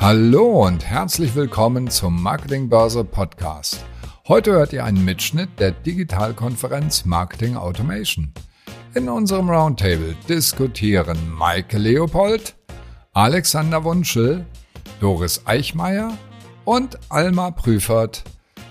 Hallo 0.00 0.64
und 0.64 0.84
herzlich 0.84 1.34
willkommen 1.34 1.90
zum 1.90 2.22
Marketingbörse 2.22 3.02
Podcast. 3.02 3.84
Heute 4.28 4.52
hört 4.52 4.72
ihr 4.72 4.84
einen 4.84 5.04
Mitschnitt 5.04 5.58
der 5.58 5.72
Digitalkonferenz 5.72 7.04
Marketing 7.04 7.56
Automation. 7.56 8.32
In 8.94 9.08
unserem 9.08 9.50
Roundtable 9.50 10.14
diskutieren 10.28 11.18
Maike 11.32 11.78
Leopold, 11.78 12.54
Alexander 13.12 13.82
Wunschel, 13.82 14.46
Doris 15.00 15.42
Eichmeier 15.46 16.16
und 16.64 16.96
Alma 17.08 17.50
Prüfert 17.50 18.22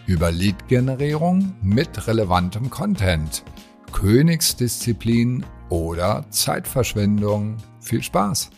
über 0.05 0.31
Lead-Generierung 0.31 1.55
mit 1.61 2.07
relevantem 2.07 2.69
Content, 2.69 3.43
Königsdisziplin 3.91 5.45
oder 5.67 6.25
Zeitverschwendung. 6.29 7.57
Viel 7.81 8.01
Spaß! 8.01 8.49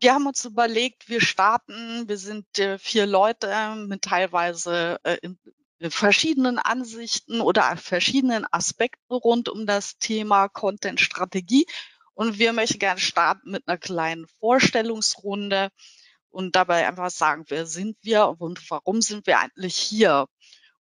Wir 0.00 0.14
haben 0.14 0.26
uns 0.26 0.44
überlegt, 0.44 1.08
wir 1.08 1.20
starten, 1.20 2.08
wir 2.08 2.18
sind 2.18 2.58
äh, 2.58 2.78
vier 2.78 3.06
Leute 3.06 3.74
mit 3.88 4.02
teilweise 4.02 4.98
äh, 5.04 5.18
verschiedenen 5.90 6.58
Ansichten 6.58 7.40
oder 7.40 7.76
verschiedenen 7.76 8.46
Aspekten 8.50 9.14
rund 9.14 9.48
um 9.48 9.66
das 9.66 9.98
Thema 9.98 10.48
Content-Strategie. 10.48 11.66
Und 12.14 12.38
wir 12.38 12.52
möchten 12.52 12.78
gerne 12.78 13.00
starten 13.00 13.50
mit 13.50 13.66
einer 13.66 13.78
kleinen 13.78 14.26
Vorstellungsrunde 14.38 15.70
und 16.30 16.54
dabei 16.56 16.86
einfach 16.86 17.10
sagen, 17.10 17.44
wer 17.48 17.66
sind 17.66 17.96
wir 18.02 18.36
und 18.38 18.70
warum 18.70 19.02
sind 19.02 19.26
wir 19.26 19.38
eigentlich 19.40 19.76
hier? 19.76 20.26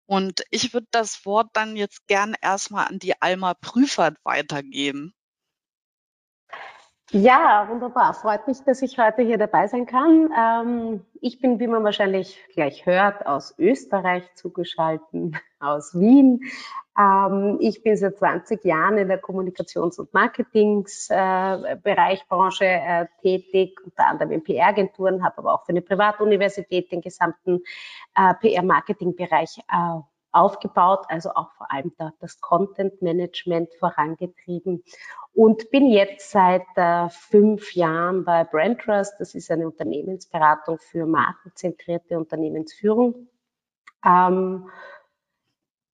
Und 0.05 0.43
ich 0.51 0.73
würde 0.73 0.87
das 0.91 1.25
Wort 1.25 1.49
dann 1.53 1.75
jetzt 1.75 2.07
gern 2.07 2.35
erstmal 2.41 2.87
an 2.87 2.99
die 2.99 3.21
Alma 3.21 3.53
Prüfert 3.55 4.17
weitergeben. 4.23 5.13
Ja, 7.11 7.65
wunderbar. 7.69 8.13
Freut 8.13 8.47
mich, 8.47 8.61
dass 8.65 8.81
ich 8.81 8.99
heute 8.99 9.21
hier 9.21 9.37
dabei 9.37 9.67
sein 9.67 9.85
kann. 9.85 10.29
Ähm, 10.37 11.05
ich 11.21 11.39
bin, 11.39 11.57
wie 11.57 11.67
man 11.67 11.85
wahrscheinlich 11.85 12.37
gleich 12.53 12.85
hört, 12.85 13.25
aus 13.25 13.57
Österreich 13.57 14.23
zugeschalten, 14.35 15.37
aus 15.61 15.97
Wien. 15.97 16.41
Ähm, 16.99 17.59
ich 17.61 17.81
bin 17.81 17.95
seit 17.95 18.17
20 18.17 18.65
Jahren 18.65 18.97
in 18.97 19.07
der 19.07 19.21
Kommunikations- 19.21 19.99
und 19.99 20.13
Marketingsbereichbranche 20.13 22.65
äh, 22.65 23.03
äh, 23.03 23.07
tätig, 23.21 23.79
unter 23.85 24.05
anderem 24.05 24.33
in 24.33 24.43
PR-Agenturen, 24.43 25.23
habe 25.23 25.37
aber 25.37 25.53
auch 25.53 25.63
für 25.63 25.69
eine 25.69 25.81
Privatuniversität 25.81 26.91
den 26.91 26.99
gesamten 26.99 27.61
äh, 28.15 28.33
PR-Marketing-Bereich 28.33 29.59
äh, 29.59 30.01
aufgebaut, 30.33 31.05
also 31.07 31.29
auch 31.31 31.53
vor 31.53 31.71
allem 31.71 31.93
da 31.97 32.11
das 32.19 32.41
Content 32.41 33.01
Management 33.01 33.73
vorangetrieben 33.79 34.83
und 35.37 35.69
bin 35.69 35.85
jetzt 35.85 36.31
seit 36.31 36.65
äh, 36.77 37.09
fünf 37.09 37.75
Jahren 37.75 38.25
bei 38.25 38.43
Brand 38.43 38.81
Trust. 38.81 39.13
Das 39.19 39.35
ist 39.35 39.51
eine 39.51 39.67
Unternehmensberatung 39.67 40.79
für 40.79 41.05
markenzentrierte 41.05 42.17
Unternehmensführung. 42.17 43.27
Ähm, 44.03 44.67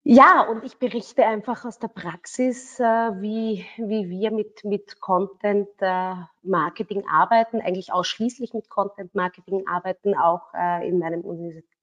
ja, 0.06 0.48
und 0.50 0.64
ich 0.64 0.78
berichte 0.78 1.26
einfach 1.26 1.66
aus 1.66 1.78
der 1.78 1.90
Praxis, 1.90 2.80
äh, 2.80 2.84
wie, 2.84 3.66
wie 3.76 4.10
wir 4.10 4.32
mit, 4.32 4.64
mit 4.64 5.02
Content 5.02 5.68
äh, 5.80 6.14
Marketing 6.44 7.04
arbeiten, 7.10 7.60
eigentlich 7.60 7.92
ausschließlich 7.92 8.54
mit 8.54 8.70
Content 8.70 9.14
Marketing 9.14 9.68
arbeiten, 9.68 10.16
auch 10.16 10.54
äh, 10.54 10.88
in 10.88 11.00
meinem 11.00 11.22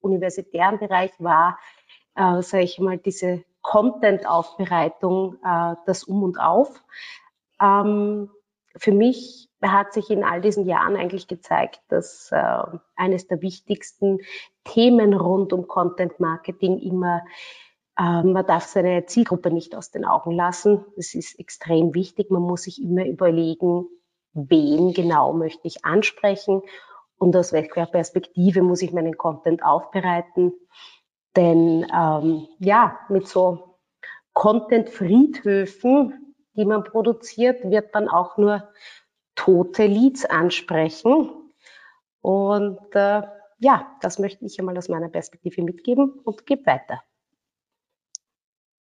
universitären 0.01 0.79
Bereich 0.79 1.11
war 1.19 1.59
äh, 2.15 2.41
sage 2.41 2.63
ich 2.63 2.79
mal, 2.79 2.97
diese 2.97 3.43
Content-Aufbereitung, 3.61 5.37
äh, 5.43 5.75
das 5.85 6.03
Um 6.03 6.23
und 6.23 6.39
Auf. 6.39 6.83
Ähm, 7.61 8.29
für 8.75 8.91
mich 8.91 9.49
hat 9.61 9.93
sich 9.93 10.09
in 10.09 10.23
all 10.23 10.41
diesen 10.41 10.65
Jahren 10.65 10.95
eigentlich 10.95 11.27
gezeigt, 11.27 11.81
dass 11.89 12.31
äh, 12.31 12.63
eines 12.95 13.27
der 13.27 13.41
wichtigsten 13.41 14.19
Themen 14.63 15.13
rund 15.13 15.53
um 15.53 15.67
Content 15.67 16.19
Marketing 16.19 16.79
immer, 16.79 17.21
äh, 17.97 18.23
man 18.23 18.45
darf 18.45 18.65
seine 18.65 19.05
Zielgruppe 19.05 19.51
nicht 19.51 19.75
aus 19.75 19.91
den 19.91 20.05
Augen 20.05 20.31
lassen. 20.31 20.85
Das 20.95 21.13
ist 21.13 21.39
extrem 21.39 21.93
wichtig. 21.93 22.31
Man 22.31 22.41
muss 22.41 22.63
sich 22.63 22.81
immer 22.81 23.05
überlegen, 23.05 23.85
wen 24.33 24.93
genau 24.93 25.33
möchte 25.33 25.67
ich 25.67 25.85
ansprechen 25.85 26.61
und 27.17 27.35
aus 27.35 27.53
welcher 27.53 27.85
Perspektive 27.85 28.63
muss 28.63 28.81
ich 28.81 28.93
meinen 28.93 29.17
Content 29.17 29.63
aufbereiten. 29.63 30.53
Denn 31.35 31.85
ähm, 31.93 32.47
ja, 32.59 32.97
mit 33.09 33.27
so 33.27 33.77
Content-Friedhöfen, 34.33 36.30
die 36.55 36.65
man 36.65 36.83
produziert, 36.83 37.63
wird 37.63 37.93
man 37.93 38.07
auch 38.07 38.37
nur 38.37 38.69
tote 39.35 39.85
Leads 39.85 40.25
ansprechen. 40.25 41.29
Und 42.21 42.95
äh, 42.95 43.23
ja, 43.59 43.97
das 44.01 44.19
möchte 44.19 44.45
ich 44.45 44.59
einmal 44.59 44.77
aus 44.77 44.89
meiner 44.89 45.09
Perspektive 45.09 45.61
mitgeben 45.63 46.19
und 46.23 46.45
gebe 46.45 46.65
weiter. 46.65 47.01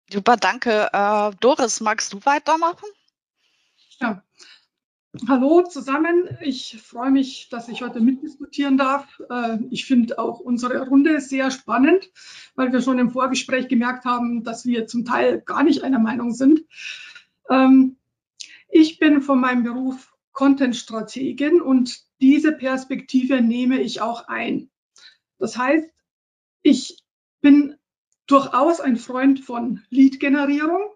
Super, 0.09 0.37
danke. 0.37 0.89
Äh, 0.93 1.31
Doris, 1.39 1.81
magst 1.81 2.13
du 2.13 2.19
weitermachen? 2.23 2.87
Ja, 3.99 4.23
Hallo 5.27 5.63
zusammen. 5.63 6.37
Ich 6.41 6.79
freue 6.81 7.09
mich, 7.11 7.49
dass 7.49 7.69
ich 7.69 7.81
heute 7.81 7.99
mitdiskutieren 7.99 8.77
darf. 8.77 9.19
Äh, 9.29 9.57
ich 9.71 9.85
finde 9.85 10.19
auch 10.19 10.39
unsere 10.39 10.87
Runde 10.87 11.21
sehr 11.21 11.49
spannend, 11.49 12.11
weil 12.55 12.71
wir 12.71 12.81
schon 12.81 12.99
im 12.99 13.09
Vorgespräch 13.09 13.67
gemerkt 13.67 14.05
haben, 14.05 14.43
dass 14.43 14.65
wir 14.65 14.85
zum 14.85 15.05
Teil 15.05 15.41
gar 15.41 15.63
nicht 15.63 15.83
einer 15.83 15.99
Meinung 15.99 16.33
sind. 16.33 16.61
Ähm, 17.49 17.97
ich 18.69 18.99
bin 18.99 19.21
von 19.21 19.39
meinem 19.39 19.63
Beruf 19.63 20.13
Content-Strategin 20.33 21.61
und 21.61 22.01
diese 22.21 22.51
Perspektive 22.51 23.41
nehme 23.41 23.81
ich 23.81 24.01
auch 24.01 24.27
ein. 24.27 24.69
Das 25.39 25.57
heißt, 25.57 25.89
ich 26.61 27.03
bin 27.41 27.75
durchaus 28.27 28.79
ein 28.79 28.97
Freund 28.97 29.39
von 29.39 29.81
Lead-Generierung 29.89 30.91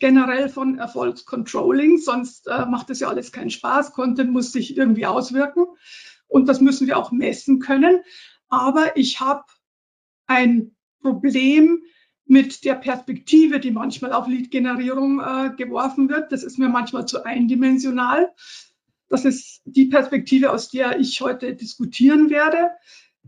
generell 0.00 0.48
von 0.48 0.78
Erfolgscontrolling, 0.78 1.98
sonst 1.98 2.48
äh, 2.48 2.66
macht 2.66 2.90
es 2.90 3.00
ja 3.00 3.08
alles 3.08 3.30
keinen 3.30 3.50
Spaß. 3.50 3.92
Content 3.92 4.32
muss 4.32 4.50
sich 4.50 4.76
irgendwie 4.76 5.06
auswirken 5.06 5.66
und 6.26 6.48
das 6.48 6.60
müssen 6.60 6.86
wir 6.86 6.98
auch 6.98 7.12
messen 7.12 7.60
können. 7.60 8.02
Aber 8.48 8.96
ich 8.96 9.20
habe 9.20 9.44
ein 10.26 10.74
Problem 11.02 11.82
mit 12.30 12.64
der 12.64 12.76
Perspektive, 12.76 13.58
die 13.58 13.72
manchmal 13.72 14.12
auf 14.12 14.28
Lead-Generierung 14.28 15.18
äh, 15.18 15.50
geworfen 15.56 16.08
wird. 16.08 16.30
Das 16.30 16.44
ist 16.44 16.60
mir 16.60 16.68
manchmal 16.68 17.04
zu 17.04 17.24
eindimensional. 17.24 18.32
Das 19.08 19.24
ist 19.24 19.62
die 19.64 19.86
Perspektive, 19.86 20.52
aus 20.52 20.68
der 20.68 21.00
ich 21.00 21.20
heute 21.20 21.56
diskutieren 21.56 22.30
werde. 22.30 22.70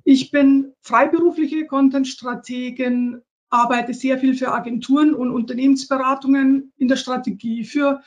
Ich 0.05 0.31
bin 0.31 0.73
freiberufliche 0.83 1.67
Content-Strategin, 1.67 3.21
arbeite 3.51 3.93
sehr 3.93 4.19
viel 4.19 4.35
für 4.35 4.53
Agenturen 4.53 5.15
und 5.15 5.33
Unternehmensberatungen 5.33 6.73
in 6.77 6.87
der 6.87 6.97
Strategie, 6.97 7.65
für 7.65 8.03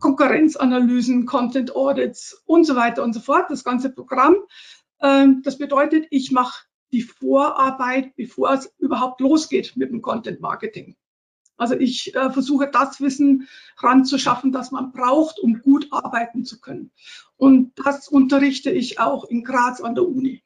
Konkurrenzanalysen, 0.00 1.24
Content 1.24 1.74
Audits 1.74 2.42
und 2.44 2.64
so 2.64 2.76
weiter 2.76 3.02
und 3.02 3.14
so 3.14 3.20
fort, 3.20 3.46
das 3.48 3.64
ganze 3.64 3.88
Programm. 3.88 4.36
Ähm, 5.00 5.40
das 5.44 5.56
bedeutet, 5.56 6.08
ich 6.10 6.30
mache 6.30 6.66
die 6.92 7.02
Vorarbeit, 7.02 8.14
bevor 8.16 8.52
es 8.52 8.72
überhaupt 8.78 9.20
losgeht 9.20 9.76
mit 9.76 9.90
dem 9.90 10.02
Content 10.02 10.40
Marketing. 10.40 10.96
Also 11.56 11.74
ich 11.74 12.14
äh, 12.14 12.30
versuche 12.30 12.70
das 12.70 13.00
Wissen 13.00 13.48
ranzuschaffen, 13.76 14.50
das 14.50 14.70
man 14.70 14.92
braucht, 14.92 15.38
um 15.38 15.60
gut 15.60 15.88
arbeiten 15.90 16.44
zu 16.44 16.60
können. 16.60 16.90
Und 17.36 17.72
das 17.84 18.08
unterrichte 18.08 18.70
ich 18.70 18.98
auch 18.98 19.24
in 19.24 19.44
Graz 19.44 19.80
an 19.80 19.94
der 19.94 20.06
Uni. 20.06 20.42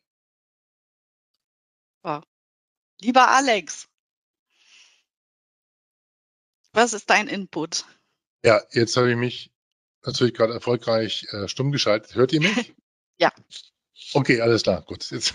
Lieber 3.01 3.29
Alex, 3.29 3.89
was 6.73 6.95
ist 6.95 7.11
dein 7.11 7.29
Input? 7.29 7.85
Ja, 8.43 8.63
jetzt 8.71 8.97
habe 8.97 9.11
ich 9.11 9.17
mich 9.17 9.53
natürlich 10.05 10.33
gerade 10.33 10.55
erfolgreich 10.55 11.27
äh, 11.33 11.47
stumm 11.49 11.71
geschaltet. 11.71 12.15
Hört 12.15 12.33
ihr 12.33 12.41
mich? 12.41 12.75
ja. 13.19 13.31
Okay, 14.13 14.41
alles 14.41 14.63
klar, 14.63 14.83
gut. 14.83 15.11
Jetzt 15.11 15.33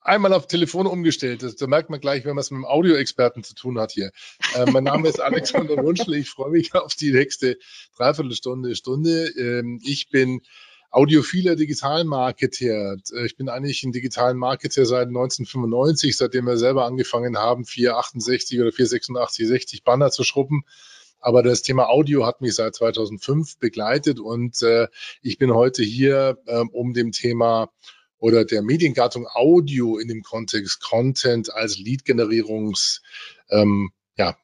einmal 0.00 0.32
auf 0.32 0.46
Telefon 0.46 0.86
umgestellt. 0.86 1.42
Das, 1.42 1.56
da 1.56 1.66
merkt 1.66 1.90
man 1.90 2.00
gleich, 2.00 2.24
wenn 2.24 2.34
man 2.34 2.42
es 2.42 2.50
mit 2.50 2.58
einem 2.58 2.64
Audioexperten 2.64 3.42
zu 3.42 3.54
tun 3.54 3.78
hat 3.78 3.92
hier. 3.92 4.10
Äh, 4.54 4.70
mein 4.70 4.84
Name 4.84 5.08
ist 5.08 5.20
Alexander 5.20 5.76
Wunschel. 5.82 6.14
Ich 6.14 6.30
freue 6.30 6.50
mich 6.50 6.74
auf 6.74 6.94
die 6.94 7.12
nächste 7.12 7.58
Dreiviertelstunde, 7.96 8.76
Stunde. 8.76 9.28
Ähm, 9.36 9.80
ich 9.84 10.08
bin 10.08 10.42
audiophiler 10.90 11.56
Digitalmarketer. 11.56 12.96
Äh, 13.12 13.26
ich 13.26 13.36
bin 13.36 13.48
eigentlich 13.48 13.82
ein 13.82 13.92
digitalen 13.92 14.38
Marketer 14.38 14.86
seit 14.86 15.08
1995, 15.08 16.16
seitdem 16.16 16.46
wir 16.46 16.56
selber 16.56 16.86
angefangen 16.86 17.36
haben, 17.36 17.64
468 17.64 18.60
oder 18.60 18.72
486, 18.72 19.46
60 19.46 19.84
Banner 19.84 20.10
zu 20.10 20.24
schrubben. 20.24 20.64
Aber 21.20 21.42
das 21.42 21.62
Thema 21.62 21.88
Audio 21.88 22.24
hat 22.24 22.40
mich 22.40 22.54
seit 22.54 22.74
2005 22.74 23.58
begleitet 23.58 24.20
und 24.20 24.62
äh, 24.62 24.86
ich 25.22 25.38
bin 25.38 25.52
heute 25.52 25.82
hier, 25.82 26.38
ähm, 26.46 26.68
um 26.70 26.92
dem 26.92 27.10
Thema 27.10 27.70
oder 28.18 28.44
der 28.44 28.62
Mediengattung 28.62 29.26
Audio 29.26 29.98
in 29.98 30.08
dem 30.08 30.22
Kontext 30.22 30.82
Content 30.82 31.52
als 31.52 31.78
Lead-Generierungs 31.78 33.02
ähm, 33.50 33.90
ja, 34.18 34.34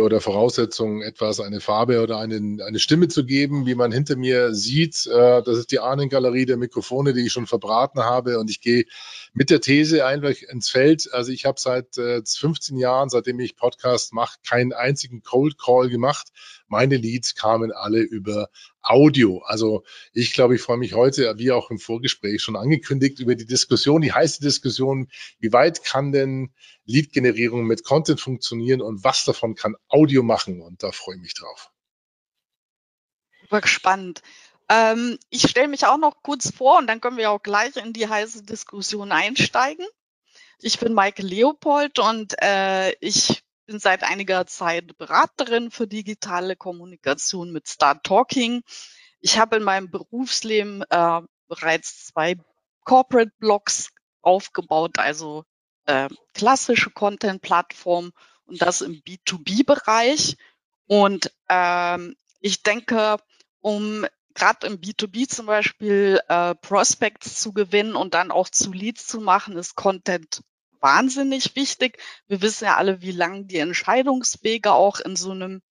oder 0.00 0.22
Voraussetzung, 0.22 1.02
etwas, 1.02 1.38
eine 1.40 1.60
Farbe 1.60 2.02
oder 2.02 2.16
eine, 2.18 2.64
eine 2.64 2.78
Stimme 2.78 3.08
zu 3.08 3.26
geben, 3.26 3.66
wie 3.66 3.74
man 3.74 3.92
hinter 3.92 4.16
mir 4.16 4.54
sieht. 4.54 5.06
Äh, 5.06 5.42
das 5.42 5.58
ist 5.58 5.70
die 5.70 5.80
Ahnengalerie 5.80 6.46
der 6.46 6.56
Mikrofone, 6.56 7.12
die 7.12 7.26
ich 7.26 7.32
schon 7.32 7.46
verbraten 7.46 8.00
habe. 8.00 8.38
Und 8.38 8.48
ich 8.48 8.62
gehe 8.62 8.86
mit 9.34 9.50
der 9.50 9.60
These 9.60 10.06
einfach 10.06 10.40
ins 10.48 10.70
Feld. 10.70 11.12
Also 11.12 11.30
ich 11.30 11.44
habe 11.44 11.60
seit 11.60 11.98
äh, 11.98 12.22
15 12.24 12.78
Jahren, 12.78 13.10
seitdem 13.10 13.38
ich 13.40 13.56
Podcast 13.56 14.14
mache, 14.14 14.38
keinen 14.48 14.72
einzigen 14.72 15.22
Cold 15.22 15.58
Call 15.58 15.90
gemacht. 15.90 16.28
Meine 16.66 16.96
Leads 16.96 17.34
kamen 17.34 17.70
alle 17.70 18.00
über 18.00 18.48
Audio. 18.82 19.42
Also 19.44 19.84
ich 20.12 20.32
glaube, 20.32 20.54
ich 20.54 20.62
freue 20.62 20.76
mich 20.76 20.94
heute, 20.94 21.34
wie 21.38 21.52
auch 21.52 21.70
im 21.70 21.78
Vorgespräch 21.78 22.42
schon 22.42 22.56
angekündigt, 22.56 23.20
über 23.20 23.34
die 23.34 23.46
Diskussion, 23.46 24.02
die 24.02 24.12
heiße 24.12 24.40
Diskussion, 24.40 25.08
wie 25.38 25.52
weit 25.52 25.84
kann 25.84 26.12
denn 26.12 26.52
Lead-Generierung 26.84 27.64
mit 27.64 27.84
Content 27.84 28.20
funktionieren 28.20 28.82
und 28.82 29.04
was 29.04 29.24
davon 29.24 29.54
kann 29.54 29.76
Audio 29.88 30.22
machen? 30.22 30.60
Und 30.60 30.82
da 30.82 30.92
freue 30.92 31.16
ich 31.16 31.22
mich 31.22 31.34
drauf. 31.34 31.70
Spannend. 33.64 34.22
Ähm, 34.68 35.18
ich 35.28 35.42
stelle 35.42 35.68
mich 35.68 35.86
auch 35.86 35.98
noch 35.98 36.22
kurz 36.22 36.50
vor 36.50 36.78
und 36.78 36.86
dann 36.86 37.00
können 37.00 37.18
wir 37.18 37.30
auch 37.30 37.42
gleich 37.42 37.76
in 37.76 37.92
die 37.92 38.08
heiße 38.08 38.44
Diskussion 38.44 39.12
einsteigen. 39.12 39.86
Ich 40.60 40.78
bin 40.78 40.94
Maike 40.94 41.22
Leopold 41.22 41.98
und 41.98 42.34
äh, 42.40 42.92
ich 43.00 43.42
bin 43.72 43.80
seit 43.80 44.02
einiger 44.02 44.46
Zeit 44.46 44.98
Beraterin 44.98 45.70
für 45.70 45.86
digitale 45.86 46.56
Kommunikation 46.56 47.52
mit 47.52 47.68
Start 47.68 48.04
Talking. 48.04 48.62
Ich 49.20 49.38
habe 49.38 49.56
in 49.56 49.62
meinem 49.62 49.90
Berufsleben 49.90 50.84
äh, 50.90 51.22
bereits 51.48 52.04
zwei 52.04 52.36
Corporate 52.84 53.32
Blogs 53.38 53.88
aufgebaut, 54.20 54.98
also 54.98 55.44
äh, 55.86 56.10
klassische 56.34 56.90
Content-Plattformen 56.90 58.12
und 58.44 58.60
das 58.60 58.82
im 58.82 59.00
B2B-Bereich. 59.02 60.36
Und 60.86 61.32
ähm, 61.48 62.14
ich 62.40 62.62
denke, 62.62 63.16
um 63.62 64.04
gerade 64.34 64.66
im 64.66 64.82
B2B 64.82 65.28
zum 65.28 65.46
Beispiel 65.46 66.20
äh, 66.28 66.54
Prospects 66.56 67.40
zu 67.40 67.54
gewinnen 67.54 67.96
und 67.96 68.12
dann 68.12 68.32
auch 68.32 68.50
zu 68.50 68.70
Leads 68.70 69.06
zu 69.06 69.22
machen, 69.22 69.56
ist 69.56 69.76
Content 69.76 70.42
wahnsinnig 70.82 71.56
wichtig. 71.56 71.96
Wir 72.26 72.42
wissen 72.42 72.64
ja 72.64 72.76
alle, 72.76 73.00
wie 73.00 73.12
lang 73.12 73.46
die 73.46 73.58
Entscheidungswege 73.58 74.72
auch 74.72 75.00
in 75.00 75.16
so 75.16 75.30
einem 75.30 75.62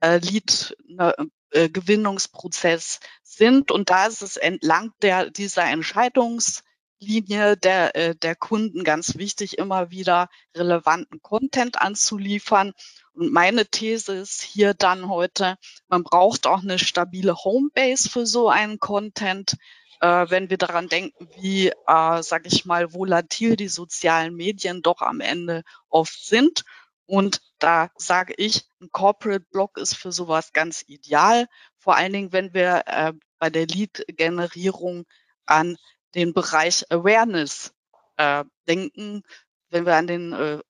äh, 0.00 0.18
Lead-Gewinnungsprozess 0.18 3.00
ne, 3.00 3.06
äh, 3.06 3.08
sind. 3.22 3.70
Und 3.70 3.90
da 3.90 4.06
ist 4.06 4.22
es 4.22 4.36
entlang 4.36 4.92
der, 5.02 5.30
dieser 5.30 5.64
Entscheidungslinie 5.64 7.56
der, 7.56 7.96
äh, 7.96 8.14
der 8.14 8.36
Kunden 8.36 8.84
ganz 8.84 9.16
wichtig, 9.16 9.58
immer 9.58 9.90
wieder 9.90 10.28
relevanten 10.56 11.20
Content 11.22 11.80
anzuliefern. 11.80 12.72
Und 13.12 13.32
meine 13.32 13.66
These 13.66 14.14
ist 14.14 14.42
hier 14.42 14.74
dann 14.74 15.08
heute, 15.08 15.56
man 15.88 16.04
braucht 16.04 16.46
auch 16.46 16.62
eine 16.62 16.78
stabile 16.78 17.34
Homebase 17.36 18.08
für 18.08 18.26
so 18.26 18.48
einen 18.48 18.78
Content 18.78 19.56
äh, 20.00 20.26
wenn 20.28 20.50
wir 20.50 20.58
daran 20.58 20.88
denken, 20.88 21.28
wie, 21.36 21.68
äh, 21.68 22.22
sage 22.22 22.48
ich 22.48 22.64
mal, 22.64 22.92
volatil 22.92 23.56
die 23.56 23.68
sozialen 23.68 24.34
Medien 24.34 24.82
doch 24.82 25.02
am 25.02 25.20
Ende 25.20 25.62
oft 25.88 26.24
sind. 26.24 26.64
Und 27.06 27.42
da 27.58 27.90
sage 27.96 28.34
ich, 28.36 28.64
ein 28.80 28.90
Corporate 28.90 29.44
Blog 29.50 29.76
ist 29.76 29.94
für 29.94 30.12
sowas 30.12 30.52
ganz 30.52 30.84
ideal. 30.86 31.48
Vor 31.76 31.96
allen 31.96 32.12
Dingen, 32.12 32.32
wenn 32.32 32.54
wir 32.54 32.84
äh, 32.86 33.12
bei 33.38 33.50
der 33.50 33.66
Lead-Generierung 33.66 35.06
an 35.46 35.76
den 36.14 36.32
Bereich 36.32 36.84
Awareness 36.90 37.72
äh, 38.16 38.44
denken, 38.68 39.22
wenn 39.70 39.86
wir 39.86 39.96
an 39.96 40.06
den, 40.06 40.32
äh, 40.32 40.60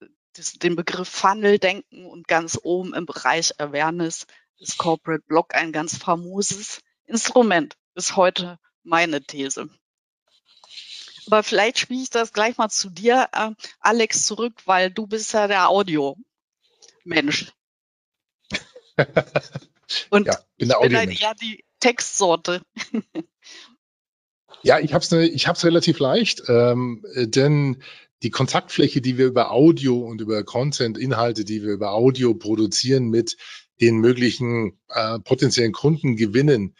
den 0.62 0.76
Begriff 0.76 1.08
Funnel 1.08 1.58
denken 1.58 2.06
und 2.06 2.26
ganz 2.26 2.58
oben 2.62 2.94
im 2.94 3.06
Bereich 3.06 3.58
Awareness 3.60 4.26
ist 4.58 4.78
Corporate 4.78 5.24
Blog 5.26 5.54
ein 5.54 5.72
ganz 5.72 5.96
famoses 5.96 6.80
Instrument 7.04 7.76
bis 7.94 8.16
heute 8.16 8.58
meine 8.82 9.22
These. 9.22 9.68
Aber 11.26 11.42
vielleicht 11.42 11.78
spiele 11.78 12.02
ich 12.02 12.10
das 12.10 12.32
gleich 12.32 12.56
mal 12.56 12.70
zu 12.70 12.90
dir, 12.90 13.28
äh, 13.32 13.50
Alex, 13.80 14.26
zurück, 14.26 14.54
weil 14.64 14.90
du 14.90 15.06
bist 15.06 15.32
ja 15.32 15.46
der 15.46 15.68
Audio-Mensch. 15.68 17.52
Und 20.10 20.26
ja, 20.26 20.38
bin 20.56 20.68
der 20.68 20.78
ich 20.78 20.82
bin 20.82 20.92
dann 20.92 21.10
eher 21.10 21.34
die 21.34 21.64
Textsorte. 21.80 22.62
ja, 24.62 24.78
ich 24.78 24.92
habe 24.92 25.02
es 25.02 25.10
ne, 25.10 25.26
ich 25.26 25.46
hab's 25.46 25.64
relativ 25.64 25.98
leicht, 25.98 26.42
ähm, 26.48 27.04
denn 27.16 27.82
die 28.22 28.30
Kontaktfläche, 28.30 29.00
die 29.00 29.16
wir 29.16 29.26
über 29.26 29.50
Audio 29.50 29.98
und 29.98 30.20
über 30.20 30.44
Content-Inhalte, 30.44 31.44
die 31.44 31.62
wir 31.62 31.72
über 31.72 31.92
Audio 31.92 32.34
produzieren, 32.34 33.08
mit 33.08 33.36
den 33.80 33.96
möglichen 33.96 34.78
äh, 34.88 35.18
potenziellen 35.20 35.72
Kunden 35.72 36.16
gewinnen, 36.16 36.76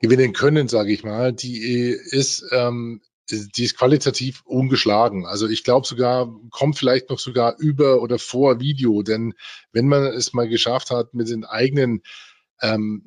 gewinnen 0.00 0.32
können, 0.32 0.68
sage 0.68 0.92
ich 0.92 1.04
mal, 1.04 1.32
die 1.32 1.58
ist, 1.58 2.44
ähm, 2.52 3.00
die 3.30 3.64
ist 3.64 3.76
qualitativ 3.76 4.42
ungeschlagen. 4.44 5.26
Also 5.26 5.48
ich 5.48 5.64
glaube 5.64 5.86
sogar, 5.86 6.32
kommt 6.50 6.78
vielleicht 6.78 7.10
noch 7.10 7.18
sogar 7.18 7.56
über 7.58 8.00
oder 8.02 8.18
vor 8.18 8.60
Video, 8.60 9.02
denn 9.02 9.34
wenn 9.72 9.88
man 9.88 10.04
es 10.04 10.32
mal 10.32 10.48
geschafft 10.48 10.90
hat, 10.90 11.14
mit 11.14 11.28
den 11.28 11.44
eigenen 11.44 12.02
ähm, 12.62 13.02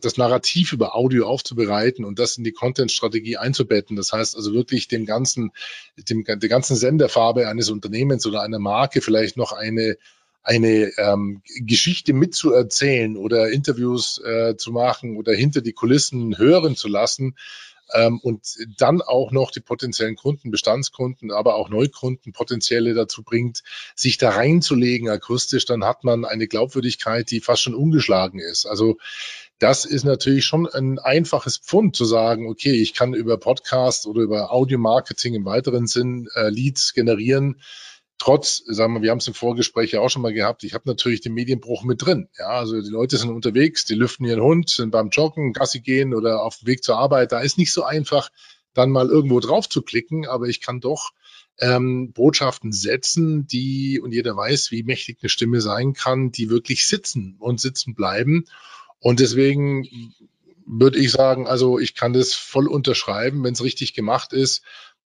das 0.00 0.16
Narrativ 0.16 0.72
über 0.72 0.94
Audio 0.96 1.26
aufzubereiten 1.26 2.04
und 2.04 2.18
das 2.18 2.38
in 2.38 2.44
die 2.44 2.52
Content-Strategie 2.52 3.36
einzubetten. 3.36 3.96
Das 3.96 4.12
heißt 4.12 4.36
also 4.36 4.54
wirklich 4.54 4.88
dem 4.88 5.04
ganzen, 5.04 5.50
dem, 5.96 6.24
der 6.24 6.48
ganzen 6.48 6.76
Senderfarbe 6.76 7.48
eines 7.48 7.70
Unternehmens 7.70 8.26
oder 8.26 8.42
einer 8.42 8.58
Marke 8.58 9.00
vielleicht 9.00 9.36
noch 9.36 9.52
eine 9.52 9.96
eine 10.44 10.92
ähm, 10.98 11.42
Geschichte 11.60 12.12
mitzuerzählen 12.12 13.16
oder 13.16 13.50
Interviews 13.50 14.18
äh, 14.18 14.56
zu 14.56 14.72
machen 14.72 15.16
oder 15.16 15.32
hinter 15.32 15.62
die 15.62 15.72
Kulissen 15.72 16.38
hören 16.38 16.76
zu 16.76 16.88
lassen 16.88 17.34
ähm, 17.92 18.20
und 18.20 18.56
dann 18.76 19.02
auch 19.02 19.30
noch 19.30 19.50
die 19.50 19.60
potenziellen 19.60 20.16
Kunden, 20.16 20.50
Bestandskunden, 20.50 21.30
aber 21.30 21.54
auch 21.56 21.70
Neukunden 21.70 22.32
potenzielle 22.32 22.94
dazu 22.94 23.22
bringt, 23.22 23.62
sich 23.94 24.18
da 24.18 24.30
reinzulegen 24.30 25.08
akustisch, 25.08 25.64
dann 25.64 25.84
hat 25.84 26.04
man 26.04 26.24
eine 26.24 26.46
Glaubwürdigkeit, 26.46 27.30
die 27.30 27.40
fast 27.40 27.62
schon 27.62 27.74
ungeschlagen 27.74 28.38
ist. 28.38 28.66
Also 28.66 28.98
das 29.58 29.84
ist 29.84 30.04
natürlich 30.04 30.44
schon 30.44 30.66
ein 30.66 30.98
einfaches 30.98 31.58
Pfund 31.58 31.96
zu 31.96 32.04
sagen, 32.04 32.48
okay, 32.48 32.72
ich 32.72 32.92
kann 32.92 33.14
über 33.14 33.38
Podcast 33.38 34.06
oder 34.06 34.20
über 34.20 34.52
Audio-Marketing 34.52 35.34
im 35.34 35.44
weiteren 35.44 35.86
Sinn 35.86 36.28
äh, 36.34 36.50
Leads 36.50 36.92
generieren 36.92 37.56
trotz, 38.24 38.62
sagen 38.66 38.94
wir, 38.94 39.02
wir 39.02 39.10
haben 39.10 39.18
es 39.18 39.28
im 39.28 39.34
Vorgespräch 39.34 39.92
ja 39.92 40.00
auch 40.00 40.08
schon 40.08 40.22
mal 40.22 40.32
gehabt, 40.32 40.64
ich 40.64 40.72
habe 40.72 40.88
natürlich 40.88 41.20
den 41.20 41.34
Medienbruch 41.34 41.84
mit 41.84 42.02
drin. 42.02 42.30
Ja, 42.38 42.48
also 42.48 42.80
die 42.80 42.88
Leute 42.88 43.18
sind 43.18 43.28
unterwegs, 43.28 43.84
die 43.84 43.94
lüften 43.94 44.24
ihren 44.24 44.40
Hund, 44.40 44.70
sind 44.70 44.92
beim 44.92 45.10
Joggen, 45.10 45.52
Gassi 45.52 45.80
gehen 45.80 46.14
oder 46.14 46.42
auf 46.42 46.56
dem 46.56 46.68
Weg 46.68 46.82
zur 46.82 46.96
Arbeit. 46.96 47.32
Da 47.32 47.40
ist 47.40 47.58
nicht 47.58 47.70
so 47.70 47.84
einfach, 47.84 48.30
dann 48.72 48.90
mal 48.90 49.10
irgendwo 49.10 49.40
drauf 49.40 49.68
zu 49.68 49.82
klicken, 49.82 50.26
aber 50.26 50.46
ich 50.46 50.62
kann 50.62 50.80
doch 50.80 51.10
ähm, 51.60 52.12
Botschaften 52.14 52.72
setzen, 52.72 53.46
die, 53.46 54.00
und 54.00 54.12
jeder 54.12 54.34
weiß, 54.34 54.70
wie 54.70 54.84
mächtig 54.84 55.18
eine 55.20 55.28
Stimme 55.28 55.60
sein 55.60 55.92
kann, 55.92 56.32
die 56.32 56.48
wirklich 56.48 56.86
sitzen 56.86 57.36
und 57.38 57.60
sitzen 57.60 57.94
bleiben. 57.94 58.46
Und 59.00 59.20
deswegen 59.20 59.86
würde 60.64 60.98
ich 60.98 61.10
sagen, 61.10 61.46
also 61.46 61.78
ich 61.78 61.94
kann 61.94 62.14
das 62.14 62.32
voll 62.32 62.68
unterschreiben, 62.68 63.44
wenn 63.44 63.52
es 63.52 63.62
richtig 63.62 63.92
gemacht 63.92 64.32
ist 64.32 64.62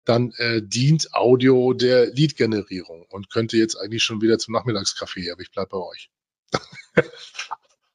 dann 0.09 0.33
äh, 0.39 0.63
dient 0.63 1.15
Audio 1.15 1.73
der 1.73 2.07
Lead-Generierung 2.07 3.07
und 3.11 3.31
könnte 3.31 3.57
jetzt 3.57 3.77
eigentlich 3.77 4.03
schon 4.03 4.23
wieder 4.23 4.39
zum 4.39 4.55
Nachmittagskaffee, 4.55 5.31
aber 5.31 5.43
ich 5.43 5.51
bleibe 5.51 5.71
bei 5.71 5.79
euch. 5.79 6.11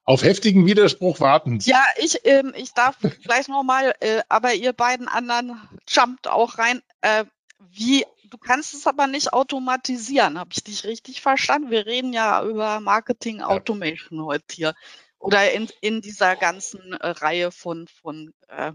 Auf 0.05 0.23
heftigen 0.23 0.65
Widerspruch 0.65 1.21
warten. 1.21 1.59
Ja, 1.61 1.83
ich, 1.97 2.19
ähm, 2.25 2.53
ich 2.55 2.73
darf 2.73 2.97
gleich 3.23 3.47
nochmal, 3.47 3.95
äh, 4.01 4.21
aber 4.27 4.53
ihr 4.53 4.73
beiden 4.73 5.07
anderen 5.07 5.57
jumpt 5.87 6.27
auch 6.27 6.57
rein. 6.57 6.81
Äh, 7.01 7.25
wie, 7.71 8.05
du 8.29 8.37
kannst 8.37 8.73
es 8.73 8.85
aber 8.85 9.07
nicht 9.07 9.31
automatisieren, 9.31 10.37
habe 10.37 10.49
ich 10.51 10.63
dich 10.63 10.83
richtig 10.83 11.21
verstanden? 11.21 11.71
Wir 11.71 11.85
reden 11.85 12.11
ja 12.11 12.43
über 12.43 12.81
Marketing 12.81 13.41
Automation 13.41 14.19
ja. 14.19 14.25
heute 14.25 14.45
hier. 14.51 14.73
Oder 15.19 15.53
in, 15.53 15.69
in 15.79 16.01
dieser 16.01 16.35
ganzen 16.35 16.91
äh, 16.91 17.07
Reihe 17.07 17.51
von, 17.51 17.87
von 17.87 18.33
äh, 18.49 18.73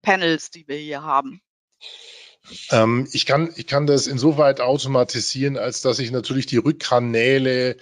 Panels, 0.00 0.50
die 0.50 0.66
wir 0.66 0.76
hier 0.76 1.02
haben. 1.02 1.42
Ähm, 2.70 3.08
ich, 3.12 3.26
kann, 3.26 3.50
ich 3.56 3.66
kann 3.66 3.86
das 3.86 4.06
insoweit 4.06 4.60
automatisieren, 4.60 5.56
als 5.56 5.82
dass 5.82 5.98
ich 5.98 6.10
natürlich 6.10 6.46
die 6.46 6.56
Rückkanäle 6.56 7.76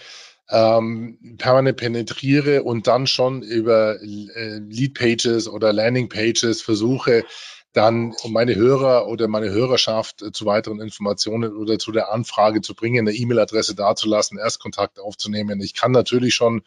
ähm, 0.51 1.19
permanent 1.39 1.77
penetriere 1.77 2.63
und 2.63 2.87
dann 2.87 3.07
schon 3.07 3.43
über 3.43 4.01
äh, 4.01 4.59
Lead 4.59 4.95
Pages 4.95 5.49
oder 5.49 5.73
Landing 5.73 6.09
Pages 6.09 6.63
versuche, 6.63 7.25
dann 7.73 8.15
meine 8.29 8.55
Hörer 8.55 9.07
oder 9.09 9.29
meine 9.29 9.51
Hörerschaft 9.51 10.23
äh, 10.23 10.33
zu 10.33 10.47
weiteren 10.47 10.81
Informationen 10.81 11.55
oder 11.55 11.79
zu 11.79 11.93
der 11.93 12.13
Anfrage 12.13 12.63
zu 12.63 12.75
bringen, 12.75 13.07
eine 13.07 13.17
E-Mail-Adresse 13.17 13.75
dazulassen, 13.75 14.39
Erstkontakt 14.39 14.99
aufzunehmen. 14.99 15.61
Ich 15.61 15.75
kann 15.75 15.93
natürlich 15.93 16.35
schon 16.35 16.63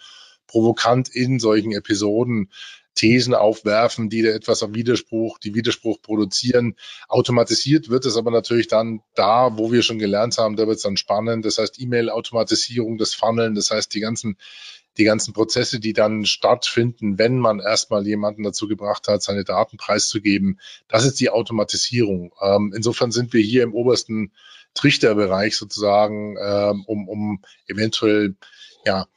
provokant 0.47 1.09
in 1.09 1.39
solchen 1.39 1.71
Episoden 1.71 2.49
Thesen 2.95 3.33
aufwerfen, 3.33 4.09
die 4.09 4.21
da 4.21 4.29
etwas 4.29 4.63
am 4.63 4.75
Widerspruch, 4.75 5.39
die 5.39 5.55
Widerspruch 5.55 6.01
produzieren. 6.01 6.75
Automatisiert 7.07 7.89
wird 7.89 8.05
es 8.05 8.17
aber 8.17 8.31
natürlich 8.31 8.67
dann 8.67 9.01
da, 9.15 9.57
wo 9.57 9.71
wir 9.71 9.81
schon 9.81 9.99
gelernt 9.99 10.37
haben, 10.37 10.55
da 10.55 10.67
wird 10.67 10.77
es 10.77 10.83
dann 10.83 10.97
spannend. 10.97 11.45
Das 11.45 11.57
heißt 11.57 11.79
E-Mail-Automatisierung, 11.79 12.97
das 12.97 13.13
Funneln, 13.13 13.55
das 13.55 13.71
heißt 13.71 13.93
die 13.93 14.01
ganzen 14.01 14.37
die 14.97 15.05
ganzen 15.05 15.33
Prozesse, 15.33 15.79
die 15.79 15.93
dann 15.93 16.25
stattfinden, 16.25 17.17
wenn 17.17 17.37
man 17.37 17.59
erstmal 17.59 18.05
jemanden 18.05 18.43
dazu 18.43 18.67
gebracht 18.67 19.07
hat, 19.07 19.23
seine 19.23 19.43
Daten 19.43 19.77
preiszugeben, 19.77 20.59
das 20.89 21.05
ist 21.05 21.19
die 21.19 21.29
Automatisierung. 21.29 22.33
Ähm, 22.41 22.73
insofern 22.75 23.11
sind 23.11 23.31
wir 23.31 23.41
hier 23.41 23.63
im 23.63 23.73
obersten 23.73 24.33
Trichterbereich 24.73 25.55
sozusagen, 25.55 26.35
ähm, 26.41 26.83
um, 26.85 27.07
um 27.07 27.41
eventuell 27.67 28.35
ja, 28.85 29.07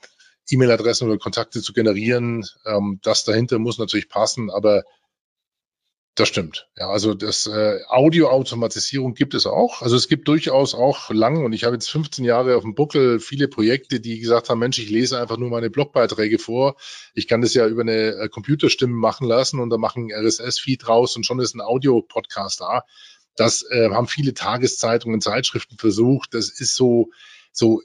E-Mail-Adressen 0.50 1.08
oder 1.08 1.18
Kontakte 1.18 1.62
zu 1.62 1.72
generieren. 1.72 2.44
Ähm, 2.66 2.98
das 3.02 3.24
dahinter 3.24 3.58
muss 3.58 3.78
natürlich 3.78 4.08
passen, 4.08 4.50
aber 4.50 4.84
das 6.14 6.28
stimmt. 6.28 6.68
Ja, 6.76 6.90
also 6.90 7.14
das 7.14 7.48
äh, 7.48 7.80
Audioautomatisierung 7.88 9.14
gibt 9.14 9.34
es 9.34 9.46
auch. 9.46 9.82
Also 9.82 9.96
es 9.96 10.06
gibt 10.06 10.28
durchaus 10.28 10.72
auch 10.74 11.10
lang 11.10 11.44
und 11.44 11.52
ich 11.52 11.64
habe 11.64 11.74
jetzt 11.74 11.90
15 11.90 12.24
Jahre 12.24 12.56
auf 12.56 12.62
dem 12.62 12.76
Buckel 12.76 13.18
viele 13.18 13.48
Projekte, 13.48 13.98
die 13.98 14.20
gesagt 14.20 14.48
haben, 14.48 14.60
Mensch, 14.60 14.78
ich 14.78 14.90
lese 14.90 15.20
einfach 15.20 15.38
nur 15.38 15.50
meine 15.50 15.70
Blogbeiträge 15.70 16.38
vor. 16.38 16.76
Ich 17.14 17.26
kann 17.26 17.40
das 17.40 17.52
ja 17.54 17.66
über 17.66 17.82
eine 17.82 18.14
äh, 18.14 18.28
Computerstimme 18.28 18.94
machen 18.94 19.26
lassen 19.26 19.58
und 19.58 19.70
da 19.70 19.76
machen 19.76 20.12
RSS-Feed 20.12 20.86
raus 20.86 21.16
und 21.16 21.26
schon 21.26 21.40
ist 21.40 21.56
ein 21.56 21.60
Audio-Podcast 21.60 22.60
da. 22.60 22.84
Das 23.34 23.64
äh, 23.68 23.90
haben 23.90 24.06
viele 24.06 24.34
Tageszeitungen, 24.34 25.20
Zeitschriften 25.20 25.78
versucht. 25.78 26.32
Das 26.34 26.48
ist 26.48 26.76
so 26.76 27.10
so 27.54 27.80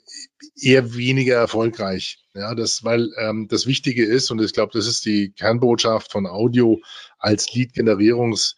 eher 0.59 0.95
weniger 0.95 1.35
erfolgreich. 1.35 2.19
Ja, 2.33 2.55
das, 2.55 2.83
weil 2.83 3.09
ähm, 3.17 3.47
das 3.47 3.67
Wichtige 3.67 4.03
ist, 4.03 4.31
und 4.31 4.41
ich 4.41 4.53
glaube, 4.53 4.71
das 4.73 4.87
ist 4.87 5.05
die 5.05 5.31
Kernbotschaft 5.31 6.11
von 6.11 6.25
Audio 6.25 6.81
als 7.19 7.53
Lead-Generierungsmedium 7.53 8.55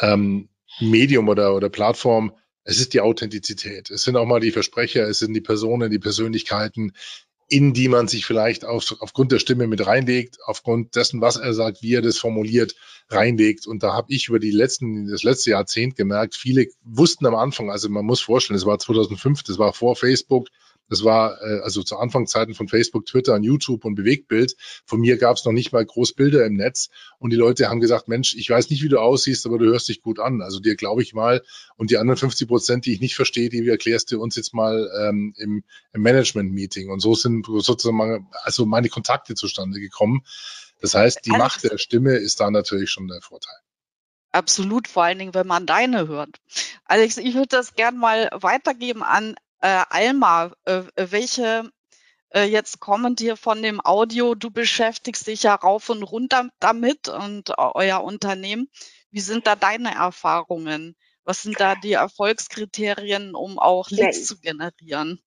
ähm, 0.00 1.28
oder, 1.28 1.54
oder 1.54 1.68
Plattform, 1.68 2.32
es 2.64 2.80
ist 2.80 2.94
die 2.94 3.00
Authentizität. 3.00 3.90
Es 3.90 4.02
sind 4.02 4.16
auch 4.16 4.26
mal 4.26 4.40
die 4.40 4.50
Versprecher, 4.50 5.06
es 5.06 5.20
sind 5.20 5.34
die 5.34 5.40
Personen, 5.40 5.90
die 5.90 6.00
Persönlichkeiten, 6.00 6.94
in 7.48 7.72
die 7.72 7.88
man 7.88 8.08
sich 8.08 8.26
vielleicht 8.26 8.64
auf, 8.64 8.96
aufgrund 9.00 9.30
der 9.30 9.38
Stimme 9.38 9.66
mit 9.66 9.86
reinlegt, 9.86 10.38
aufgrund 10.44 10.96
dessen, 10.96 11.20
was 11.20 11.36
er 11.36 11.54
sagt, 11.54 11.82
wie 11.82 11.94
er 11.94 12.02
das 12.02 12.18
formuliert, 12.18 12.74
reinlegt. 13.08 13.66
Und 13.66 13.82
da 13.82 13.92
habe 13.92 14.12
ich 14.12 14.28
über 14.28 14.40
die 14.40 14.50
letzten, 14.50 15.08
das 15.08 15.22
letzte 15.22 15.50
Jahrzehnt 15.50 15.94
gemerkt, 15.94 16.34
viele 16.34 16.66
wussten 16.82 17.24
am 17.26 17.36
Anfang, 17.36 17.70
also 17.70 17.88
man 17.88 18.04
muss 18.04 18.20
vorstellen, 18.20 18.56
es 18.56 18.66
war 18.66 18.78
2005, 18.78 19.44
das 19.44 19.58
war 19.58 19.72
vor 19.72 19.94
Facebook, 19.94 20.48
das 20.88 21.04
war 21.04 21.40
äh, 21.42 21.60
also 21.60 21.82
zu 21.82 21.96
Anfangszeiten 21.96 22.54
von 22.54 22.68
Facebook, 22.68 23.06
Twitter 23.06 23.34
und 23.34 23.42
YouTube 23.42 23.84
und 23.84 23.94
Bewegtbild. 23.94 24.56
Von 24.84 25.00
mir 25.00 25.16
gab 25.16 25.36
es 25.36 25.44
noch 25.44 25.52
nicht 25.52 25.72
mal 25.72 25.84
groß 25.84 26.12
Bilder 26.14 26.46
im 26.46 26.54
Netz. 26.54 26.90
Und 27.18 27.30
die 27.30 27.36
Leute 27.36 27.68
haben 27.68 27.80
gesagt, 27.80 28.08
Mensch, 28.08 28.34
ich 28.36 28.48
weiß 28.48 28.70
nicht, 28.70 28.82
wie 28.82 28.88
du 28.88 29.00
aussiehst, 29.00 29.46
aber 29.46 29.58
du 29.58 29.66
hörst 29.66 29.88
dich 29.88 30.02
gut 30.02 30.20
an. 30.20 30.42
Also 30.42 30.60
dir 30.60 30.76
glaube 30.76 31.02
ich 31.02 31.14
mal. 31.14 31.42
Und 31.76 31.90
die 31.90 31.98
anderen 31.98 32.18
50 32.18 32.46
Prozent, 32.48 32.86
die 32.86 32.92
ich 32.92 33.00
nicht 33.00 33.16
verstehe, 33.16 33.48
die 33.48 33.66
erklärst 33.68 34.12
du 34.12 34.20
uns 34.20 34.36
jetzt 34.36 34.54
mal 34.54 34.90
ähm, 35.00 35.34
im, 35.38 35.64
im 35.92 36.02
Management-Meeting. 36.02 36.90
Und 36.90 37.00
so 37.00 37.14
sind 37.14 37.46
sozusagen 37.46 38.28
also 38.42 38.66
meine 38.66 38.88
Kontakte 38.88 39.34
zustande 39.34 39.80
gekommen. 39.80 40.22
Das 40.80 40.94
heißt, 40.94 41.24
die 41.24 41.30
Macht 41.30 41.64
der 41.64 41.78
Stimme 41.78 42.12
ist 42.12 42.40
da 42.40 42.50
natürlich 42.50 42.90
schon 42.90 43.08
der 43.08 43.22
Vorteil. 43.22 43.56
Absolut, 44.32 44.86
vor 44.86 45.04
allen 45.04 45.18
Dingen, 45.18 45.34
wenn 45.34 45.46
man 45.46 45.64
deine 45.64 46.08
hört. 46.08 46.40
Alex, 46.84 47.16
ich 47.16 47.34
würde 47.34 47.48
das 47.48 47.74
gern 47.74 47.96
mal 47.96 48.28
weitergeben 48.34 49.02
an 49.02 49.34
äh, 49.60 49.82
Alma, 49.90 50.52
äh, 50.64 50.82
welche 50.96 51.70
äh, 52.30 52.44
jetzt 52.44 52.80
kommen 52.80 53.16
dir 53.16 53.36
von 53.36 53.62
dem 53.62 53.80
Audio, 53.84 54.34
du 54.34 54.50
beschäftigst 54.50 55.26
dich 55.26 55.44
ja 55.44 55.54
rauf 55.54 55.88
und 55.88 56.02
runter 56.02 56.48
damit 56.60 57.08
und 57.08 57.50
äh, 57.50 57.54
euer 57.56 58.02
Unternehmen. 58.02 58.68
Wie 59.10 59.20
sind 59.20 59.46
da 59.46 59.56
deine 59.56 59.94
Erfahrungen? 59.94 60.96
Was 61.24 61.42
sind 61.42 61.58
da 61.58 61.74
die 61.74 61.94
Erfolgskriterien, 61.94 63.34
um 63.34 63.58
auch 63.58 63.90
Leads 63.90 64.18
ja, 64.18 64.24
zu 64.24 64.40
generieren? 64.40 65.20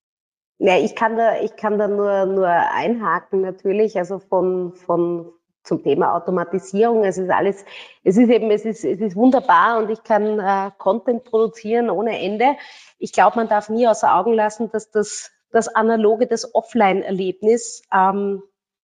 Ja, 0.59 0.77
ich 0.77 0.95
kann 0.95 1.17
da, 1.17 1.41
ich 1.41 1.55
kann 1.55 1.77
da 1.77 1.87
nur, 1.87 2.25
nur 2.25 2.47
einhaken 2.47 3.41
natürlich, 3.41 3.97
also 3.97 4.19
von, 4.19 4.75
von, 4.75 5.31
zum 5.63 5.83
Thema 5.83 6.15
Automatisierung. 6.15 7.03
Es 7.03 7.17
ist 7.17 7.29
alles, 7.29 7.65
es 8.03 8.17
ist 8.17 8.29
eben, 8.29 8.51
es 8.51 8.65
ist, 8.65 8.83
es 8.83 8.99
ist 8.99 9.15
wunderbar 9.15 9.77
und 9.77 9.89
ich 9.89 10.03
kann 10.03 10.39
äh, 10.39 10.71
Content 10.77 11.23
produzieren 11.23 11.89
ohne 11.89 12.19
Ende. 12.19 12.55
Ich 12.97 13.13
glaube, 13.13 13.37
man 13.37 13.47
darf 13.47 13.69
nie 13.69 13.87
außer 13.87 14.15
Augen 14.15 14.33
lassen, 14.33 14.71
dass 14.71 14.91
das, 14.91 15.31
das 15.51 15.67
analoge, 15.67 16.27
das 16.27 16.53
Offline-Erlebnis 16.53 17.83
ähm, 17.93 18.43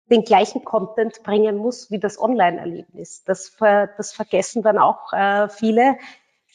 den 0.09 0.23
gleichen 0.23 0.63
Content 0.63 1.23
bringen 1.23 1.57
muss 1.57 1.89
wie 1.89 1.99
das 1.99 2.19
Online-Erlebnis. 2.19 3.23
Das, 3.25 3.55
das 3.59 4.13
vergessen 4.13 4.61
dann 4.61 4.77
auch 4.77 5.13
äh, 5.13 5.49
viele. 5.49 5.97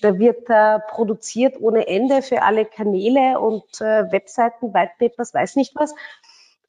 Da 0.00 0.18
wird 0.18 0.48
äh, 0.48 0.78
produziert 0.88 1.60
ohne 1.60 1.86
Ende 1.86 2.22
für 2.22 2.42
alle 2.42 2.64
Kanäle 2.64 3.38
und 3.40 3.64
äh, 3.80 4.10
Webseiten, 4.12 4.72
Whitepapers, 4.72 5.34
weiß 5.34 5.56
nicht 5.56 5.74
was. 5.74 5.94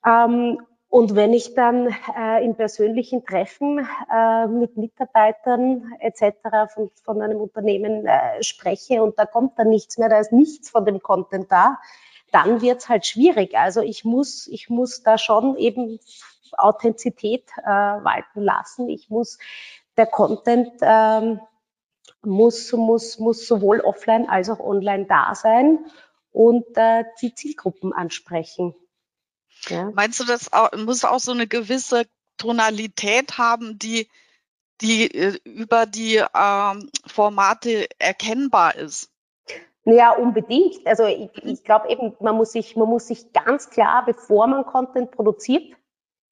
Ähm, 0.05 0.59
und 0.91 1.15
wenn 1.15 1.31
ich 1.31 1.55
dann 1.55 1.87
äh, 2.17 2.43
in 2.43 2.55
persönlichen 2.55 3.23
Treffen 3.25 3.87
äh, 4.13 4.45
mit 4.47 4.75
Mitarbeitern 4.75 5.93
etc. 6.01 6.33
Von, 6.73 6.91
von 7.05 7.21
einem 7.21 7.39
Unternehmen 7.39 8.05
äh, 8.05 8.43
spreche 8.43 9.01
und 9.01 9.17
da 9.17 9.25
kommt 9.25 9.57
dann 9.57 9.69
nichts 9.69 9.97
mehr, 9.97 10.09
da 10.09 10.19
ist 10.19 10.33
nichts 10.33 10.69
von 10.69 10.83
dem 10.83 11.01
Content 11.01 11.49
da, 11.49 11.79
dann 12.33 12.61
wird's 12.61 12.89
halt 12.89 13.05
schwierig. 13.05 13.57
Also 13.57 13.79
ich 13.79 14.03
muss, 14.03 14.47
ich 14.47 14.69
muss 14.69 15.01
da 15.01 15.17
schon 15.17 15.55
eben 15.55 15.97
Authentizität 16.57 17.45
äh, 17.63 17.69
walten 17.69 18.41
lassen. 18.41 18.89
Ich 18.89 19.09
muss 19.09 19.39
der 19.95 20.07
Content 20.07 20.73
ähm, 20.81 21.39
muss, 22.21 22.73
muss, 22.73 23.17
muss 23.17 23.47
sowohl 23.47 23.79
offline 23.79 24.27
als 24.27 24.49
auch 24.49 24.59
online 24.59 25.05
da 25.05 25.35
sein 25.35 25.85
und 26.33 26.65
äh, 26.75 27.05
die 27.21 27.33
Zielgruppen 27.33 27.93
ansprechen. 27.93 28.75
Ja. 29.69 29.91
Meinst 29.93 30.19
du, 30.19 30.25
das 30.25 30.49
muss 30.77 31.05
auch 31.05 31.19
so 31.19 31.31
eine 31.31 31.47
gewisse 31.47 32.05
Tonalität 32.37 33.37
haben, 33.37 33.77
die, 33.77 34.09
die 34.81 35.13
äh, 35.13 35.37
über 35.43 35.85
die 35.85 36.23
ähm, 36.35 36.89
Formate 37.05 37.87
erkennbar 37.99 38.75
ist? 38.75 39.09
Ja, 39.83 40.11
unbedingt. 40.11 40.85
Also 40.85 41.05
ich, 41.05 41.29
ich 41.43 41.63
glaube 41.63 41.89
eben, 41.89 42.15
man 42.19 42.35
muss 42.35 42.51
sich, 42.51 42.75
man 42.75 42.87
muss 42.87 43.07
sich 43.07 43.33
ganz 43.33 43.69
klar, 43.69 44.05
bevor 44.05 44.47
man 44.47 44.65
Content 44.65 45.11
produziert, 45.11 45.75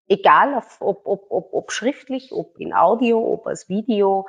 egal 0.07 0.63
ob, 0.79 1.05
ob, 1.05 1.31
ob, 1.31 1.53
ob 1.53 1.71
schriftlich, 1.71 2.31
ob 2.33 2.59
in 2.59 2.73
Audio, 2.73 3.19
ob 3.19 3.47
als 3.47 3.69
Video, 3.69 4.27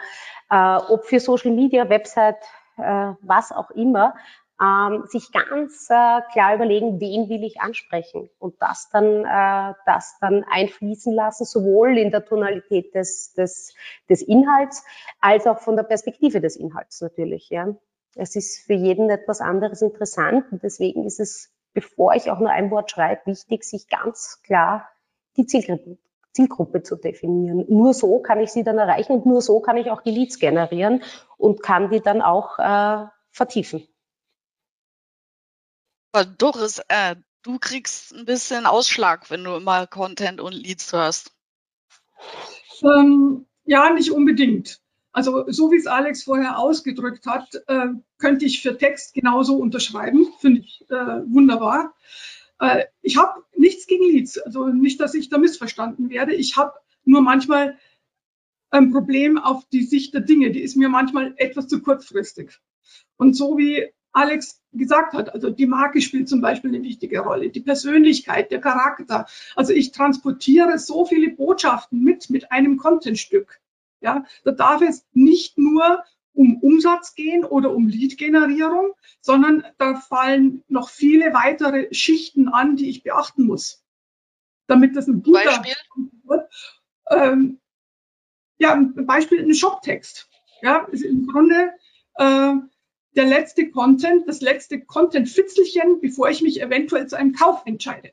äh, 0.50 0.76
ob 0.76 1.04
für 1.04 1.20
Social 1.20 1.50
Media, 1.50 1.88
Website, 1.88 2.38
äh, 2.76 3.12
was 3.22 3.50
auch 3.50 3.70
immer, 3.72 4.14
ähm, 4.60 5.04
sich 5.06 5.30
ganz 5.30 5.88
äh, 5.88 6.20
klar 6.32 6.54
überlegen, 6.54 7.00
wen 7.00 7.28
will 7.28 7.44
ich 7.44 7.60
ansprechen 7.60 8.28
und 8.38 8.60
das 8.60 8.88
dann, 8.90 9.24
äh, 9.24 9.74
das 9.86 10.16
dann 10.20 10.44
einfließen 10.50 11.12
lassen, 11.14 11.44
sowohl 11.44 11.96
in 11.96 12.10
der 12.10 12.24
Tonalität 12.24 12.94
des, 12.94 13.32
des, 13.34 13.74
des 14.08 14.22
Inhalts 14.22 14.84
als 15.20 15.46
auch 15.46 15.60
von 15.60 15.76
der 15.76 15.84
Perspektive 15.84 16.40
des 16.40 16.56
Inhalts 16.56 17.00
natürlich. 17.00 17.50
Ja. 17.50 17.74
Es 18.16 18.34
ist 18.34 18.66
für 18.66 18.74
jeden 18.74 19.10
etwas 19.10 19.40
anderes 19.40 19.80
interessant 19.80 20.50
und 20.50 20.62
deswegen 20.62 21.04
ist 21.04 21.20
es, 21.20 21.52
bevor 21.72 22.14
ich 22.14 22.30
auch 22.30 22.40
nur 22.40 22.50
ein 22.50 22.70
Wort 22.72 22.90
schreibe, 22.90 23.26
wichtig, 23.26 23.62
sich 23.62 23.88
ganz 23.88 24.42
klar 24.42 24.88
die 25.36 25.46
Zielgruppe, 25.46 25.98
Zielgruppe 26.32 26.82
zu 26.82 26.96
definieren. 26.96 27.64
Nur 27.68 27.94
so 27.94 28.18
kann 28.18 28.40
ich 28.40 28.50
sie 28.50 28.64
dann 28.64 28.78
erreichen 28.78 29.12
und 29.12 29.26
nur 29.26 29.40
so 29.40 29.60
kann 29.60 29.76
ich 29.76 29.90
auch 29.92 30.00
die 30.02 30.10
Leads 30.10 30.40
generieren 30.40 31.04
und 31.36 31.62
kann 31.62 31.90
die 31.90 32.00
dann 32.00 32.22
auch 32.22 32.58
äh, 32.58 33.06
vertiefen. 33.30 33.86
Doris, 36.24 36.80
äh, 36.88 37.16
du 37.42 37.58
kriegst 37.58 38.14
ein 38.14 38.24
bisschen 38.24 38.66
Ausschlag, 38.66 39.30
wenn 39.30 39.44
du 39.44 39.54
immer 39.54 39.86
Content 39.86 40.40
und 40.40 40.52
Leads 40.52 40.92
hörst. 40.92 41.32
Ähm, 42.82 43.46
ja, 43.64 43.90
nicht 43.90 44.10
unbedingt. 44.10 44.80
Also 45.12 45.44
so 45.48 45.70
wie 45.72 45.76
es 45.76 45.86
Alex 45.86 46.24
vorher 46.24 46.58
ausgedrückt 46.58 47.26
hat, 47.26 47.54
äh, 47.66 47.88
könnte 48.18 48.44
ich 48.44 48.62
für 48.62 48.76
Text 48.76 49.14
genauso 49.14 49.56
unterschreiben. 49.56 50.28
Finde 50.40 50.60
ich 50.60 50.84
äh, 50.90 50.94
wunderbar. 50.94 51.94
Äh, 52.60 52.84
ich 53.02 53.16
habe 53.16 53.42
nichts 53.56 53.86
gegen 53.86 54.04
Leads. 54.04 54.38
Also 54.38 54.68
nicht, 54.68 55.00
dass 55.00 55.14
ich 55.14 55.28
da 55.28 55.38
missverstanden 55.38 56.10
werde. 56.10 56.34
Ich 56.34 56.56
habe 56.56 56.74
nur 57.04 57.22
manchmal 57.22 57.78
ein 58.70 58.92
Problem 58.92 59.38
auf 59.38 59.64
die 59.72 59.82
Sicht 59.82 60.14
der 60.14 60.20
Dinge. 60.20 60.50
Die 60.50 60.60
ist 60.60 60.76
mir 60.76 60.88
manchmal 60.88 61.34
etwas 61.36 61.68
zu 61.68 61.80
kurzfristig. 61.80 62.58
Und 63.16 63.34
so 63.34 63.56
wie 63.56 63.92
Alex 64.18 64.60
gesagt 64.72 65.14
hat. 65.14 65.32
Also 65.32 65.50
die 65.50 65.66
Marke 65.66 66.00
spielt 66.00 66.28
zum 66.28 66.40
Beispiel 66.40 66.74
eine 66.74 66.82
wichtige 66.82 67.20
Rolle, 67.20 67.50
die 67.50 67.60
Persönlichkeit, 67.60 68.50
der 68.50 68.60
Charakter. 68.60 69.26
Also 69.54 69.72
ich 69.72 69.92
transportiere 69.92 70.78
so 70.78 71.04
viele 71.06 71.30
Botschaften 71.30 72.02
mit, 72.02 72.28
mit 72.28 72.50
einem 72.50 72.76
Contentstück. 72.76 73.60
Ja, 74.00 74.24
da 74.44 74.52
darf 74.52 74.82
es 74.82 75.06
nicht 75.12 75.58
nur 75.58 76.04
um 76.32 76.58
Umsatz 76.58 77.14
gehen 77.14 77.44
oder 77.44 77.72
um 77.72 77.88
Lead-Generierung, 77.88 78.92
sondern 79.20 79.64
da 79.78 79.96
fallen 79.96 80.62
noch 80.68 80.88
viele 80.88 81.32
weitere 81.32 81.92
Schichten 81.92 82.48
an, 82.48 82.76
die 82.76 82.90
ich 82.90 83.02
beachten 83.02 83.44
muss, 83.44 83.84
damit 84.68 84.94
das 84.94 85.08
ein 85.08 85.22
guter 85.22 85.44
Beispiel? 85.44 85.74
wird. 86.24 86.48
Ähm, 87.10 87.58
ja, 88.58 88.72
ein 88.72 89.06
Beispiel, 89.06 89.42
ein 89.42 89.54
Shoptext. 89.54 90.28
Ja, 90.62 90.86
ist 90.90 91.04
im 91.04 91.26
Grunde 91.26 91.72
äh, 92.14 92.54
der 93.18 93.26
letzte 93.26 93.68
Content, 93.72 94.28
das 94.28 94.40
letzte 94.40 94.80
Content-Fitzelchen, 94.80 96.00
bevor 96.00 96.30
ich 96.30 96.40
mich 96.40 96.62
eventuell 96.62 97.08
zu 97.08 97.16
einem 97.16 97.32
Kauf 97.32 97.62
entscheide. 97.66 98.12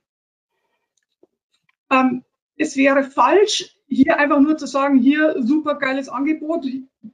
Ähm, 1.91 2.23
es 2.57 2.75
wäre 2.75 3.03
falsch, 3.03 3.77
hier 3.87 4.17
einfach 4.17 4.39
nur 4.39 4.57
zu 4.57 4.65
sagen, 4.65 4.97
hier 4.97 5.35
super 5.43 5.75
geiles 5.75 6.09
Angebot, 6.09 6.65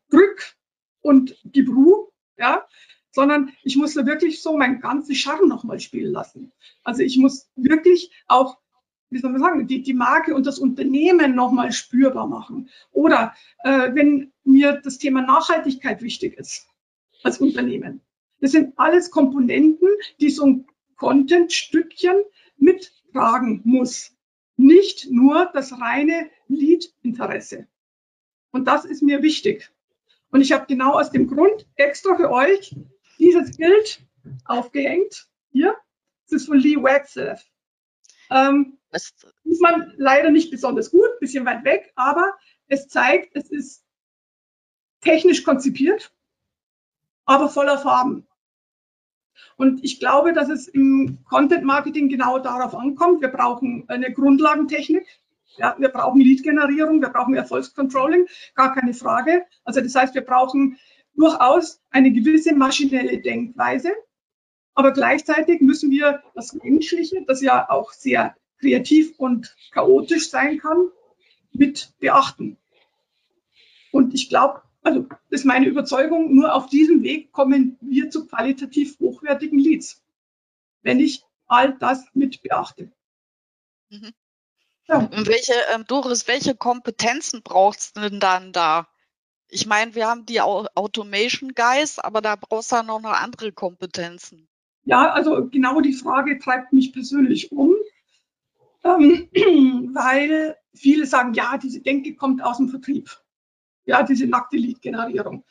drück 0.10 0.56
und 1.02 1.36
gib 1.44 1.68
Ruhe, 1.68 2.08
ja, 2.38 2.66
sondern 3.12 3.52
ich 3.62 3.76
muss 3.76 3.94
da 3.94 4.06
wirklich 4.06 4.42
so 4.42 4.56
mein 4.56 4.80
ganzes 4.80 5.18
Charme 5.18 5.50
nochmal 5.50 5.82
spielen 5.82 6.14
lassen. 6.14 6.54
Also 6.86 7.02
ich 7.02 7.18
muss 7.18 7.50
wirklich 7.58 8.10
auch, 8.28 8.58
wie 9.10 9.20
soll 9.20 9.32
man 9.32 9.42
sagen, 9.42 9.68
die, 9.68 9.82
die 9.82 9.94
Marke 9.94 10.34
und 10.34 10.46
das 10.46 10.60
Unternehmen 10.60 11.36
nochmal 11.36 11.74
spürbar 11.74 12.28
machen. 12.28 12.70
Oder 12.94 13.36
äh, 13.66 13.94
wenn 13.94 14.32
mir 14.46 14.80
das 14.82 14.98
Thema 14.98 15.24
Nachhaltigkeit 15.24 16.02
wichtig 16.02 16.38
ist 16.38 16.71
als 17.24 17.40
Unternehmen. 17.40 18.02
Das 18.40 18.52
sind 18.52 18.74
alles 18.78 19.12
Komponenten, 19.12 19.88
die 20.20 20.30
so 20.30 20.46
ein 20.46 20.68
Content-Stückchen 20.96 22.16
mittragen 22.58 23.62
muss. 23.64 24.16
Nicht 24.58 25.10
nur 25.10 25.50
das 25.54 25.80
reine 25.80 26.30
Lead-Interesse. 26.48 27.68
Und 28.52 28.66
das 28.66 28.86
ist 28.86 29.02
mir 29.02 29.22
wichtig. 29.22 29.72
Und 30.32 30.42
ich 30.42 30.52
habe 30.52 30.66
genau 30.68 30.94
aus 30.94 31.12
dem 31.12 31.28
Grund 31.28 31.68
extra 31.76 32.16
für 32.16 32.32
euch 32.32 32.76
dieses 33.20 33.58
Bild 33.58 34.06
aufgehängt. 34.46 35.28
Hier, 35.52 35.76
das 36.26 36.42
ist 36.42 36.48
von 36.48 36.58
Lee 36.58 36.78
Wagstaff. 36.78 37.46
Ähm, 38.30 38.78
das 38.92 39.14
sieht 39.44 39.62
man 39.62 39.94
leider 39.98 40.32
nicht 40.32 40.52
besonders 40.52 40.92
gut, 40.92 41.20
bisschen 41.20 41.46
weit 41.46 41.64
weg, 41.64 41.92
aber 41.96 42.34
es 42.68 42.88
zeigt, 42.88 43.36
es 43.36 43.50
ist 43.50 43.84
technisch 45.02 45.44
konzipiert, 45.44 46.14
aber 47.26 47.50
voller 47.50 47.78
Farben. 47.78 48.28
Und 49.58 49.84
ich 49.84 50.00
glaube, 50.00 50.34
dass 50.34 50.50
es 50.50 50.68
im 50.68 51.20
Content 51.30 51.64
Marketing 51.64 52.10
genau 52.10 52.40
darauf 52.40 52.76
ankommt. 52.76 53.22
Wir 53.22 53.30
brauchen 53.30 53.86
eine 53.88 54.12
Grundlagentechnik. 54.12 55.06
Ja, 55.58 55.76
wir 55.78 55.90
brauchen 55.90 56.22
Lead-Generierung, 56.22 57.02
wir 57.02 57.10
brauchen 57.10 57.34
Erfolgscontrolling, 57.34 58.26
gar 58.56 58.74
keine 58.74 58.94
Frage. 58.94 59.46
Also 59.66 59.82
das 59.82 59.94
heißt, 59.94 60.16
wir 60.16 60.24
brauchen 60.24 60.78
durchaus 61.16 61.82
eine 61.90 62.12
gewisse 62.12 62.56
maschinelle 62.56 63.20
Denkweise. 63.20 63.92
Aber 64.74 64.94
gleichzeitig 64.94 65.60
müssen 65.62 65.92
wir 65.92 66.24
das 66.34 66.54
Menschliche, 66.54 67.24
das 67.28 67.42
ja 67.42 67.70
auch 67.70 67.92
sehr 67.92 68.36
kreativ 68.60 69.14
und 69.18 69.56
chaotisch 69.72 70.30
sein 70.30 70.60
kann, 70.60 70.90
mit 71.52 71.94
beachten. 72.00 72.58
Und 73.92 74.14
ich 74.14 74.30
glaube, 74.30 74.62
also 74.82 75.02
das 75.30 75.42
ist 75.42 75.46
meine 75.46 75.68
Überzeugung, 75.68 76.34
nur 76.34 76.54
auf 76.54 76.68
diesem 76.68 77.04
Weg 77.04 77.32
kommen 77.32 77.78
wir 77.82 78.10
zu 78.10 78.28
qualitativ 78.28 79.00
hochwertigen 79.00 79.60
Leads, 79.60 80.02
wenn 80.82 81.00
ich 81.00 81.24
all 81.48 81.78
das 81.78 82.06
mit 82.14 82.42
beachte. 82.42 82.92
Mhm. 83.90 84.14
Ja. 84.88 84.98
Und 84.98 85.28
welche, 85.28 85.54
ähm, 85.74 85.86
Doris, 85.88 86.28
welche 86.28 86.56
Kompetenzen 86.56 87.44
brauchst 87.44 87.96
du 87.96 88.02
denn 88.02 88.20
dann 88.20 88.52
da? 88.52 88.88
Ich 89.48 89.66
meine, 89.66 89.96
wir 89.96 90.08
haben 90.08 90.26
die 90.26 90.42
Automation 90.42 91.54
Guys, 91.54 92.00
aber 92.00 92.22
da 92.22 92.36
brauchst 92.36 92.72
du 92.72 92.78
ja 92.78 92.84
noch 92.84 93.04
andere 93.04 93.52
Kompetenzen. 93.52 94.48
Ja, 94.84 95.12
also 95.12 95.48
genau 95.50 95.82
die 95.82 95.94
Frage 95.94 96.40
treibt 96.40 96.74
mich 96.74 96.94
persönlich 96.94 97.52
um, 97.52 97.76
ähm, 98.84 99.30
weil 99.94 100.58
viele 100.74 101.06
sagen, 101.06 101.34
ja, 101.34 101.58
diese 101.58 101.82
Denke 101.82 102.16
kommt 102.16 102.44
aus 102.44 102.58
dem 102.58 102.70
Vertrieb. 102.70 103.21
Ja, 103.92 104.04
diese 104.04 104.26
nackte 104.26 104.56
Lead-Generierung. 104.56 105.44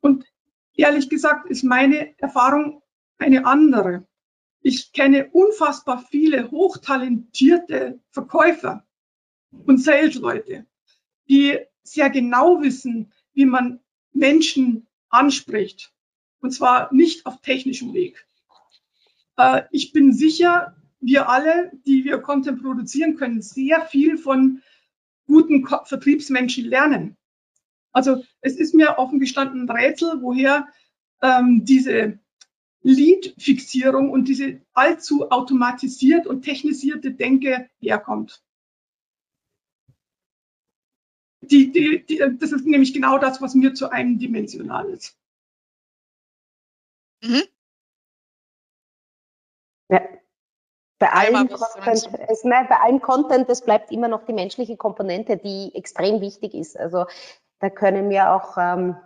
Und 0.00 0.26
ehrlich 0.74 1.08
gesagt 1.08 1.48
ist 1.48 1.62
meine 1.62 2.14
Erfahrung 2.18 2.82
eine 3.16 3.46
andere. 3.46 4.06
Ich 4.60 4.92
kenne 4.92 5.30
unfassbar 5.32 6.04
viele 6.10 6.50
hochtalentierte 6.50 7.98
Verkäufer 8.10 8.86
und 9.64 9.82
Sales-Leute, 9.82 10.66
die 11.30 11.58
sehr 11.82 12.10
genau 12.10 12.60
wissen, 12.60 13.10
wie 13.32 13.46
man 13.46 13.80
Menschen 14.12 14.86
anspricht. 15.08 15.90
Und 16.40 16.50
zwar 16.50 16.92
nicht 16.92 17.24
auf 17.24 17.40
technischem 17.40 17.94
Weg. 17.94 18.28
Äh, 19.38 19.62
ich 19.70 19.94
bin 19.94 20.12
sicher, 20.12 20.76
wir 21.00 21.30
alle, 21.30 21.72
die 21.86 22.04
wir 22.04 22.18
Content 22.18 22.60
produzieren, 22.60 23.16
können 23.16 23.40
sehr 23.40 23.80
viel 23.86 24.18
von 24.18 24.60
guten 25.26 25.66
Vertriebsmenschen 25.66 26.66
lernen. 26.66 27.16
Also 27.98 28.22
es 28.42 28.54
ist 28.54 28.74
mir 28.74 28.96
offen 28.96 29.18
gestanden 29.18 29.68
ein 29.68 29.76
Rätsel, 29.76 30.22
woher 30.22 30.68
ähm, 31.20 31.64
diese 31.64 32.20
Lead-Fixierung 32.82 34.12
und 34.12 34.28
diese 34.28 34.60
allzu 34.72 35.32
automatisiert 35.32 36.28
und 36.28 36.42
technisierte 36.42 37.10
Denke 37.10 37.68
herkommt. 37.80 38.40
Die, 41.40 41.72
die, 41.72 42.06
die, 42.06 42.18
das 42.38 42.52
ist 42.52 42.66
nämlich 42.66 42.94
genau 42.94 43.18
das, 43.18 43.42
was 43.42 43.56
mir 43.56 43.74
zu 43.74 43.90
eindimensional 43.90 44.88
ist. 44.90 45.18
Mhm. 47.24 47.42
Ja. 49.90 50.08
Bei 51.00 51.12
allem, 51.12 51.48
Content, 51.48 52.28
es, 52.28 52.44
nein, 52.44 52.66
bei 52.68 52.76
allem 52.76 53.00
Content, 53.00 53.48
es 53.48 53.64
bleibt 53.64 53.90
immer 53.90 54.06
noch 54.06 54.24
die 54.24 54.32
menschliche 54.32 54.76
Komponente, 54.76 55.36
die 55.36 55.72
extrem 55.74 56.20
wichtig 56.20 56.54
ist. 56.54 56.76
Also 56.76 57.06
da 57.60 57.70
können 57.70 58.10
wir 58.10 58.32
auch 58.32 58.56
ähm, 58.58 58.96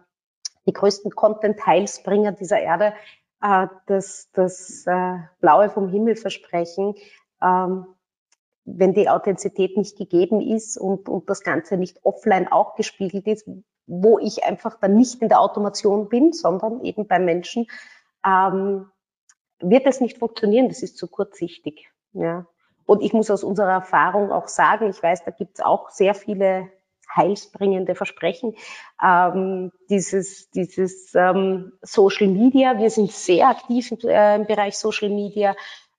die 0.67 0.73
größten 0.73 1.11
Content-Heilsbringer 1.13 2.33
dieser 2.33 2.61
Erde 2.61 2.95
äh, 3.43 3.67
das, 3.87 4.31
das 4.33 4.87
äh, 4.87 5.19
Blaue 5.41 5.71
vom 5.71 5.89
Himmel 5.89 6.17
versprechen. 6.17 6.95
Ähm, 7.43 7.87
wenn 8.65 8.95
die 8.95 9.09
Authentizität 9.09 9.77
nicht 9.77 9.99
gegeben 9.99 10.41
ist 10.41 10.77
und, 10.79 11.09
und 11.09 11.29
das 11.29 11.43
Ganze 11.43 11.77
nicht 11.77 12.05
offline 12.05 12.47
auch 12.51 12.77
gespiegelt 12.77 13.27
ist, 13.27 13.49
wo 13.87 14.19
ich 14.21 14.45
einfach 14.45 14.79
dann 14.79 14.95
nicht 14.95 15.21
in 15.21 15.29
der 15.29 15.41
Automation 15.41 16.09
bin, 16.09 16.33
sondern 16.33 16.81
eben 16.85 17.09
beim 17.09 17.25
Menschen, 17.25 17.67
ähm, 18.25 18.89
wird 19.59 19.87
es 19.87 20.01
nicht 20.01 20.19
funktionieren. 20.19 20.69
Das 20.69 20.83
ist 20.83 20.97
zu 20.97 21.09
kurzsichtig. 21.09 21.91
Ja. 22.13 22.47
Und 22.87 23.03
ich 23.03 23.13
muss 23.13 23.31
aus 23.31 23.43
unserer 23.43 23.73
Erfahrung 23.73 24.31
auch 24.31 24.49
sagen, 24.49 24.91
ich 24.91 25.03
weiß, 25.03 25.25
da 25.25 25.33
gibt 25.33 25.59
es 25.59 25.65
auch 25.65 25.91
sehr 25.91 26.15
viele 26.15 26.69
heilsbringende 27.15 27.95
Versprechen. 27.95 28.55
Ähm, 29.03 29.73
dieses 29.91 30.51
dieses 30.51 31.15
ähm, 31.15 31.73
Social 31.83 32.29
Media, 32.29 32.79
wir 32.79 32.91
sind 32.91 33.13
sehr 33.13 33.49
aktiv 33.49 33.93
im, 33.93 33.99
äh, 34.09 34.37
im 34.37 34.47
Bereich 34.47 34.79
Social 34.79 35.11
Media. 35.11 35.55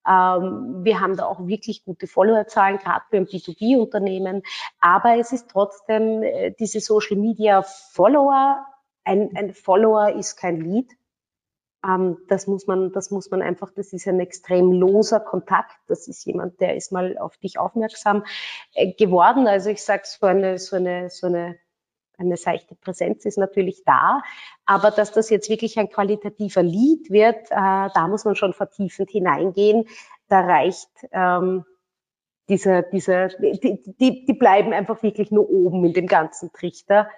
Ähm, 0.07 0.83
wir 0.83 0.99
haben 0.99 1.15
da 1.15 1.25
auch 1.25 1.47
wirklich 1.47 1.85
gute 1.85 2.07
Followerzahlen, 2.07 2.77
gerade 2.77 3.05
ein 3.13 3.25
B2B-Unternehmen. 3.25 4.43
Aber 4.79 5.17
es 5.17 5.31
ist 5.31 5.49
trotzdem 5.49 6.23
äh, 6.23 6.51
diese 6.59 6.79
Social 6.79 7.17
Media 7.17 7.61
Follower. 7.61 8.65
Ein, 9.05 9.31
ein 9.35 9.53
Follower 9.53 10.13
ist 10.13 10.35
kein 10.35 10.61
Lead. 10.61 10.91
Ähm, 11.85 12.17
das 12.27 12.47
muss 12.47 12.67
man, 12.67 12.91
das 12.91 13.11
muss 13.11 13.29
man 13.31 13.41
einfach, 13.41 13.71
das 13.71 13.93
ist 13.93 14.07
ein 14.07 14.19
extrem 14.19 14.71
loser 14.71 15.19
Kontakt. 15.19 15.75
Das 15.87 16.07
ist 16.07 16.25
jemand, 16.25 16.59
der 16.59 16.75
ist 16.75 16.91
mal 16.91 17.17
auf 17.17 17.37
dich 17.37 17.59
aufmerksam 17.59 18.23
äh, 18.73 18.93
geworden. 18.93 19.47
Also 19.47 19.69
ich 19.69 19.83
sage, 19.83 20.03
so 20.05 20.25
eine, 20.25 20.57
so 20.57 20.75
eine, 20.75 21.09
so 21.09 21.27
eine 21.27 21.57
eine 22.17 22.37
seichte 22.37 22.75
Präsenz 22.75 23.25
ist 23.25 23.37
natürlich 23.37 23.83
da, 23.85 24.21
aber 24.65 24.91
dass 24.91 25.11
das 25.11 25.29
jetzt 25.29 25.49
wirklich 25.49 25.77
ein 25.79 25.89
qualitativer 25.89 26.61
Lied 26.61 27.09
wird, 27.09 27.49
äh, 27.49 27.55
da 27.93 28.07
muss 28.07 28.23
man 28.23 28.35
schon 28.35 28.53
vertiefend 28.53 29.09
hineingehen. 29.09 29.85
Da 30.29 30.41
reicht 30.41 30.89
ähm, 31.11 31.65
dieser, 32.49 32.83
dieser, 32.83 33.29
die, 33.29 33.81
die, 33.99 34.25
die 34.25 34.33
bleiben 34.33 34.73
einfach 34.73 35.01
wirklich 35.03 35.31
nur 35.31 35.49
oben 35.49 35.85
in 35.85 35.93
dem 35.93 36.07
ganzen 36.07 36.51
Trichter. 36.53 37.09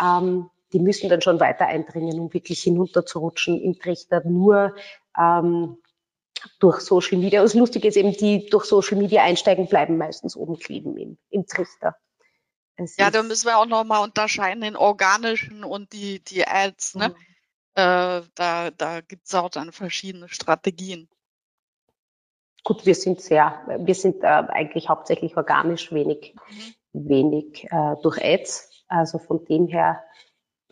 Ähm, 0.00 0.50
die 0.74 0.80
müssen 0.80 1.08
dann 1.08 1.22
schon 1.22 1.40
weiter 1.40 1.66
eindringen, 1.66 2.18
um 2.20 2.34
wirklich 2.34 2.62
hinunterzurutschen 2.62 3.60
im 3.60 3.78
Trichter. 3.78 4.22
Nur 4.24 4.74
ähm, 5.16 5.78
durch 6.58 6.80
Social 6.80 7.18
Media. 7.18 7.40
Das 7.40 7.54
Lustige 7.54 7.88
ist 7.88 7.96
eben, 7.96 8.12
die 8.12 8.46
durch 8.50 8.64
Social 8.64 8.98
Media 8.98 9.22
einsteigen, 9.22 9.68
bleiben 9.68 9.96
meistens 9.96 10.36
oben 10.36 10.58
kleben 10.58 10.96
im, 10.98 11.16
im 11.30 11.46
Trichter. 11.46 11.96
Es 12.76 12.96
ja, 12.96 13.10
da 13.10 13.22
müssen 13.22 13.46
wir 13.46 13.56
auch 13.56 13.66
nochmal 13.66 14.02
unterscheiden 14.02 14.62
den 14.62 14.76
organischen 14.76 15.62
und 15.62 15.92
die, 15.92 16.18
die 16.20 16.46
Ads. 16.46 16.96
Ne? 16.96 17.08
Mhm. 17.10 17.14
Äh, 17.76 18.22
da 18.34 18.70
da 18.76 19.00
gibt 19.00 19.26
es 19.26 19.34
auch 19.34 19.48
dann 19.48 19.72
verschiedene 19.72 20.28
Strategien. 20.28 21.08
Gut, 22.64 22.84
wir 22.84 22.94
sind 22.94 23.20
sehr, 23.20 23.62
wir 23.78 23.94
sind 23.94 24.22
äh, 24.22 24.26
eigentlich 24.26 24.88
hauptsächlich 24.88 25.36
organisch, 25.36 25.92
wenig, 25.92 26.34
mhm. 26.92 27.08
wenig 27.08 27.64
äh, 27.70 27.94
durch 28.02 28.22
Ads. 28.24 28.70
Also 28.88 29.18
von 29.18 29.44
dem 29.44 29.68
her, 29.68 30.02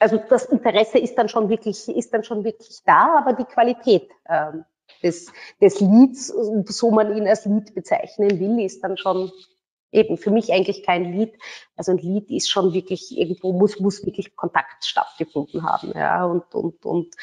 also 0.03 0.21
das 0.29 0.47
Interesse 0.47 0.99
ist 0.99 1.17
dann 1.17 1.29
schon 1.29 1.49
wirklich, 1.49 1.89
ist 1.89 2.13
dann 2.13 2.25
schon 2.25 2.45
wirklich 2.45 2.83
da, 2.85 3.19
aber 3.19 3.35
die 3.35 3.45
Qualität 3.45 4.11
ähm, 4.29 4.65
des, 5.03 5.33
des 5.61 5.81
Leads, 5.81 6.27
so 6.67 6.91
man 6.91 7.17
ihn 7.17 7.29
als 7.29 7.47
Lead 7.47 7.75
bezeichnen 7.75 8.41
will, 8.41 8.65
ist 8.65 8.83
dann 8.83 8.97
schon 8.97 9.31
eben 9.93 10.17
für 10.17 10.31
mich 10.31 10.53
eigentlich 10.53 10.83
kein 10.83 11.13
Lied. 11.13 11.35
Also 11.77 11.93
ein 11.93 11.99
Lied 11.99 12.31
ist 12.31 12.51
schon 12.51 12.73
wirklich 12.73 13.17
irgendwo, 13.17 13.53
muss, 13.53 13.79
muss 13.79 14.05
wirklich 14.05 14.35
Kontakt 14.35 14.85
stattgefunden 14.85 15.63
haben. 15.63 15.93
Ja, 15.95 16.25
und, 16.25 16.53
und, 16.55 16.85
und 16.85 17.15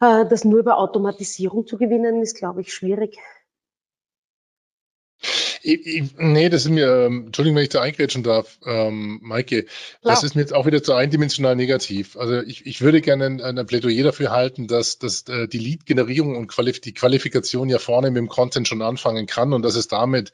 äh, 0.00 0.26
das 0.26 0.44
nur 0.44 0.58
über 0.58 0.78
Automatisierung 0.78 1.66
zu 1.66 1.78
gewinnen, 1.78 2.20
ist, 2.20 2.36
glaube 2.36 2.60
ich, 2.60 2.74
schwierig. 2.74 3.18
Ich, 5.66 5.86
ich, 5.86 6.02
nee, 6.18 6.50
das 6.50 6.66
ist 6.66 6.70
mir, 6.70 7.06
ähm, 7.06 7.24
Entschuldigung, 7.26 7.56
wenn 7.56 7.62
ich 7.62 7.70
da 7.70 7.80
eingrätschen 7.80 8.22
darf, 8.22 8.58
ähm, 8.66 9.18
Maike, 9.22 9.62
Klar. 9.62 9.72
das 10.02 10.22
ist 10.22 10.34
mir 10.34 10.42
jetzt 10.42 10.52
auch 10.52 10.66
wieder 10.66 10.82
zu 10.82 10.92
eindimensional 10.92 11.56
negativ. 11.56 12.18
Also 12.18 12.42
ich, 12.42 12.66
ich 12.66 12.82
würde 12.82 13.00
gerne 13.00 13.24
ein, 13.24 13.40
ein 13.40 13.66
Plädoyer 13.66 14.04
dafür 14.04 14.30
halten, 14.30 14.66
dass, 14.66 14.98
dass 14.98 15.26
äh, 15.28 15.48
die 15.48 15.58
Lead-Generierung 15.58 16.36
und 16.36 16.48
Qualif 16.48 16.80
die 16.80 16.92
Qualifikation 16.92 17.70
ja 17.70 17.78
vorne 17.78 18.10
mit 18.10 18.18
dem 18.18 18.28
Content 18.28 18.68
schon 18.68 18.82
anfangen 18.82 19.24
kann 19.26 19.54
und 19.54 19.62
dass 19.62 19.74
es 19.74 19.88
damit 19.88 20.32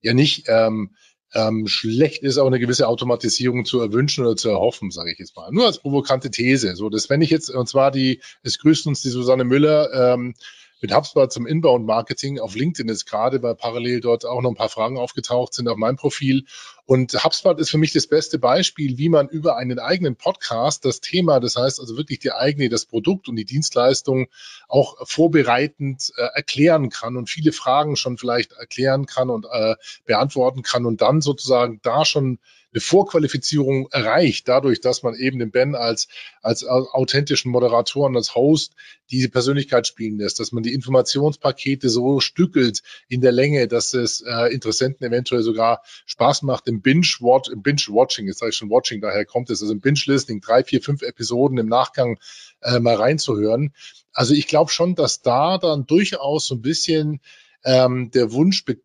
ja 0.00 0.14
nicht 0.14 0.44
ähm, 0.48 0.96
ähm, 1.34 1.66
schlecht 1.66 2.22
ist, 2.22 2.38
auch 2.38 2.46
eine 2.46 2.58
gewisse 2.58 2.88
Automatisierung 2.88 3.66
zu 3.66 3.80
erwünschen 3.80 4.24
oder 4.24 4.36
zu 4.36 4.48
erhoffen, 4.48 4.90
sage 4.90 5.12
ich 5.12 5.18
jetzt 5.18 5.36
mal. 5.36 5.50
Nur 5.52 5.66
als 5.66 5.80
provokante 5.80 6.30
These. 6.30 6.74
So, 6.74 6.88
dass 6.88 7.10
wenn 7.10 7.20
ich 7.20 7.28
jetzt, 7.28 7.50
und 7.50 7.68
zwar 7.68 7.90
die, 7.90 8.22
es 8.42 8.58
grüßt 8.58 8.86
uns 8.86 9.02
die 9.02 9.10
Susanne 9.10 9.44
Müller, 9.44 10.14
ähm, 10.14 10.34
mit 10.80 10.94
HubSpot 10.94 11.32
zum 11.32 11.46
Inbound-Marketing 11.46 12.40
auf 12.40 12.54
LinkedIn 12.54 12.88
ist 12.88 13.06
gerade, 13.06 13.42
weil 13.42 13.54
parallel 13.54 14.00
dort 14.00 14.24
auch 14.24 14.40
noch 14.40 14.50
ein 14.50 14.56
paar 14.56 14.68
Fragen 14.68 14.98
aufgetaucht 14.98 15.54
sind 15.54 15.68
auf 15.68 15.76
meinem 15.76 15.96
Profil. 15.96 16.44
Und 16.86 17.12
HubSpot 17.24 17.58
ist 17.60 17.70
für 17.70 17.78
mich 17.78 17.92
das 17.92 18.06
beste 18.06 18.38
Beispiel, 18.38 18.98
wie 18.98 19.08
man 19.08 19.28
über 19.28 19.56
einen 19.56 19.78
eigenen 19.78 20.16
Podcast 20.16 20.84
das 20.84 21.00
Thema, 21.00 21.40
das 21.40 21.56
heißt 21.56 21.80
also 21.80 21.96
wirklich 21.96 22.18
die 22.18 22.32
eigene, 22.32 22.68
das 22.68 22.86
Produkt 22.86 23.28
und 23.28 23.36
die 23.36 23.44
Dienstleistung 23.44 24.28
auch 24.68 24.96
vorbereitend 25.06 26.12
äh, 26.16 26.22
erklären 26.34 26.90
kann 26.90 27.16
und 27.16 27.30
viele 27.30 27.52
Fragen 27.52 27.96
schon 27.96 28.18
vielleicht 28.18 28.52
erklären 28.52 29.06
kann 29.06 29.30
und 29.30 29.46
äh, 29.50 29.76
beantworten 30.04 30.62
kann 30.62 30.86
und 30.86 31.00
dann 31.00 31.20
sozusagen 31.20 31.80
da 31.82 32.04
schon 32.04 32.38
eine 32.72 32.80
Vorqualifizierung 32.80 33.88
erreicht, 33.90 34.46
dadurch, 34.46 34.80
dass 34.80 35.02
man 35.02 35.14
eben 35.14 35.38
den 35.40 35.50
Ben 35.50 35.74
als, 35.74 36.06
als 36.40 36.64
authentischen 36.64 37.50
Moderatoren, 37.50 38.16
als 38.16 38.34
Host 38.34 38.74
diese 39.10 39.28
Persönlichkeit 39.28 39.88
spielen 39.88 40.18
lässt, 40.18 40.38
dass 40.38 40.52
man 40.52 40.62
die 40.62 40.72
Informationspakete 40.72 41.88
so 41.88 42.20
stückelt 42.20 42.82
in 43.08 43.20
der 43.20 43.32
Länge, 43.32 43.66
dass 43.66 43.92
es 43.92 44.20
äh, 44.20 44.52
Interessenten 44.54 45.04
eventuell 45.06 45.42
sogar 45.42 45.82
Spaß 46.06 46.42
macht 46.42 46.68
Binge-Watch, 46.82 47.50
im 47.50 47.62
Binge-Watching, 47.62 48.26
jetzt 48.26 48.38
sage 48.38 48.50
ich 48.50 48.56
schon 48.56 48.70
Watching, 48.70 49.00
daher 49.00 49.24
kommt 49.24 49.50
es, 49.50 49.62
also 49.62 49.72
im 49.72 49.80
Binge-Listening, 49.80 50.40
drei, 50.40 50.64
vier, 50.64 50.82
fünf 50.82 51.02
Episoden 51.02 51.58
im 51.58 51.68
Nachgang 51.68 52.18
äh, 52.62 52.80
mal 52.80 52.94
reinzuhören. 52.96 53.72
Also 54.12 54.34
ich 54.34 54.46
glaube 54.46 54.70
schon, 54.70 54.94
dass 54.94 55.22
da 55.22 55.58
dann 55.58 55.86
durchaus 55.86 56.46
so 56.46 56.56
ein 56.56 56.62
bisschen 56.62 57.20
ähm, 57.64 58.10
der 58.10 58.32
Wunsch 58.32 58.64
äh, 58.68 58.76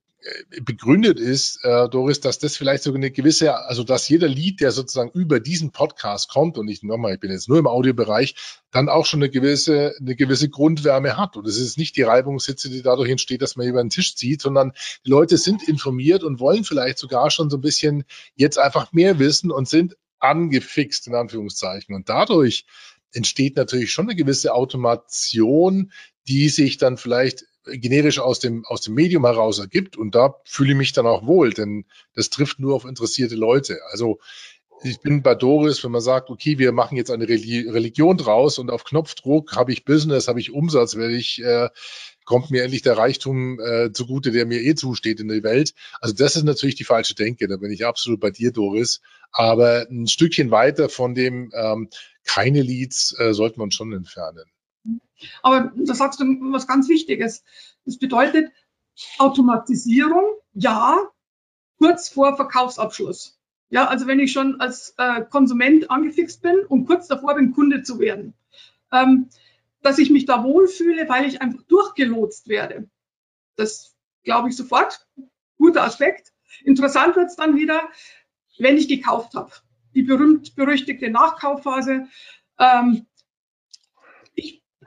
begründet 0.64 1.20
ist, 1.20 1.60
äh, 1.64 1.88
Doris, 1.90 2.20
dass 2.20 2.40
das 2.40 2.58
vielleicht 2.58 2.84
so 2.84 2.94
eine 2.94 3.12
gewisse, 3.12 3.56
also 3.68 3.84
dass 3.84 4.10
jeder 4.10 4.28
Lied, 4.28 4.60
der 4.60 4.72
sozusagen 4.72 5.12
über 5.12 5.40
diesen 5.40 5.72
Podcast 5.72 6.30
kommt, 6.30 6.58
und 6.58 6.68
ich 6.68 6.82
nochmal, 6.82 7.14
ich 7.14 7.20
bin 7.20 7.32
jetzt 7.32 7.48
nur 7.48 7.60
im 7.60 7.68
Audiobereich, 7.68 8.36
dann 8.72 8.90
auch 8.90 9.06
schon 9.06 9.22
eine 9.22 9.30
gewisse, 9.30 9.94
eine 10.00 10.16
gewisse 10.16 10.50
Grundwärme 10.50 11.18
hat. 11.18 11.38
Und 11.38 11.48
es 11.48 11.58
ist 11.58 11.78
nicht 11.78 11.96
die 11.96 12.02
Reibungshitze, 12.02 12.70
die 12.70 12.82
dadurch 12.82 13.10
entsteht, 13.10 13.42
dass 13.42 13.56
man 13.56 13.68
über 13.68 13.84
den 13.84 13.90
Tisch 13.90 14.16
zieht, 14.16 14.42
sondern 14.42 14.74
die 15.06 15.10
Leute 15.10 15.38
sind 15.38 15.68
informiert 15.68 16.24
und 16.24 16.40
wollen 16.40 16.64
vielleicht 16.64 16.98
sogar 16.98 17.30
schon 17.30 17.50
so 17.50 17.58
ein 17.58 17.62
bisschen 17.62 18.04
jetzt 18.36 18.58
einfach 18.58 18.94
mehr 18.94 19.20
wissen 19.20 19.52
und 19.52 19.70
sind 19.70 19.96
angefixt, 20.20 21.08
in 21.08 21.16
Anführungszeichen. 21.16 21.94
Und 21.94 22.10
dadurch 22.10 22.66
entsteht 23.12 23.56
natürlich 23.58 23.92
schon 23.92 24.08
eine 24.08 24.16
gewisse 24.16 24.54
Automation, 24.54 25.92
die 26.28 26.50
sich 26.50 26.78
dann 26.78 26.98
vielleicht 26.98 27.46
generisch 27.66 28.20
aus 28.20 28.40
dem, 28.40 28.66
aus 28.66 28.82
dem 28.82 28.94
Medium 28.94 29.26
heraus 29.26 29.60
ergibt. 29.60 29.98
Und 29.98 30.16
da 30.16 30.36
fühle 30.46 30.72
ich 30.72 30.78
mich 30.78 30.94
dann 30.94 31.08
auch 31.08 31.26
wohl, 31.26 31.52
denn 31.52 31.86
das 32.14 32.30
trifft 32.30 32.60
nur 32.60 32.76
auf 32.76 32.86
interessierte 32.86 33.36
Leute. 33.36 33.80
Also 33.92 34.20
ich 34.84 35.00
bin 35.00 35.22
bei 35.22 35.36
Doris, 35.36 35.84
wenn 35.84 35.92
man 35.92 36.02
sagt, 36.02 36.30
okay, 36.30 36.60
wir 36.60 36.72
machen 36.72 36.98
jetzt 36.98 37.10
eine 37.10 37.28
Religion 37.28 38.18
draus 38.18 38.60
und 38.60 38.70
auf 38.70 38.84
Knopfdruck 38.84 39.56
habe 39.56 39.72
ich 39.72 39.86
Business, 39.86 40.28
habe 40.28 40.40
ich 40.40 40.52
Umsatz, 40.52 40.96
werde 40.96 41.16
ich, 41.16 41.42
äh, 41.42 41.70
kommt 42.26 42.52
mir 42.52 42.64
endlich 42.64 42.82
der 42.82 42.98
Reichtum 42.98 43.60
äh, 43.60 43.92
zugute, 43.94 44.32
der 44.32 44.46
mir 44.46 44.62
eh 44.62 44.76
zusteht 44.76 45.20
in 45.20 45.28
der 45.28 45.44
Welt. 45.44 45.74
Also 46.02 46.14
das 46.14 46.36
ist 46.36 46.44
natürlich 46.44 46.76
die 46.76 46.84
falsche 46.84 47.16
Denke, 47.16 47.48
da 47.48 47.58
bin 47.58 47.72
ich 47.72 47.86
absolut 47.86 48.20
bei 48.20 48.32
dir, 48.32 48.52
Doris. 48.52 49.02
Aber 49.32 49.88
ein 49.90 50.08
Stückchen 50.08 50.52
weiter 50.52 50.90
von 50.90 51.16
dem 51.16 51.52
ähm, 51.54 51.90
keine 52.24 52.62
Leads 52.62 53.16
äh, 53.20 53.34
sollten 53.34 53.60
wir 53.60 53.64
uns 53.64 53.76
schon 53.76 53.94
entfernen. 53.94 54.46
Aber 55.42 55.72
da 55.76 55.94
sagst 55.94 56.20
du 56.20 56.26
was 56.52 56.68
ganz 56.68 56.90
Wichtiges. 56.90 57.44
Das 57.86 57.98
bedeutet 57.98 58.52
Automatisierung, 59.18 60.24
ja, 60.54 60.98
kurz 61.78 62.10
vor 62.10 62.36
Verkaufsabschluss. 62.36 63.40
Ja, 63.70 63.88
also 63.88 64.08
wenn 64.08 64.20
ich 64.20 64.32
schon 64.32 64.62
als 64.62 64.94
äh, 64.98 65.22
Konsument 65.24 65.90
angefixt 65.90 66.42
bin 66.42 66.60
und 66.68 66.86
kurz 66.86 67.08
davor 67.08 67.36
bin, 67.36 67.52
Kunde 67.52 67.84
zu 67.84 68.00
werden, 68.00 68.34
ähm, 68.92 69.30
dass 69.82 69.98
ich 69.98 70.10
mich 70.10 70.26
da 70.26 70.44
wohlfühle, 70.44 71.10
weil 71.10 71.26
ich 71.26 71.42
einfach 71.42 71.64
durchgelotst 71.64 72.48
werde. 72.48 72.90
Das 73.56 73.96
glaube 74.24 74.50
ich 74.50 74.56
sofort. 74.56 75.08
Guter 75.58 75.84
Aspekt. 75.84 76.34
Interessant 76.64 77.16
wird 77.16 77.28
es 77.28 77.36
dann 77.36 77.56
wieder, 77.56 77.90
wenn 78.58 78.78
ich 78.78 78.88
gekauft 78.88 79.34
habe. 79.36 79.52
Die 79.94 80.04
berühmt-berüchtigte 80.04 81.10
Nachkaufphase. 81.10 82.08
Ähm, 82.60 83.06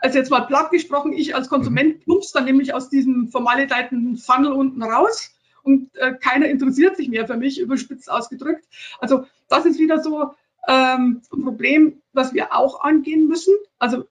also 0.00 0.18
jetzt 0.18 0.30
mal 0.30 0.40
platt 0.42 0.70
gesprochen, 0.70 1.12
ich 1.12 1.34
als 1.34 1.48
Konsument 1.48 1.98
mhm. 1.98 2.00
plumpst 2.00 2.34
dann 2.34 2.44
nämlich 2.44 2.74
aus 2.74 2.88
diesem 2.88 3.28
formaledeiten 3.28 4.16
Funnel 4.16 4.52
unten 4.52 4.82
raus 4.82 5.34
und 5.62 5.94
äh, 5.96 6.14
keiner 6.14 6.46
interessiert 6.46 6.96
sich 6.96 7.08
mehr 7.08 7.26
für 7.26 7.36
mich, 7.36 7.60
überspitzt 7.60 8.10
ausgedrückt. 8.10 8.64
Also 9.00 9.26
das 9.48 9.66
ist 9.66 9.78
wieder 9.78 10.02
so 10.02 10.32
ähm, 10.66 11.22
ein 11.32 11.42
Problem, 11.42 12.02
was 12.12 12.32
wir 12.32 12.54
auch 12.54 12.82
angehen 12.82 13.28
müssen. 13.28 13.54
Also 13.78 14.04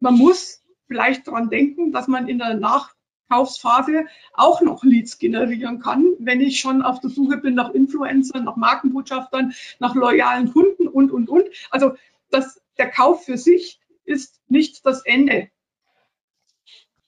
man 0.00 0.14
muss 0.14 0.62
vielleicht 0.86 1.26
daran 1.26 1.48
denken, 1.48 1.92
dass 1.92 2.08
man 2.08 2.28
in 2.28 2.38
der 2.38 2.54
Nachkaufsphase 2.54 4.06
auch 4.34 4.60
noch 4.60 4.84
Leads 4.84 5.18
generieren 5.18 5.80
kann, 5.80 6.04
wenn 6.18 6.40
ich 6.40 6.60
schon 6.60 6.82
auf 6.82 7.00
der 7.00 7.10
Suche 7.10 7.38
bin 7.38 7.54
nach 7.54 7.70
Influencern, 7.70 8.44
nach 8.44 8.56
Markenbotschaftern, 8.56 9.54
nach 9.78 9.94
loyalen 9.94 10.52
Kunden 10.52 10.88
und, 10.88 11.10
und, 11.10 11.28
und. 11.28 11.44
Also 11.70 11.94
dass 12.30 12.60
der 12.78 12.90
Kauf 12.90 13.24
für 13.24 13.38
sich 13.38 13.80
ist 14.04 14.40
nicht 14.48 14.84
das 14.84 15.04
Ende 15.04 15.48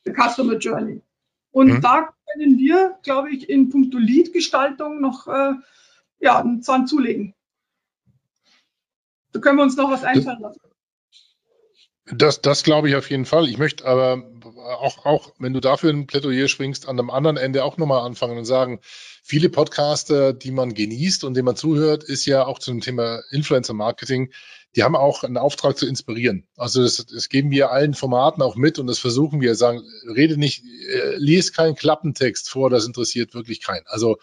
der 0.04 0.14
Customer 0.14 0.56
Journey. 0.56 1.02
Und 1.50 1.68
mhm. 1.68 1.80
da 1.80 2.14
können 2.32 2.58
wir, 2.58 2.98
glaube 3.02 3.30
ich, 3.30 3.48
in 3.48 3.70
puncto 3.70 3.98
Lead-Gestaltung 3.98 5.00
noch 5.00 5.28
äh, 5.28 5.54
ja, 6.20 6.40
einen 6.40 6.62
Zahn 6.62 6.86
zulegen. 6.86 7.34
Da 9.32 9.40
können 9.40 9.58
wir 9.58 9.62
uns 9.62 9.76
noch 9.76 9.90
was 9.90 10.04
einfallen 10.04 10.40
lassen. 10.40 10.60
Das, 12.06 12.42
das 12.42 12.64
glaube 12.64 12.88
ich 12.88 12.96
auf 12.96 13.08
jeden 13.08 13.24
Fall. 13.24 13.48
Ich 13.48 13.56
möchte 13.56 13.86
aber 13.86 14.22
auch, 14.78 15.06
auch, 15.06 15.32
wenn 15.38 15.54
du 15.54 15.60
dafür 15.60 15.90
ein 15.90 16.06
Plädoyer 16.06 16.48
schwingst, 16.48 16.86
an 16.86 16.98
dem 16.98 17.10
anderen 17.10 17.38
Ende 17.38 17.64
auch 17.64 17.78
nochmal 17.78 18.04
anfangen 18.04 18.36
und 18.36 18.44
sagen, 18.44 18.80
viele 19.22 19.48
Podcaster, 19.48 20.34
die 20.34 20.50
man 20.50 20.74
genießt 20.74 21.24
und 21.24 21.34
denen 21.34 21.46
man 21.46 21.56
zuhört, 21.56 22.04
ist 22.04 22.26
ja 22.26 22.44
auch 22.44 22.58
zum 22.58 22.80
Thema 22.80 23.22
Influencer 23.30 23.72
Marketing, 23.72 24.32
die 24.76 24.82
haben 24.82 24.96
auch 24.96 25.22
einen 25.22 25.36
Auftrag 25.36 25.78
zu 25.78 25.86
inspirieren. 25.86 26.46
Also 26.56 26.82
das, 26.82 27.06
das 27.06 27.28
geben 27.28 27.50
wir 27.50 27.70
allen 27.70 27.94
Formaten 27.94 28.42
auch 28.42 28.56
mit 28.56 28.78
und 28.78 28.86
das 28.86 28.98
versuchen 28.98 29.40
wir. 29.40 29.54
Sagen, 29.54 29.82
rede 30.14 30.36
nicht, 30.36 30.64
äh, 30.64 31.16
lies 31.16 31.52
keinen 31.52 31.76
Klappentext 31.76 32.48
vor, 32.48 32.70
das 32.70 32.86
interessiert 32.86 33.34
wirklich 33.34 33.60
keinen. 33.60 33.86
Also 33.86 34.16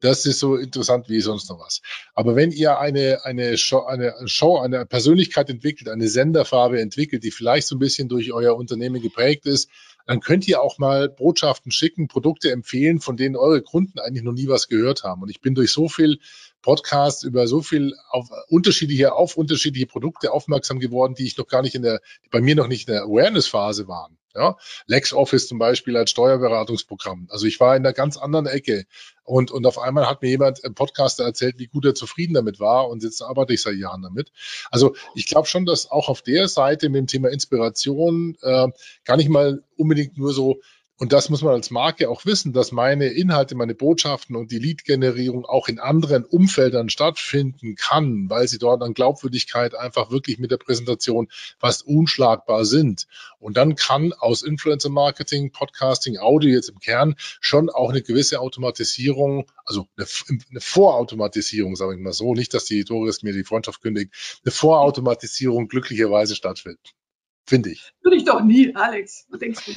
das 0.00 0.26
ist 0.26 0.38
so 0.38 0.56
interessant 0.56 1.08
wie 1.08 1.20
sonst 1.20 1.50
noch 1.50 1.58
was. 1.58 1.82
Aber 2.14 2.36
wenn 2.36 2.52
ihr 2.52 2.78
eine, 2.78 3.24
eine, 3.24 3.58
Show, 3.58 3.84
eine 3.84 4.14
Show, 4.26 4.58
eine 4.58 4.86
Persönlichkeit 4.86 5.50
entwickelt, 5.50 5.88
eine 5.88 6.08
Senderfarbe 6.08 6.80
entwickelt, 6.80 7.24
die 7.24 7.32
vielleicht 7.32 7.66
so 7.66 7.76
ein 7.76 7.80
bisschen 7.80 8.08
durch 8.08 8.32
euer 8.32 8.56
Unternehmen 8.56 9.02
geprägt 9.02 9.46
ist, 9.46 9.68
dann 10.06 10.20
könnt 10.20 10.48
ihr 10.48 10.62
auch 10.62 10.78
mal 10.78 11.08
Botschaften 11.08 11.70
schicken, 11.70 12.08
Produkte 12.08 12.50
empfehlen, 12.50 13.00
von 13.00 13.16
denen 13.16 13.36
eure 13.36 13.60
Kunden 13.60 13.98
eigentlich 13.98 14.24
noch 14.24 14.32
nie 14.32 14.48
was 14.48 14.68
gehört 14.68 15.02
haben. 15.02 15.22
Und 15.22 15.28
ich 15.28 15.40
bin 15.40 15.54
durch 15.54 15.70
so 15.72 15.88
viel 15.88 16.20
Podcast 16.62 17.24
über 17.24 17.46
so 17.46 17.62
viel 17.62 17.94
auf 18.10 18.28
unterschiedliche, 18.48 19.14
auf 19.14 19.36
unterschiedliche 19.36 19.86
Produkte 19.86 20.32
aufmerksam 20.32 20.80
geworden, 20.80 21.14
die 21.14 21.26
ich 21.26 21.36
noch 21.36 21.46
gar 21.46 21.62
nicht 21.62 21.74
in 21.74 21.82
der, 21.82 22.00
bei 22.30 22.40
mir 22.40 22.54
noch 22.54 22.68
nicht 22.68 22.88
in 22.88 22.94
der 22.94 23.04
Awareness-Phase 23.04 23.88
waren. 23.88 24.18
Ja, 24.34 24.56
LexOffice 24.86 25.48
zum 25.48 25.58
Beispiel 25.58 25.96
als 25.96 26.10
Steuerberatungsprogramm. 26.10 27.26
Also 27.30 27.46
ich 27.46 27.58
war 27.58 27.74
in 27.74 27.84
einer 27.84 27.94
ganz 27.94 28.16
anderen 28.16 28.46
Ecke 28.46 28.84
und, 29.24 29.50
und 29.50 29.66
auf 29.66 29.78
einmal 29.78 30.06
hat 30.06 30.22
mir 30.22 30.28
jemand 30.28 30.60
im 30.60 30.74
Podcaster 30.74 31.24
erzählt, 31.24 31.58
wie 31.58 31.66
gut 31.66 31.84
er 31.86 31.94
zufrieden 31.94 32.34
damit 32.34 32.60
war 32.60 32.88
und 32.88 33.02
jetzt 33.02 33.20
arbeite 33.22 33.54
ich 33.54 33.62
seit 33.62 33.76
Jahren 33.76 34.02
damit. 34.02 34.30
Also 34.70 34.94
ich 35.14 35.26
glaube 35.26 35.48
schon, 35.48 35.66
dass 35.66 35.90
auch 35.90 36.08
auf 36.08 36.22
der 36.22 36.46
Seite 36.46 36.88
mit 36.88 36.98
dem 37.00 37.06
Thema 37.08 37.30
Inspiration 37.30 38.36
äh, 38.42 38.68
gar 39.04 39.16
nicht 39.16 39.30
mal 39.30 39.64
unbedingt 39.76 40.16
nur 40.18 40.32
so 40.32 40.60
Und 41.00 41.12
das 41.12 41.28
muss 41.28 41.42
man 41.42 41.54
als 41.54 41.70
Marke 41.70 42.10
auch 42.10 42.26
wissen, 42.26 42.52
dass 42.52 42.72
meine 42.72 43.06
Inhalte, 43.06 43.54
meine 43.54 43.76
Botschaften 43.76 44.34
und 44.34 44.50
die 44.50 44.58
Lead-Generierung 44.58 45.46
auch 45.46 45.68
in 45.68 45.78
anderen 45.78 46.24
Umfeldern 46.24 46.90
stattfinden 46.90 47.76
kann, 47.76 48.28
weil 48.28 48.48
sie 48.48 48.58
dort 48.58 48.82
an 48.82 48.94
Glaubwürdigkeit 48.94 49.76
einfach 49.76 50.10
wirklich 50.10 50.40
mit 50.40 50.50
der 50.50 50.56
Präsentation 50.56 51.28
fast 51.60 51.86
unschlagbar 51.86 52.64
sind. 52.64 53.06
Und 53.38 53.56
dann 53.56 53.76
kann 53.76 54.12
aus 54.12 54.42
Influencer-Marketing, 54.42 55.52
Podcasting, 55.52 56.18
Audio 56.18 56.50
jetzt 56.50 56.68
im 56.68 56.80
Kern 56.80 57.14
schon 57.40 57.70
auch 57.70 57.90
eine 57.90 58.02
gewisse 58.02 58.40
Automatisierung, 58.40 59.48
also 59.64 59.86
eine, 59.96 60.60
Vorautomatisierung, 60.60 61.76
sage 61.76 61.94
ich 61.94 62.00
mal 62.00 62.12
so, 62.12 62.34
nicht, 62.34 62.54
dass 62.54 62.64
die 62.64 62.82
Doris 62.82 63.22
mir 63.22 63.32
die 63.32 63.44
Freundschaft 63.44 63.82
kündigt, 63.82 64.40
eine 64.44 64.50
Vorautomatisierung 64.50 65.68
glücklicherweise 65.68 66.34
stattfindet. 66.34 66.94
Finde 67.46 67.70
ich. 67.70 67.92
Würde 68.02 68.16
ich 68.16 68.24
doch 68.24 68.42
nie, 68.42 68.74
Alex. 68.74 69.26
Was 69.30 69.38
denkst 69.38 69.64
du? 69.64 69.72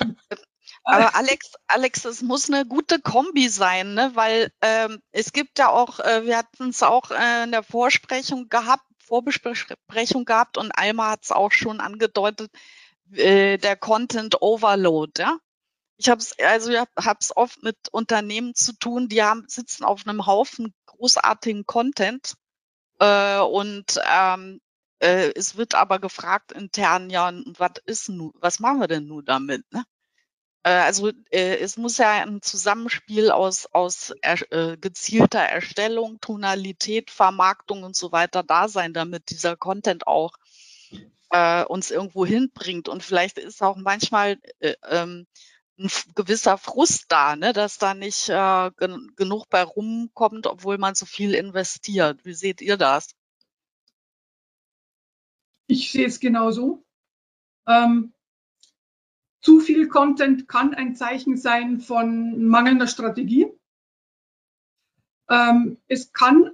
Aber 0.84 1.15
Alex, 1.15 1.54
Alex, 1.67 2.06
es 2.06 2.22
muss 2.22 2.50
eine 2.50 2.65
gute 2.65 3.00
Kombi 3.00 3.50
sein, 3.50 3.94
ne? 3.94 4.12
weil 4.15 4.52
ähm, 4.62 5.02
es 5.12 5.34
gibt 5.34 5.60
ja 5.60 5.70
auch, 5.70 6.00
äh, 6.00 6.26
wir 6.26 6.38
hatten 6.38 6.70
es 6.70 6.84
auch 6.84 7.12
äh, 7.12 7.44
in 7.44 7.52
der 7.52 7.63
Vorsprechung 7.63 8.50
gehabt, 8.50 8.84
Vorbesprechung 9.00 10.26
gehabt 10.26 10.58
und 10.58 10.72
Alma 10.72 11.12
hat 11.12 11.24
es 11.24 11.32
auch 11.32 11.52
schon 11.52 11.82
angedeutet, 11.82 12.50
äh, 13.12 13.58
der 13.58 13.76
Content 13.76 14.41
Overload, 14.41 15.22
ja. 15.22 15.38
Ich 15.98 16.10
habe 16.10 16.20
es 16.20 16.39
also 16.39 16.72
ich 16.72 16.80
habe 16.80 17.20
es 17.20 17.36
oft 17.36 17.62
mit 17.62 17.78
Unternehmen 17.91 18.56
zu 18.56 18.74
tun, 18.74 19.08
die 19.08 19.22
haben 19.22 19.46
sitzen 19.48 19.84
auf 19.84 20.08
einem 20.08 20.26
Haufen 20.26 20.74
großartigen 20.88 21.65
Content 21.67 22.36
äh, 23.00 23.39
und 23.39 24.00
ähm, 24.10 24.62
äh, 25.00 25.32
es 25.36 25.58
wird 25.58 25.76
aber 25.76 26.00
gefragt 26.00 26.54
intern, 26.54 27.10
ja, 27.10 27.32
was 27.58 27.74
ist 27.86 28.10
nun, 28.10 28.32
was 28.36 28.60
machen 28.60 28.80
wir 28.80 28.88
denn 28.88 29.08
nun 29.08 29.26
damit? 29.26 29.63
Ne? 29.72 29.84
Äh, 30.63 30.69
also 30.71 31.10
äh, 31.32 31.58
es 31.58 31.78
muss 31.78 31.97
ja 31.97 32.21
ein 32.21 32.41
Zusammenspiel 32.41 33.32
aus, 33.32 33.67
aus 33.67 34.13
er, 34.21 34.52
äh, 34.52 34.78
gezielter 34.78 35.39
Erstellung, 35.39 36.19
Tonalität, 36.21 37.10
Vermarktung 37.12 37.84
und 37.84 37.95
so 37.95 38.12
weiter 38.12 38.43
da 38.43 38.67
sein, 38.67 38.93
damit 38.93 39.30
dieser 39.30 39.56
Content 39.56 40.08
auch 40.08 40.34
äh, 41.32 41.63
uns 41.65 41.91
irgendwo 41.91 42.26
hinbringt. 42.26 42.89
Und 42.89 43.04
vielleicht 43.04 43.38
ist 43.38 43.63
auch 43.63 43.78
manchmal 43.78 44.39
äh, 44.60 44.76
ähm, 44.89 45.26
ein 45.80 45.89
gewisser 46.15 46.58
Frust 46.58 47.06
da, 47.10 47.36
ne, 47.36 47.54
dass 47.54 47.80
da 47.80 47.93
nicht 47.93 48.30
äh, 48.30 48.71
gen 48.78 49.12
genug 49.15 49.50
bei 49.50 49.63
rumkommt, 49.63 50.45
obwohl 50.45 50.78
man 50.78 50.93
so 50.95 51.06
viel 51.06 51.34
investiert. 51.34 52.24
Wie 52.24 52.34
seht 52.34 52.62
ihr 52.62 52.78
das? 52.78 53.15
Ich 55.67 55.91
sehe 55.91 56.06
es 56.06 56.19
genauso. 56.19 56.84
Ähm, 57.65 58.13
zu 59.41 59.60
viel 59.60 59.88
Content 59.88 60.47
kann 60.47 60.73
ein 60.73 60.95
Zeichen 60.95 61.36
sein 61.36 61.80
von 61.80 62.43
mangelnder 62.45 62.88
Strategie. 62.88 63.47
Ähm, 65.30 65.77
es 65.88 66.13
kann 66.13 66.51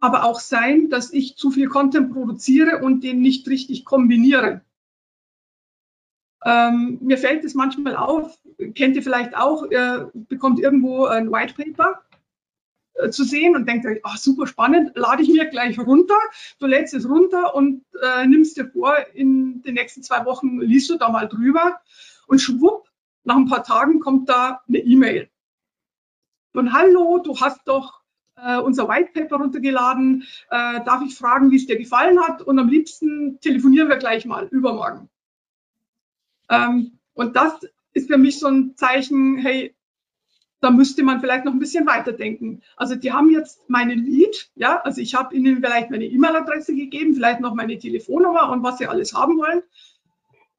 aber 0.00 0.24
auch 0.24 0.40
sein, 0.40 0.90
dass 0.90 1.12
ich 1.12 1.36
zu 1.36 1.50
viel 1.50 1.68
Content 1.68 2.12
produziere 2.12 2.82
und 2.82 3.02
den 3.02 3.20
nicht 3.20 3.48
richtig 3.48 3.84
kombiniere. 3.84 4.62
Ähm, 6.44 6.98
mir 7.00 7.16
fällt 7.16 7.44
es 7.44 7.54
manchmal 7.54 7.96
auf, 7.96 8.38
kennt 8.74 8.96
ihr 8.96 9.02
vielleicht 9.02 9.34
auch, 9.34 9.70
ihr 9.70 10.10
bekommt 10.14 10.60
irgendwo 10.60 11.06
ein 11.06 11.32
White 11.32 11.54
Paper 11.54 12.02
äh, 12.94 13.08
zu 13.08 13.24
sehen 13.24 13.56
und 13.56 13.66
denkt 13.66 13.86
euch, 13.86 14.00
oh, 14.04 14.16
super 14.16 14.46
spannend, 14.46 14.92
lade 14.94 15.22
ich 15.22 15.28
mir 15.28 15.46
gleich 15.46 15.78
runter. 15.78 16.18
Du 16.58 16.66
lädst 16.66 16.92
es 16.92 17.08
runter 17.08 17.54
und 17.54 17.82
äh, 18.02 18.26
nimmst 18.26 18.58
dir 18.58 18.66
vor, 18.68 18.94
in 19.14 19.62
den 19.62 19.74
nächsten 19.74 20.02
zwei 20.02 20.26
Wochen 20.26 20.60
liest 20.60 20.90
du 20.90 20.98
da 20.98 21.08
mal 21.08 21.26
drüber 21.26 21.80
und 22.26 22.40
schwupp, 22.40 22.88
nach 23.24 23.36
ein 23.36 23.48
paar 23.48 23.64
Tagen 23.64 24.00
kommt 24.00 24.28
da 24.28 24.60
eine 24.68 24.78
E-Mail. 24.78 25.30
Und 26.52 26.72
hallo, 26.72 27.18
du 27.18 27.38
hast 27.40 27.66
doch 27.66 28.02
äh, 28.36 28.58
unser 28.58 28.88
White 28.88 29.10
Paper 29.12 29.36
runtergeladen. 29.36 30.24
Äh, 30.50 30.84
darf 30.84 31.02
ich 31.02 31.16
fragen, 31.16 31.50
wie 31.50 31.56
es 31.56 31.66
dir 31.66 31.78
gefallen 31.78 32.20
hat? 32.20 32.42
Und 32.42 32.58
am 32.58 32.68
liebsten 32.68 33.40
telefonieren 33.40 33.88
wir 33.88 33.96
gleich 33.96 34.24
mal 34.24 34.46
übermorgen. 34.46 35.08
Ähm, 36.48 36.98
und 37.14 37.36
das 37.36 37.54
ist 37.92 38.08
für 38.08 38.18
mich 38.18 38.38
so 38.38 38.48
ein 38.48 38.76
Zeichen, 38.76 39.38
hey, 39.38 39.74
da 40.60 40.70
müsste 40.70 41.02
man 41.02 41.20
vielleicht 41.20 41.44
noch 41.44 41.52
ein 41.52 41.58
bisschen 41.58 41.86
weiterdenken. 41.86 42.62
Also 42.76 42.94
die 42.94 43.12
haben 43.12 43.30
jetzt 43.30 43.68
meine 43.68 43.94
Lead, 43.94 44.50
ja, 44.54 44.80
also 44.80 45.00
ich 45.00 45.14
habe 45.14 45.34
ihnen 45.34 45.56
vielleicht 45.56 45.90
meine 45.90 46.06
E-Mail-Adresse 46.06 46.74
gegeben, 46.74 47.14
vielleicht 47.14 47.40
noch 47.40 47.54
meine 47.54 47.78
Telefonnummer 47.78 48.50
und 48.50 48.62
was 48.62 48.78
sie 48.78 48.86
alles 48.86 49.12
haben 49.12 49.36
wollen. 49.36 49.62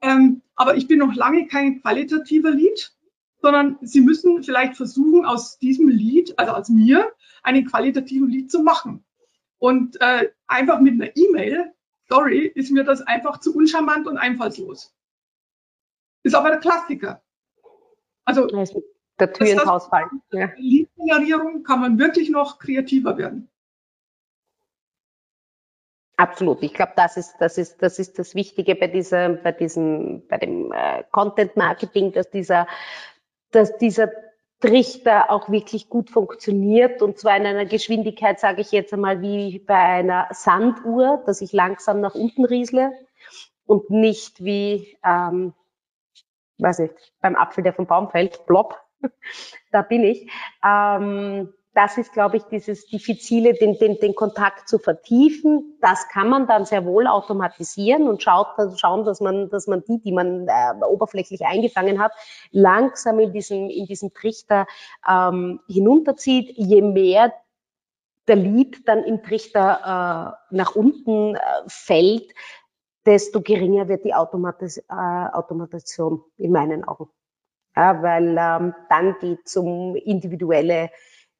Ähm, 0.02 0.42
aber 0.56 0.76
ich 0.76 0.88
bin 0.88 1.00
noch 1.00 1.14
lange 1.16 1.48
kein 1.48 1.82
qualitativer 1.82 2.52
Lead, 2.52 2.92
sondern 3.42 3.78
Sie 3.82 4.02
müssen 4.02 4.44
vielleicht 4.44 4.76
versuchen, 4.76 5.26
aus 5.26 5.60
diesem 5.60 5.88
Lead, 5.88 6.34
also 6.38 6.54
aus 6.54 6.70
mir, 6.70 7.12
einen 7.44 7.66
qualitativen 7.66 8.30
Lead 8.30 8.52
zu 8.52 8.62
machen. 8.62 9.04
Und 9.60 10.00
äh, 10.02 10.30
einfach 10.48 10.80
mit 10.80 10.94
einer 10.94 11.16
E-Mail, 11.16 11.74
sorry, 12.10 12.48
ist 12.48 12.72
mir 12.72 12.84
das 12.84 13.02
einfach 13.02 13.40
zu 13.40 13.56
uncharmant 13.56 14.08
und 14.08 14.18
einfallslos. 14.18 14.94
Ist 16.24 16.36
aber 16.36 16.50
der 16.50 16.60
Klassiker. 16.60 17.22
Also 18.26 18.48
der 19.20 19.32
Tür 19.32 19.48
ins 19.48 19.66
Haus 19.66 19.88
fallen. 19.88 20.22
Ja. 20.32 20.50
Lead-Generierung 20.58 21.64
kann 21.64 21.82
man 21.82 22.00
wirklich 22.00 22.30
noch 22.30 22.60
kreativer 22.60 23.18
werden. 23.18 23.50
Absolut. 26.18 26.64
Ich 26.64 26.74
glaube, 26.74 26.94
das 26.96 27.18
ist, 27.18 27.36
das 27.40 27.58
ist, 27.58 27.82
das 27.82 28.00
ist 28.00 28.18
das 28.18 28.36
Wichtige 28.36 28.76
bei 28.76 28.88
dieser, 28.88 29.30
bei 29.30 29.52
diesem, 29.52 30.26
bei 30.28 30.38
dem 30.38 30.72
äh, 30.72 31.04
Content 31.12 31.58
Marketing, 31.58 32.14
dass 32.14 32.30
dieser, 32.30 32.68
dass 33.52 33.78
dieser 33.78 34.10
Trichter 34.62 35.30
auch 35.30 35.50
wirklich 35.50 35.90
gut 35.90 36.10
funktioniert 36.10 37.02
und 37.02 37.20
zwar 37.20 37.36
in 37.36 37.46
einer 37.46 37.66
Geschwindigkeit, 37.66 38.40
sage 38.40 38.62
ich 38.62 38.72
jetzt 38.72 38.94
einmal, 38.94 39.22
wie 39.22 39.60
bei 39.60 39.76
einer 39.76 40.28
Sanduhr, 40.32 41.22
dass 41.26 41.42
ich 41.42 41.52
langsam 41.52 42.00
nach 42.00 42.16
unten 42.16 42.46
riesle 42.46 42.94
und 43.66 43.90
nicht 43.90 44.44
wie, 44.44 44.98
ähm, 45.04 45.54
weiß 46.60 46.80
nicht, 46.80 46.94
beim 47.20 47.36
Apfel, 47.36 47.64
der 47.64 47.74
vom 47.74 47.88
Baum 47.88 48.10
fällt, 48.10 48.46
plopp, 48.46 48.80
da 49.72 49.82
bin 49.82 50.04
ich. 50.04 50.32
Ähm, 50.64 51.54
das 51.76 51.98
ist, 51.98 52.14
glaube 52.14 52.38
ich, 52.38 52.44
dieses 52.44 52.86
Diffizile, 52.86 53.54
den, 53.54 53.78
den, 53.78 54.00
den 54.00 54.16
Kontakt 54.16 54.70
zu 54.70 54.80
vertiefen. 54.80 55.78
Das 55.82 56.08
kann 56.08 56.30
man 56.30 56.48
dann 56.48 56.64
sehr 56.64 56.86
wohl 56.86 57.06
automatisieren 57.06 58.08
und 58.08 58.24
schaut, 58.24 58.48
schauen, 58.78 59.04
dass 59.04 59.20
man, 59.20 59.50
dass 59.50 59.68
man 59.68 59.84
die, 59.84 60.00
die 60.00 60.14
man 60.14 60.48
äh, 60.48 60.86
oberflächlich 60.86 61.46
eingefangen 61.46 62.02
hat, 62.02 62.14
langsam 62.52 63.20
in 63.20 63.34
diesen, 63.34 63.70
in 63.70 63.88
diesen 63.88 64.14
Trichter 64.14 64.68
ähm, 65.08 65.60
hinunterzieht. 65.68 66.54
Je 66.56 66.82
mehr 66.82 67.34
der 68.30 68.38
Lead 68.38 68.88
dann 68.88 69.04
im 69.04 69.22
Trichter 69.22 70.38
äh, 70.52 70.56
nach 70.56 70.76
unten 70.76 71.36
äh, 71.36 71.40
fällt, 71.68 72.34
desto 73.06 73.42
geringer 73.42 73.90
wird 73.90 74.06
die 74.06 74.14
Automatis 74.14 74.78
äh, 74.78 74.84
Automatisation 74.90 76.24
in 76.38 76.54
meinen 76.54 76.86
Augen. 76.86 77.10
Ja, 77.76 78.02
weil 78.02 78.38
ähm, 78.40 78.74
dann 78.90 79.18
geht 79.20 79.42
es 79.46 79.58
um 79.58 79.98
individuelle 79.98 80.90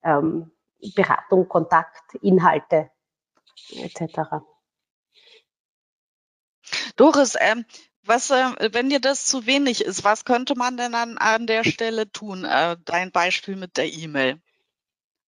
ähm, 0.06 0.52
Beratung, 0.96 1.50
Kontakt, 1.50 2.16
Inhalte 2.22 2.92
etc. 3.72 4.44
Doris, 6.96 7.36
ähm, 7.40 7.66
was, 8.04 8.30
äh, 8.30 8.70
wenn 8.72 8.90
dir 8.90 9.00
das 9.00 9.26
zu 9.26 9.46
wenig 9.46 9.84
ist, 9.84 10.04
was 10.04 10.26
könnte 10.26 10.56
man 10.56 10.78
denn 10.78 10.94
an, 10.94 11.18
an 11.18 11.48
der 11.48 11.64
Stelle 11.64 12.12
tun? 12.12 12.46
Äh, 12.46 12.78
dein 12.86 13.12
Beispiel 13.12 13.56
mit 13.56 13.78
der 13.78 13.92
E-Mail. 13.92 14.42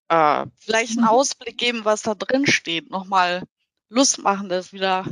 Äh, 0.10 0.46
vielleicht 0.58 0.98
einen. 0.98 1.08
Ausblick 1.08 1.58
geben, 1.58 1.84
was 1.84 2.04
da 2.04 2.14
drin 2.14 2.46
steht. 2.46 2.92
Nochmal 2.92 3.44
Lust 3.90 4.20
machen, 4.20 4.48
das 4.48 4.74
wieder 4.74 5.06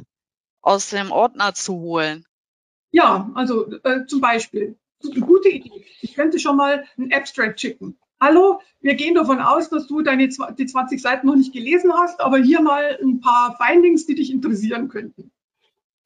aus 0.61 0.89
dem 0.89 1.11
Ordner 1.11 1.53
zu 1.53 1.73
holen. 1.73 2.25
Ja, 2.91 3.29
also 3.35 3.69
äh, 3.83 4.05
zum 4.05 4.21
Beispiel, 4.21 4.77
gute 5.01 5.49
Idee. 5.49 5.85
Ich 6.01 6.13
könnte 6.13 6.39
schon 6.39 6.55
mal 6.55 6.87
ein 6.97 7.11
Abstract 7.11 7.59
schicken 7.59 7.99
hallo, 8.19 8.61
wir 8.81 8.95
gehen 8.95 9.15
davon 9.15 9.39
aus, 9.39 9.69
dass 9.69 9.87
du 9.87 10.01
deine 10.01 10.27
die 10.27 10.65
20 10.65 11.01
Seiten 11.01 11.27
noch 11.27 11.35
nicht 11.35 11.53
gelesen 11.53 11.93
hast, 11.93 12.19
aber 12.21 12.37
hier 12.37 12.61
mal 12.61 12.97
ein 13.01 13.19
paar 13.19 13.57
Findings, 13.57 14.05
die 14.05 14.15
dich 14.15 14.31
interessieren 14.31 14.89
könnten. 14.89 15.31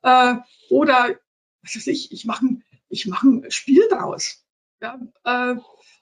Äh, 0.01 0.35
oder, 0.69 1.15
was 1.61 1.75
weiß 1.75 1.87
ich, 1.87 2.11
ich 2.11 2.25
mache 2.25 2.45
ich 2.89 3.05
mach 3.05 3.23
ein 3.23 3.49
Spiel 3.51 3.87
draus. 3.89 4.43
Ja, 4.81 4.99
äh, 5.23 5.55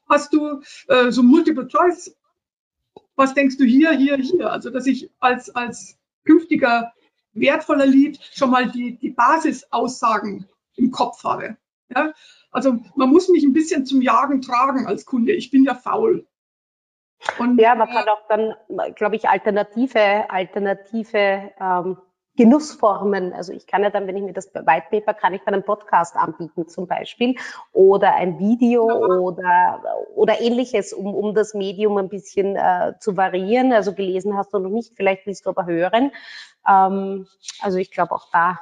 hast 0.08 0.34
du 0.34 0.62
äh, 0.88 1.12
so 1.12 1.24
Multiple 1.24 1.68
Choice? 1.68 2.16
Was 3.16 3.34
denkst 3.34 3.58
du 3.58 3.66
hier, 3.66 3.92
hier, 3.92 4.18
hier? 4.18 4.52
Also, 4.52 4.70
dass 4.70 4.86
ich 4.86 5.10
als, 5.20 5.50
als 5.50 5.98
künftiger 6.24 6.94
wertvoller 7.34 7.86
Lied 7.86 8.20
schon 8.34 8.52
mal 8.52 8.70
die, 8.70 8.98
die 8.98 9.10
Basisaussagen 9.10 10.48
im 10.76 10.92
Kopf 10.92 11.24
habe. 11.24 11.58
Ja? 11.90 12.14
Also 12.58 12.80
man 12.96 13.12
muss 13.12 13.30
mich 13.30 13.44
ein 13.44 13.54
bisschen 13.54 13.86
zum 13.86 14.02
Jagen 14.02 14.42
tragen 14.42 14.88
als 14.88 15.06
Kunde. 15.06 15.32
Ich 15.32 15.52
bin 15.52 15.64
ja 15.64 15.76
faul. 15.76 16.26
Und, 17.38 17.62
ja, 17.62 17.76
man 17.76 17.88
kann 17.88 18.10
auch 18.10 18.28
dann, 18.28 18.56
glaube 18.96 19.16
ich, 19.16 19.30
alternative, 19.30 20.28
alternative 20.28 21.52
ähm, 21.62 21.98
Genussformen. 22.36 23.32
Also 23.32 23.54
ich 23.54 23.68
kann 23.68 23.84
ja 23.84 23.92
dann, 23.92 24.08
wenn 24.08 24.18
ich 24.18 24.24
mir 24.24 24.34
das 24.34 24.52
White 24.56 24.88
Paper, 24.90 25.14
kann 25.14 25.36
ich 25.36 25.44
bei 25.44 25.52
einem 25.52 25.62
Podcast 25.62 26.16
anbieten 26.16 26.68
zum 26.68 26.88
Beispiel 26.88 27.36
oder 27.74 28.16
ein 28.16 28.40
Video 28.40 28.86
oder, 28.86 29.84
oder 30.16 30.42
ähnliches, 30.42 30.94
um, 30.94 31.14
um 31.14 31.36
das 31.36 31.54
Medium 31.54 31.98
ein 31.98 32.10
bisschen 32.10 32.56
äh, 32.56 32.94
zu 33.00 33.18
variieren. 33.18 33.72
Also 33.72 33.94
gelesen 33.94 34.36
hast 34.36 34.52
du 34.52 34.58
noch 34.58 34.72
nicht, 34.72 34.94
vielleicht 34.96 35.28
willst 35.28 35.46
du 35.46 35.52
aber 35.52 35.68
hören. 35.68 36.12
Ähm, 36.68 37.28
also 37.62 37.78
ich 37.78 37.92
glaube 37.92 38.16
auch 38.16 38.32
da 38.32 38.60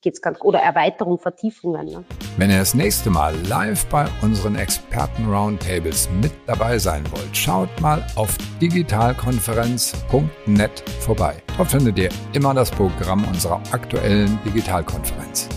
geht's 0.00 0.22
ganz, 0.22 0.40
oder 0.40 0.60
Erweiterung, 0.60 1.18
Vertiefungen. 1.18 1.86
Ne? 1.86 2.04
Wenn 2.36 2.50
ihr 2.50 2.58
das 2.58 2.74
nächste 2.74 3.10
Mal 3.10 3.36
live 3.46 3.86
bei 3.86 4.06
unseren 4.22 4.56
Experten-Roundtables 4.56 6.08
mit 6.20 6.32
dabei 6.46 6.78
sein 6.78 7.04
wollt, 7.12 7.36
schaut 7.36 7.68
mal 7.80 8.04
auf 8.16 8.36
digitalkonferenz.net 8.60 10.90
vorbei. 11.00 11.42
Dort 11.56 11.70
findet 11.70 11.98
ihr 11.98 12.10
immer 12.32 12.54
das 12.54 12.70
Programm 12.70 13.24
unserer 13.26 13.60
aktuellen 13.72 14.38
Digitalkonferenz. 14.44 15.48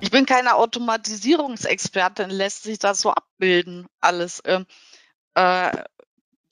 Ich 0.00 0.10
bin 0.10 0.26
keine 0.26 0.56
Automatisierungsexpertin, 0.56 2.30
lässt 2.30 2.62
sich 2.62 2.78
das 2.78 3.00
so 3.00 3.10
abbilden, 3.10 3.88
alles. 4.00 4.42
Ähm, 4.44 4.66
äh, 5.34 5.72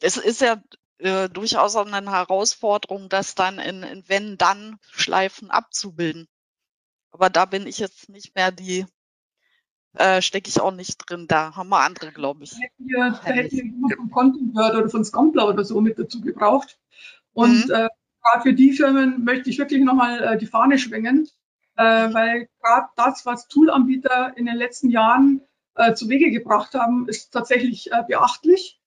es 0.01 0.16
ist 0.16 0.40
ja 0.40 0.57
äh, 0.99 1.29
durchaus 1.29 1.77
auch 1.77 1.87
eine 1.87 2.11
Herausforderung, 2.11 3.09
das 3.09 3.35
dann 3.35 3.59
in, 3.59 3.83
in 3.83 4.09
Wenn-Dann-Schleifen 4.09 5.51
abzubilden. 5.51 6.29
Aber 7.16 7.31
da 7.31 7.46
bin 7.46 7.66
ich 7.66 7.79
jetzt 7.79 8.11
nicht 8.11 8.35
mehr 8.35 8.52
die, 8.52 8.85
äh, 9.94 10.20
stecke 10.20 10.50
ich 10.50 10.61
auch 10.61 10.70
nicht 10.70 10.98
drin. 10.98 11.26
Da 11.26 11.57
haben 11.57 11.70
wir 11.70 11.81
andere, 11.81 12.12
glaube 12.12 12.44
ich. 12.44 12.50
Da 12.50 13.22
hätten 13.22 13.81
wir 13.88 13.96
von 13.96 14.11
Content 14.11 14.55
Word 14.55 14.74
oder 14.74 14.90
von 14.90 15.02
Scompler 15.02 15.48
oder 15.48 15.64
so 15.64 15.81
mit 15.81 15.98
dazu 15.98 16.20
gebraucht. 16.20 16.79
Und 17.33 17.68
mhm. 17.68 17.72
äh, 17.74 17.88
gerade 18.22 18.42
für 18.42 18.52
die 18.52 18.72
Firmen 18.72 19.24
möchte 19.24 19.48
ich 19.48 19.59
wirklich 19.59 19.83
nochmal 19.83 20.22
äh, 20.22 20.37
die 20.37 20.44
Fahne 20.44 20.79
schwingen, 20.79 21.26
äh, 21.79 22.09
mhm. 22.09 22.12
weil 22.12 22.48
gerade 22.61 22.88
das, 22.96 23.24
was 23.24 23.48
Toolanbieter 23.48 24.37
in 24.37 24.44
den 24.44 24.57
letzten 24.57 24.90
Jahren 24.90 25.40
äh, 25.74 25.94
zu 25.94 26.11
Wege 26.11 26.31
gebracht 26.31 26.74
haben, 26.74 27.09
ist 27.09 27.31
tatsächlich 27.31 27.90
äh, 27.92 28.02
beachtlich. 28.07 28.79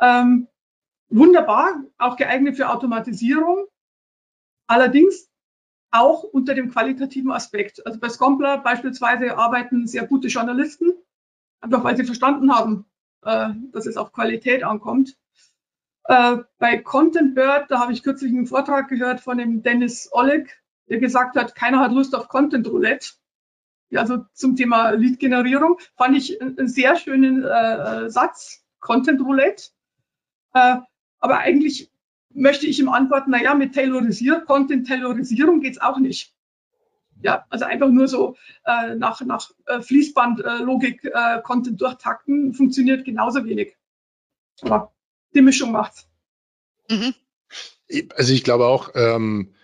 Ähm, 0.00 0.46
wunderbar, 1.08 1.82
auch 1.98 2.16
geeignet 2.16 2.56
für 2.56 2.70
Automatisierung. 2.70 3.66
Allerdings 4.68 5.31
auch 5.92 6.24
unter 6.24 6.54
dem 6.54 6.70
qualitativen 6.70 7.30
Aspekt. 7.30 7.86
Also 7.86 8.00
bei 8.00 8.08
Scompler 8.08 8.58
beispielsweise 8.58 9.36
arbeiten 9.36 9.86
sehr 9.86 10.06
gute 10.06 10.28
Journalisten, 10.28 10.92
einfach 11.60 11.84
weil 11.84 11.96
sie 11.96 12.04
verstanden 12.04 12.52
haben, 12.52 12.86
äh, 13.22 13.50
dass 13.72 13.86
es 13.86 13.96
auf 13.96 14.12
Qualität 14.12 14.64
ankommt. 14.64 15.16
Äh, 16.04 16.38
bei 16.58 16.78
Content 16.78 17.34
Bird, 17.34 17.70
da 17.70 17.78
habe 17.78 17.92
ich 17.92 18.02
kürzlich 18.02 18.32
einen 18.32 18.46
Vortrag 18.46 18.88
gehört 18.88 19.20
von 19.20 19.38
dem 19.38 19.62
Dennis 19.62 20.08
Oleg, 20.12 20.60
der 20.88 20.98
gesagt 20.98 21.36
hat, 21.36 21.54
keiner 21.54 21.78
hat 21.78 21.92
Lust 21.92 22.14
auf 22.16 22.28
Content 22.28 22.66
Roulette. 22.66 23.12
Ja, 23.90 24.00
also 24.00 24.24
zum 24.32 24.56
Thema 24.56 24.90
Lead-Generierung 24.90 25.78
fand 25.96 26.16
ich 26.16 26.40
einen 26.40 26.66
sehr 26.68 26.96
schönen 26.96 27.44
äh, 27.44 28.08
Satz, 28.08 28.64
Content 28.80 29.20
Roulette. 29.20 29.68
Aber 30.52 31.38
eigentlich 31.38 31.91
möchte 32.34 32.66
ich 32.66 32.78
ihm 32.78 32.88
antworten, 32.88 33.30
naja, 33.30 33.54
mit 33.54 33.74
Tailorisier, 33.74 34.40
Content-Taylorisierung 34.40 35.60
geht's 35.60 35.80
auch 35.80 35.98
nicht. 35.98 36.34
Ja, 37.22 37.46
also 37.50 37.64
einfach 37.64 37.88
nur 37.88 38.08
so 38.08 38.36
äh, 38.64 38.96
nach, 38.96 39.20
nach 39.20 39.50
äh, 39.66 39.80
Fließbandlogik 39.80 41.04
äh, 41.04 41.40
Content 41.42 41.80
durchtakten 41.80 42.52
funktioniert 42.52 43.04
genauso 43.04 43.44
wenig. 43.44 43.76
Aber 44.62 44.92
die 45.34 45.42
Mischung 45.42 45.70
macht's. 45.72 46.08
Mhm. 46.90 47.14
Also 48.16 48.32
ich 48.32 48.42
glaube 48.42 48.66
auch, 48.66 48.90
ähm, 48.94 49.54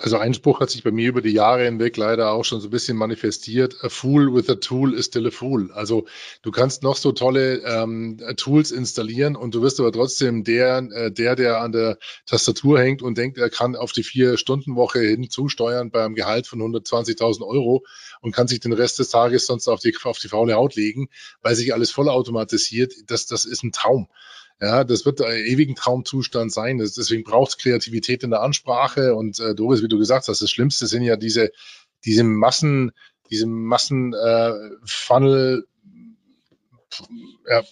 also 0.00 0.16
ein 0.16 0.32
Spruch 0.32 0.60
hat 0.60 0.70
sich 0.70 0.82
bei 0.82 0.90
mir 0.90 1.08
über 1.08 1.20
die 1.20 1.32
Jahre 1.32 1.64
hinweg 1.64 1.96
leider 1.96 2.32
auch 2.32 2.44
schon 2.44 2.60
so 2.60 2.68
ein 2.68 2.70
bisschen 2.70 2.96
manifestiert. 2.96 3.76
A 3.82 3.90
fool 3.90 4.34
with 4.34 4.48
a 4.48 4.54
tool 4.54 4.94
is 4.94 5.06
still 5.06 5.26
a 5.26 5.30
fool. 5.30 5.70
Also 5.72 6.06
du 6.40 6.50
kannst 6.50 6.82
noch 6.82 6.96
so 6.96 7.12
tolle 7.12 7.58
ähm, 7.58 8.18
Tools 8.36 8.70
installieren 8.70 9.36
und 9.36 9.54
du 9.54 9.60
wirst 9.60 9.78
aber 9.78 9.92
trotzdem 9.92 10.42
der, 10.42 10.78
äh, 10.78 11.12
der, 11.12 11.36
der 11.36 11.60
an 11.60 11.72
der 11.72 11.98
Tastatur 12.24 12.80
hängt 12.80 13.02
und 13.02 13.18
denkt, 13.18 13.36
er 13.36 13.50
kann 13.50 13.76
auf 13.76 13.92
die 13.92 14.02
Vier-Stunden-Woche 14.02 15.00
hinzusteuern 15.00 15.90
bei 15.90 16.02
einem 16.02 16.14
Gehalt 16.14 16.46
von 16.46 16.60
120.000 16.60 17.46
Euro 17.46 17.84
und 18.22 18.32
kann 18.32 18.48
sich 18.48 18.60
den 18.60 18.72
Rest 18.72 18.98
des 18.98 19.10
Tages 19.10 19.46
sonst 19.46 19.68
auf 19.68 19.80
die, 19.80 19.94
auf 20.04 20.18
die 20.18 20.28
faule 20.28 20.54
Haut 20.54 20.76
legen, 20.76 21.08
weil 21.42 21.54
sich 21.54 21.74
alles 21.74 21.90
vollautomatisiert. 21.90 22.94
Das, 23.06 23.26
das 23.26 23.44
ist 23.44 23.62
ein 23.62 23.72
Traum. 23.72 24.08
Ja, 24.60 24.84
das 24.84 25.06
wird 25.06 25.22
ein 25.22 25.44
ewigen 25.46 25.74
Traumzustand 25.74 26.52
sein. 26.52 26.76
deswegen 26.78 27.24
braucht 27.24 27.50
es 27.50 27.58
Kreativität 27.58 28.22
in 28.22 28.30
der 28.30 28.42
Ansprache. 28.42 29.14
Und 29.14 29.40
äh, 29.40 29.54
Doris, 29.54 29.82
wie 29.82 29.88
du 29.88 29.98
gesagt 29.98 30.28
hast, 30.28 30.42
das 30.42 30.50
Schlimmste 30.50 30.86
sind 30.86 31.02
ja 31.02 31.16
diese, 31.16 31.50
diese 32.04 32.24
Massen, 32.24 32.92
diese 33.30 33.46
Massen 33.46 34.12
äh, 34.12 34.52
Funnel, 34.84 35.66
ja, 37.48 37.62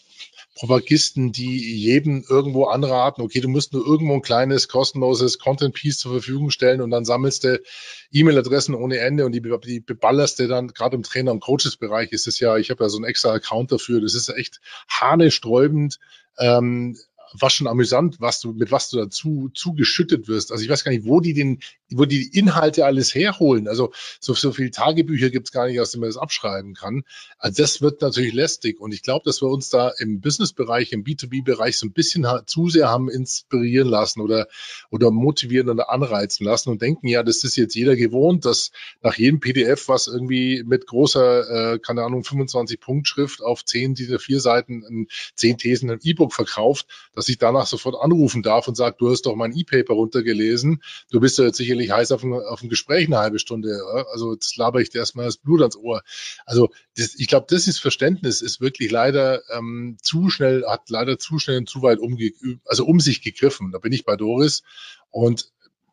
Propagisten, 0.58 1.30
die 1.30 1.76
jedem 1.76 2.24
irgendwo 2.28 2.64
anraten, 2.64 3.22
okay, 3.22 3.40
du 3.40 3.48
musst 3.48 3.72
nur 3.72 3.86
irgendwo 3.86 4.14
ein 4.14 4.22
kleines 4.22 4.66
kostenloses 4.66 5.38
Content-Piece 5.38 5.98
zur 5.98 6.12
Verfügung 6.12 6.50
stellen 6.50 6.80
und 6.80 6.90
dann 6.90 7.04
sammelst 7.04 7.44
du 7.44 7.62
E-Mail-Adressen 8.10 8.74
ohne 8.74 8.98
Ende 8.98 9.24
und 9.24 9.32
die, 9.32 9.42
die 9.64 9.78
beballerst 9.78 10.40
du 10.40 10.48
dann, 10.48 10.68
gerade 10.68 10.96
im 10.96 11.04
Trainer- 11.04 11.30
und 11.30 11.40
Coaches-Bereich. 11.40 12.10
Ist 12.10 12.26
es 12.26 12.40
ja, 12.40 12.56
ich 12.56 12.70
habe 12.70 12.82
ja 12.82 12.88
so 12.88 12.98
einen 12.98 13.04
extra 13.04 13.32
Account 13.32 13.70
dafür, 13.70 14.00
das 14.00 14.14
ist 14.14 14.30
echt 14.30 14.60
hanesträubend, 14.88 16.00
ähm, 16.38 16.98
was 17.32 17.52
schon 17.52 17.66
amüsant, 17.66 18.20
was 18.20 18.40
du, 18.40 18.52
mit 18.52 18.70
was 18.70 18.90
du 18.90 18.98
dazu 18.98 19.50
zugeschüttet 19.54 20.28
wirst. 20.28 20.52
Also 20.52 20.64
ich 20.64 20.70
weiß 20.70 20.84
gar 20.84 20.92
nicht, 20.92 21.04
wo 21.04 21.20
die 21.20 21.34
den, 21.34 21.60
wo 21.90 22.04
die 22.04 22.28
Inhalte 22.32 22.84
alles 22.84 23.14
herholen. 23.14 23.68
Also 23.68 23.92
so, 24.20 24.34
so 24.34 24.52
viele 24.52 24.70
Tagebücher 24.70 25.30
gibt's 25.30 25.52
gar 25.52 25.66
nicht, 25.66 25.80
aus 25.80 25.90
denen 25.90 26.02
man 26.02 26.10
das 26.10 26.16
abschreiben 26.16 26.74
kann. 26.74 27.04
Also 27.38 27.62
das 27.62 27.80
wird 27.80 28.02
natürlich 28.02 28.32
lästig. 28.32 28.80
Und 28.80 28.92
ich 28.92 29.02
glaube, 29.02 29.24
dass 29.24 29.42
wir 29.42 29.48
uns 29.48 29.68
da 29.70 29.92
im 29.98 30.20
Business-Bereich, 30.20 30.92
im 30.92 31.04
B2B-Bereich 31.04 31.78
so 31.78 31.86
ein 31.86 31.92
bisschen 31.92 32.26
zu 32.46 32.68
sehr 32.68 32.88
haben 32.88 33.08
inspirieren 33.08 33.88
lassen 33.88 34.20
oder, 34.20 34.48
oder 34.90 35.10
motivieren 35.10 35.68
oder 35.70 35.90
anreizen 35.90 36.44
lassen 36.44 36.70
und 36.70 36.82
denken, 36.82 37.08
ja, 37.08 37.22
das 37.22 37.44
ist 37.44 37.56
jetzt 37.56 37.74
jeder 37.74 37.96
gewohnt, 37.96 38.44
dass 38.44 38.70
nach 39.02 39.14
jedem 39.14 39.40
PDF, 39.40 39.88
was 39.88 40.06
irgendwie 40.06 40.62
mit 40.64 40.86
großer, 40.86 41.74
äh, 41.74 41.78
keine 41.78 42.02
Ahnung, 42.02 42.24
25 42.24 42.80
Punktschrift 42.80 43.42
auf 43.42 43.64
10 43.64 43.94
dieser 43.94 44.18
vier 44.18 44.40
Seiten, 44.40 44.82
in 44.82 45.08
10 45.36 45.58
Thesen 45.58 45.90
ein 45.90 46.00
E-Book 46.02 46.32
verkauft, 46.32 46.86
dass 47.18 47.28
ich 47.28 47.38
danach 47.38 47.66
sofort 47.66 47.96
anrufen 48.00 48.44
darf 48.44 48.68
und 48.68 48.76
sage, 48.76 48.94
du 48.96 49.10
hast 49.10 49.22
doch 49.22 49.34
mein 49.34 49.52
E-Paper 49.52 49.92
runtergelesen, 49.92 50.84
du 51.10 51.18
bist 51.18 51.36
ja 51.36 51.46
jetzt 51.46 51.56
sicherlich 51.56 51.90
heiß 51.90 52.12
auf 52.12 52.22
ein, 52.22 52.32
auf 52.32 52.62
ein 52.62 52.68
Gespräch 52.68 53.08
eine 53.08 53.18
halbe 53.18 53.40
Stunde, 53.40 53.76
also 54.12 54.34
jetzt 54.34 54.56
laber 54.56 54.80
ich 54.80 54.90
dir 54.90 54.98
erstmal 54.98 55.24
das 55.26 55.36
Blut 55.36 55.60
ans 55.60 55.74
Ohr. 55.74 56.02
Also 56.46 56.68
das, 56.96 57.16
ich 57.16 57.26
glaube, 57.26 57.46
das 57.50 57.66
ist 57.66 57.80
Verständnis, 57.80 58.40
ist 58.40 58.60
wirklich 58.60 58.92
leider 58.92 59.42
ähm, 59.50 59.96
zu 60.00 60.30
schnell, 60.30 60.64
hat 60.64 60.90
leider 60.90 61.18
zu 61.18 61.40
schnell 61.40 61.58
und 61.58 61.68
zu 61.68 61.82
weit 61.82 61.98
umge 61.98 62.30
also 62.64 62.86
um 62.86 63.00
sich 63.00 63.20
gegriffen. 63.20 63.72
Da 63.72 63.78
bin 63.78 63.92
ich 63.92 64.04
bei 64.04 64.14
Doris 64.14 64.62
und 65.10 65.50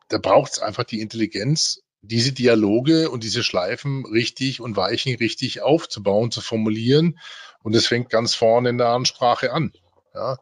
da 0.10 0.20
braucht 0.20 0.52
es 0.52 0.60
einfach 0.60 0.84
die 0.84 1.02
Intelligenz, 1.02 1.82
diese 2.04 2.34
Dialoge 2.34 3.10
und 3.10 3.24
diese 3.24 3.44
Schleifen 3.44 4.06
richtig 4.06 4.62
und 4.62 4.78
Weichen 4.78 5.16
richtig 5.16 5.64
aufzubauen, 5.64 6.30
zu 6.30 6.42
formulieren. 6.42 7.18
Und 7.64 7.76
es 7.76 7.88
fängt 7.88 8.12
ganz 8.12 8.36
vorne 8.36 8.70
in 8.70 8.78
der 8.78 8.90
Ansprache 8.90 9.52
an. 9.52 9.74
Ja. 10.14 10.38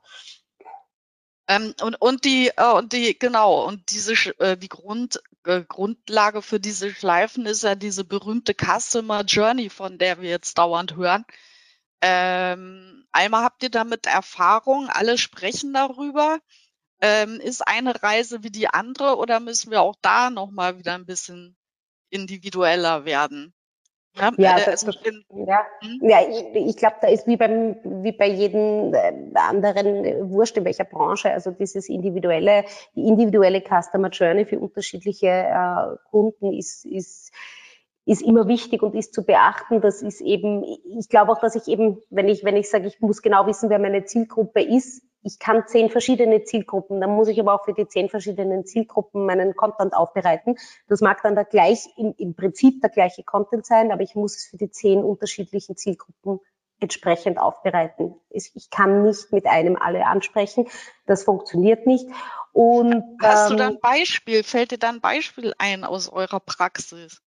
Ähm, 1.53 1.73
und, 1.81 1.95
und 1.95 2.25
die, 2.25 2.49
äh, 2.55 2.71
und 2.71 2.93
die, 2.93 3.17
genau, 3.17 3.65
und 3.67 3.91
diese, 3.91 4.13
äh, 4.39 4.57
die 4.57 4.69
Grund, 4.69 5.21
äh, 5.45 5.61
Grundlage 5.63 6.41
für 6.41 6.59
diese 6.59 6.91
Schleifen 6.93 7.45
ist 7.45 7.63
ja 7.63 7.75
diese 7.75 8.03
berühmte 8.05 8.53
Customer 8.55 9.23
Journey, 9.23 9.69
von 9.69 9.97
der 9.97 10.21
wir 10.21 10.29
jetzt 10.29 10.57
dauernd 10.57 10.95
hören. 10.95 11.25
Ähm, 12.01 13.05
einmal 13.11 13.43
habt 13.43 13.63
ihr 13.63 13.69
damit 13.69 14.07
Erfahrung, 14.07 14.89
alle 14.89 15.17
sprechen 15.17 15.73
darüber. 15.73 16.39
Ähm, 17.01 17.39
ist 17.41 17.67
eine 17.67 18.01
Reise 18.03 18.43
wie 18.43 18.51
die 18.51 18.67
andere 18.69 19.17
oder 19.17 19.39
müssen 19.39 19.71
wir 19.71 19.81
auch 19.81 19.95
da 20.01 20.29
nochmal 20.29 20.77
wieder 20.79 20.95
ein 20.95 21.05
bisschen 21.05 21.57
individueller 22.09 23.05
werden? 23.05 23.53
Ja, 24.15 24.31
ja, 24.37 24.57
äh, 24.57 24.65
das, 24.65 24.85
also 24.85 24.99
in, 25.03 25.47
ja. 25.47 25.65
Hm? 25.79 26.09
ja 26.09 26.19
ich, 26.29 26.67
ich 26.67 26.77
glaube, 26.77 26.97
da 27.01 27.07
ist 27.07 27.25
wie 27.25 27.37
beim 27.37 27.75
wie 27.83 28.11
bei 28.11 28.27
jedem 28.27 28.93
äh, 28.93 29.13
anderen 29.33 30.05
äh, 30.05 30.29
Wurscht 30.29 30.55
in 30.57 30.65
welcher 30.65 30.85
Branche, 30.85 31.31
also 31.31 31.51
dieses 31.51 31.89
individuelle, 31.89 32.65
die 32.95 33.07
individuelle 33.07 33.61
Customer 33.61 34.09
Journey 34.09 34.45
für 34.45 34.59
unterschiedliche 34.59 35.27
äh, 35.27 35.95
Kunden 36.11 36.53
ist, 36.53 36.85
ist 36.85 37.31
ist 38.05 38.21
immer 38.21 38.47
wichtig 38.47 38.83
und 38.83 38.95
ist 38.95 39.13
zu 39.13 39.25
beachten. 39.25 39.81
Das 39.81 40.01
ist 40.01 40.21
eben, 40.21 40.63
ich 40.63 41.07
glaube 41.07 41.31
auch, 41.31 41.39
dass 41.39 41.55
ich 41.55 41.67
eben, 41.67 42.01
wenn 42.09 42.27
ich, 42.27 42.43
wenn 42.43 42.57
ich 42.57 42.69
sage, 42.69 42.87
ich 42.87 42.99
muss 42.99 43.21
genau 43.21 43.47
wissen, 43.47 43.69
wer 43.69 43.79
meine 43.79 44.03
Zielgruppe 44.03 44.61
ist, 44.61 45.03
ich 45.23 45.39
kann 45.39 45.67
zehn 45.67 45.89
verschiedene 45.89 46.43
Zielgruppen, 46.43 47.01
dann 47.01 47.11
muss 47.11 47.27
ich 47.27 47.39
aber 47.39 47.53
auch 47.53 47.65
für 47.65 47.73
die 47.73 47.87
zehn 47.87 48.09
verschiedenen 48.09 48.65
Zielgruppen 48.65 49.25
meinen 49.25 49.55
Content 49.55 49.93
aufbereiten. 49.93 50.57
Das 50.87 51.01
mag 51.01 51.21
dann 51.23 51.35
der 51.35 51.45
gleich, 51.45 51.87
im, 51.97 52.13
im 52.17 52.35
Prinzip 52.35 52.81
der 52.81 52.89
gleiche 52.89 53.23
Content 53.23 53.65
sein, 53.65 53.91
aber 53.91 54.01
ich 54.01 54.15
muss 54.15 54.35
es 54.35 54.45
für 54.47 54.57
die 54.57 54.69
zehn 54.69 55.03
unterschiedlichen 55.03 55.77
Zielgruppen 55.77 56.39
entsprechend 56.79 57.37
aufbereiten. 57.37 58.15
Ich 58.29 58.69
kann 58.69 59.03
nicht 59.03 59.31
mit 59.31 59.45
einem 59.45 59.77
alle 59.77 60.05
ansprechen. 60.05 60.67
Das 61.05 61.23
funktioniert 61.23 61.87
nicht. 61.87 62.05
Und, 62.51 63.03
Hast 63.21 63.51
ähm, 63.51 63.57
du 63.57 63.63
da 63.63 63.67
ein 63.69 63.79
Beispiel? 63.79 64.43
Fällt 64.43 64.71
dir 64.71 64.77
da 64.77 64.89
ein 64.89 64.99
Beispiel 64.99 65.53
ein 65.57 65.85
aus 65.85 66.09
eurer 66.09 66.41
Praxis? 66.41 67.21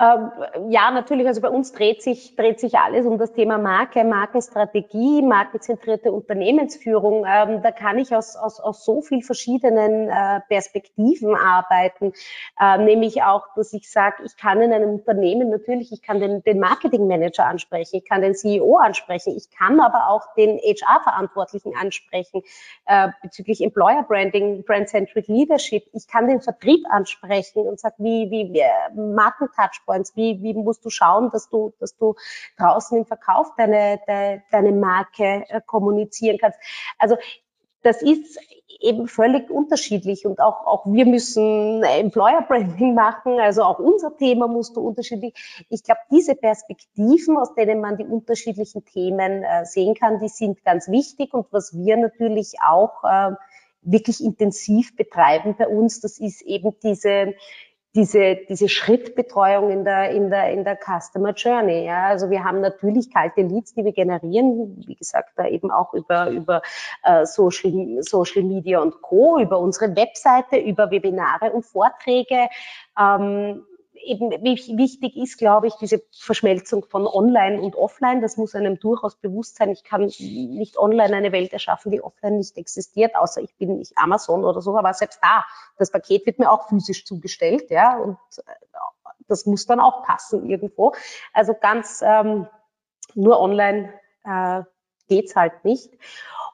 Ähm, 0.00 0.30
ja, 0.70 0.90
natürlich. 0.90 1.26
Also 1.26 1.40
bei 1.40 1.48
uns 1.48 1.72
dreht 1.72 2.02
sich, 2.02 2.34
dreht 2.34 2.58
sich 2.58 2.76
alles 2.78 3.06
um 3.06 3.18
das 3.18 3.32
Thema 3.32 3.58
Marke, 3.58 4.02
Markenstrategie, 4.02 5.22
markenzentrierte 5.22 6.10
Unternehmensführung. 6.10 7.24
Ähm, 7.28 7.62
da 7.62 7.70
kann 7.70 7.98
ich 7.98 8.14
aus, 8.14 8.34
aus, 8.34 8.58
aus 8.58 8.84
so 8.84 9.02
viel 9.02 9.22
verschiedenen 9.22 10.08
äh, 10.08 10.40
Perspektiven 10.48 11.36
arbeiten. 11.36 12.12
Äh, 12.60 12.78
nämlich 12.78 13.22
auch, 13.22 13.46
dass 13.54 13.72
ich 13.72 13.90
sage, 13.90 14.24
ich 14.24 14.36
kann 14.36 14.60
in 14.60 14.72
einem 14.72 14.90
Unternehmen 14.90 15.50
natürlich, 15.50 15.92
ich 15.92 16.02
kann 16.02 16.18
den, 16.18 16.42
den 16.42 16.58
Marketingmanager 16.58 17.46
ansprechen, 17.46 17.96
ich 17.96 18.04
kann 18.04 18.22
den 18.22 18.34
CEO 18.34 18.78
ansprechen, 18.78 19.36
ich 19.36 19.50
kann 19.50 19.80
aber 19.80 20.08
auch 20.08 20.34
den 20.34 20.58
HR-Verantwortlichen 20.58 21.74
ansprechen 21.76 22.42
äh, 22.86 23.08
bezüglich 23.22 23.62
Employer 23.62 24.02
Branding, 24.02 24.64
Brand-Centric 24.64 25.28
Leadership. 25.28 25.84
Ich 25.92 26.08
kann 26.08 26.26
den 26.26 26.40
Vertrieb 26.40 26.84
ansprechen 26.90 27.68
und 27.68 27.78
sage, 27.78 27.94
wie, 27.98 28.30
wie, 28.30 28.52
wie 28.52 28.62
Marken 29.14 29.41
Marken-Touchpoints? 29.42 30.16
Wie, 30.16 30.42
wie 30.42 30.54
musst 30.54 30.84
du 30.84 30.90
schauen, 30.90 31.30
dass 31.30 31.48
du, 31.48 31.72
dass 31.78 31.96
du 31.96 32.14
draußen 32.58 32.98
im 32.98 33.06
Verkauf 33.06 33.54
deine, 33.56 34.00
de, 34.06 34.40
deine 34.50 34.72
Marke 34.72 35.44
äh, 35.48 35.60
kommunizieren 35.64 36.38
kannst? 36.38 36.58
Also 36.98 37.16
das 37.82 38.00
ist 38.00 38.38
eben 38.80 39.08
völlig 39.08 39.50
unterschiedlich 39.50 40.24
und 40.24 40.40
auch, 40.40 40.66
auch 40.66 40.86
wir 40.86 41.04
müssen 41.04 41.82
Employer 41.82 42.42
Branding 42.42 42.94
machen, 42.94 43.40
also 43.40 43.62
auch 43.62 43.80
unser 43.80 44.16
Thema 44.16 44.46
musst 44.46 44.76
du 44.76 44.80
unterschiedlich. 44.80 45.34
Ich 45.68 45.82
glaube, 45.82 46.00
diese 46.10 46.36
Perspektiven, 46.36 47.36
aus 47.36 47.54
denen 47.54 47.80
man 47.80 47.96
die 47.96 48.04
unterschiedlichen 48.04 48.84
Themen 48.84 49.42
äh, 49.42 49.64
sehen 49.64 49.94
kann, 49.94 50.20
die 50.20 50.28
sind 50.28 50.64
ganz 50.64 50.88
wichtig 50.88 51.34
und 51.34 51.46
was 51.50 51.76
wir 51.76 51.96
natürlich 51.96 52.54
auch 52.64 53.02
äh, 53.02 53.32
wirklich 53.82 54.22
intensiv 54.22 54.96
betreiben 54.96 55.56
bei 55.58 55.66
uns, 55.66 56.00
das 56.00 56.18
ist 56.18 56.42
eben 56.42 56.74
diese, 56.82 57.34
diese, 57.94 58.38
diese 58.48 58.68
Schrittbetreuung 58.68 59.70
in 59.70 59.84
der, 59.84 60.10
in 60.10 60.30
der, 60.30 60.50
in 60.50 60.64
der 60.64 60.78
Customer 60.78 61.32
Journey. 61.32 61.84
Ja, 61.84 62.06
also 62.06 62.30
wir 62.30 62.42
haben 62.42 62.60
natürlich 62.60 63.12
kalte 63.12 63.42
Leads, 63.42 63.74
die 63.74 63.84
wir 63.84 63.92
generieren, 63.92 64.82
wie 64.86 64.94
gesagt, 64.94 65.30
da 65.36 65.46
eben 65.46 65.70
auch 65.70 65.92
über, 65.92 66.30
über 66.30 66.62
äh, 67.04 67.26
Social, 67.26 67.98
Social 68.00 68.44
Media 68.44 68.80
und 68.80 69.02
Co., 69.02 69.38
über 69.38 69.58
unsere 69.58 69.94
Webseite, 69.94 70.56
über 70.56 70.90
Webinare 70.90 71.52
und 71.52 71.64
Vorträge. 71.64 72.48
Ähm, 72.98 73.62
eben 74.04 74.30
wichtig 74.30 75.16
ist, 75.16 75.38
glaube 75.38 75.66
ich, 75.66 75.74
diese 75.74 76.02
Verschmelzung 76.12 76.84
von 76.84 77.06
Online 77.06 77.60
und 77.60 77.76
Offline. 77.76 78.20
Das 78.20 78.36
muss 78.36 78.54
einem 78.54 78.78
durchaus 78.78 79.16
bewusst 79.16 79.56
sein. 79.56 79.70
Ich 79.70 79.84
kann 79.84 80.02
nicht 80.20 80.78
online 80.78 81.16
eine 81.16 81.32
Welt 81.32 81.52
erschaffen, 81.52 81.90
die 81.90 82.02
offline 82.02 82.38
nicht 82.38 82.56
existiert, 82.56 83.14
außer 83.16 83.40
ich 83.40 83.54
bin 83.56 83.78
nicht 83.78 83.96
Amazon 83.96 84.44
oder 84.44 84.60
so. 84.60 84.76
Aber 84.76 84.92
selbst 84.94 85.20
da, 85.22 85.44
das 85.78 85.90
Paket 85.90 86.26
wird 86.26 86.38
mir 86.38 86.50
auch 86.50 86.68
physisch 86.68 87.04
zugestellt, 87.04 87.70
ja, 87.70 87.96
und 87.96 88.18
äh, 88.38 88.52
das 89.28 89.46
muss 89.46 89.66
dann 89.66 89.80
auch 89.80 90.02
passen 90.04 90.48
irgendwo. 90.48 90.92
Also 91.32 91.54
ganz 91.54 92.02
ähm, 92.04 92.46
nur 93.14 93.40
online 93.40 93.92
äh, 94.24 94.62
geht's 95.08 95.36
halt 95.36 95.64
nicht. 95.64 95.90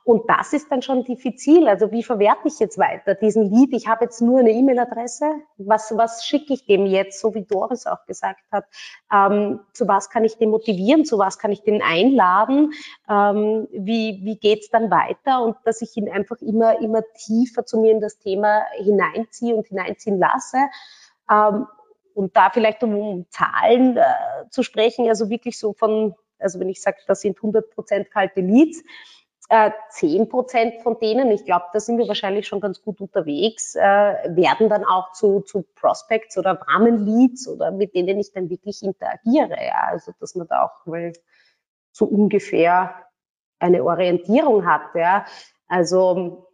Und 0.09 0.23
das 0.31 0.55
ist 0.55 0.73
dann 0.73 0.81
schon 0.81 1.05
diffizil. 1.05 1.69
Also 1.69 1.93
wie 1.93 2.03
verwerte 2.03 2.49
ich 2.49 2.59
jetzt 2.61 2.79
weiter 2.79 3.15
diesen 3.15 3.51
Lead? 3.51 3.75
Ich 3.75 3.89
habe 3.89 4.07
jetzt 4.07 4.23
nur 4.23 4.39
eine 4.39 4.53
E-Mail-Adresse. 4.53 5.27
Was, 5.59 5.95
was 5.99 6.25
schicke 6.25 6.55
ich 6.55 6.65
dem 6.65 6.87
jetzt, 6.87 7.21
so 7.21 7.35
wie 7.35 7.43
Doris 7.43 7.87
auch 7.87 8.07
gesagt 8.07 8.41
hat? 8.51 8.65
Ähm, 9.13 9.61
zu 9.75 9.87
was 9.87 10.09
kann 10.09 10.25
ich 10.25 10.39
den 10.39 10.49
motivieren? 10.49 11.05
Zu 11.05 11.19
was 11.19 11.39
kann 11.39 11.53
ich 11.53 11.63
den 11.63 11.83
einladen? 11.83 12.73
Ähm, 13.07 13.69
wie 13.71 14.21
wie 14.23 14.37
geht's 14.37 14.71
dann 14.71 14.91
weiter? 14.91 15.43
Und 15.43 15.57
dass 15.65 15.83
ich 15.83 15.95
ihn 15.99 16.11
einfach 16.11 16.41
immer, 16.41 16.81
immer 16.81 17.03
tiefer 17.15 17.67
zu 17.67 17.79
mir 17.79 17.93
in 17.93 18.01
das 18.01 18.19
Thema 18.19 18.63
hineinziehe 18.79 19.55
und 19.55 19.67
hineinziehen 19.67 20.19
lasse. 20.19 20.57
Ähm, 21.31 21.67
und 22.15 22.35
da 22.35 22.49
vielleicht 22.49 22.83
um, 22.83 22.99
um 22.99 23.27
Zahlen 23.29 23.99
äh, 23.99 24.03
zu 24.49 24.63
sprechen, 24.63 25.07
also 25.07 25.29
wirklich 25.29 25.59
so 25.59 25.75
von, 25.75 26.15
also 26.39 26.61
wenn 26.61 26.69
ich 26.69 26.81
sage, 26.81 26.99
das 27.07 27.21
sind 27.21 27.37
100 27.37 27.71
Prozent 27.71 28.11
kalte 28.11 28.41
Leads, 28.41 28.83
äh, 29.51 29.71
zehn 29.91 30.29
Prozent 30.29 30.83
von 30.83 30.99
denen, 30.99 31.31
ich 31.31 31.45
glaube, 31.45 31.67
da 31.73 31.81
sind 31.81 31.99
wir 31.99 32.07
wahrscheinlich 32.07 32.47
schon 32.47 32.61
ganz 32.61 32.83
gut 32.83 33.01
unterwegs, 33.01 33.75
äh, 33.75 33.81
werden 33.81 34.69
dann 34.69 34.85
auch 34.85 35.13
zu, 35.13 35.41
zu 35.41 35.65
Prospects 35.75 36.37
oder 36.37 36.61
warmen 36.67 37.07
Leads 37.07 37.49
oder 37.49 37.71
mit 37.71 37.95
denen 37.95 38.19
ich 38.19 38.33
dann 38.33 38.51
wirklich 38.51 38.83
interagiere. 38.83 39.57
Ja? 39.65 39.89
Also 39.91 40.13
dass 40.21 40.35
man 40.35 40.49
da 40.49 40.65
auch 40.65 40.87
mal 40.87 41.13
so 41.93 42.05
ungefähr 42.05 43.07
eine 43.59 43.83
Orientierung 43.83 44.67
hat. 44.67 44.95
Ja? 44.95 45.25
Also 45.67 46.51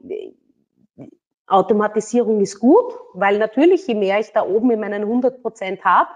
Automatisierung 1.46 2.40
ist 2.40 2.60
gut, 2.60 2.94
weil 3.12 3.38
natürlich, 3.38 3.86
je 3.86 3.94
mehr 3.94 4.20
ich 4.20 4.32
da 4.32 4.46
oben 4.46 4.70
in 4.70 4.80
meinen 4.80 5.02
100 5.02 5.42
Prozent 5.42 5.84
habe, 5.84 6.10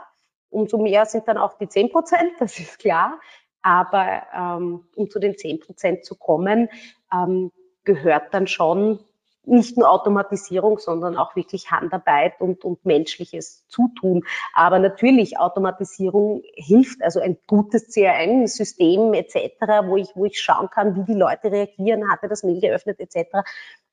umso 0.51 0.79
mehr 0.79 1.07
sind 1.07 1.27
dann 1.29 1.39
auch 1.39 1.59
die 1.59 1.69
10 1.69 1.91
Prozent, 1.91 2.33
das 2.39 2.59
ist 2.59 2.79
klar. 2.79 3.21
Aber 3.63 4.23
ähm, 4.35 4.85
um 4.95 5.11
zu 5.11 5.19
den 5.19 5.37
10 5.37 5.61
Prozent 5.61 6.05
zu 6.05 6.15
kommen, 6.17 6.69
ähm, 7.13 7.51
gehört 7.85 8.35
dann 8.35 8.47
schon 8.47 9.01
nicht 9.49 9.77
nur 9.77 9.91
Automatisierung, 9.91 10.79
sondern 10.79 11.17
auch 11.17 11.35
wirklich 11.35 11.71
Handarbeit 11.71 12.41
und, 12.41 12.65
und 12.65 12.85
menschliches 12.85 13.67
Zutun. 13.69 14.25
Aber 14.55 14.79
natürlich, 14.79 15.39
Automatisierung 15.39 16.43
hilft, 16.55 17.03
also 17.03 17.21
ein 17.21 17.39
gutes 17.47 17.89
CRM-System 17.89 19.15
etc., 19.15 19.37
wo 19.85 19.97
ich, 19.97 20.09
wo 20.15 20.27
ich 20.27 20.41
schauen 20.41 20.69
kann, 20.71 20.97
wie 20.97 21.05
die 21.05 21.19
Leute 21.19 21.51
reagieren, 21.51 22.11
hatte 22.11 22.29
das 22.29 22.43
Mail 22.43 22.61
geöffnet 22.61 23.01
etc., 23.01 23.39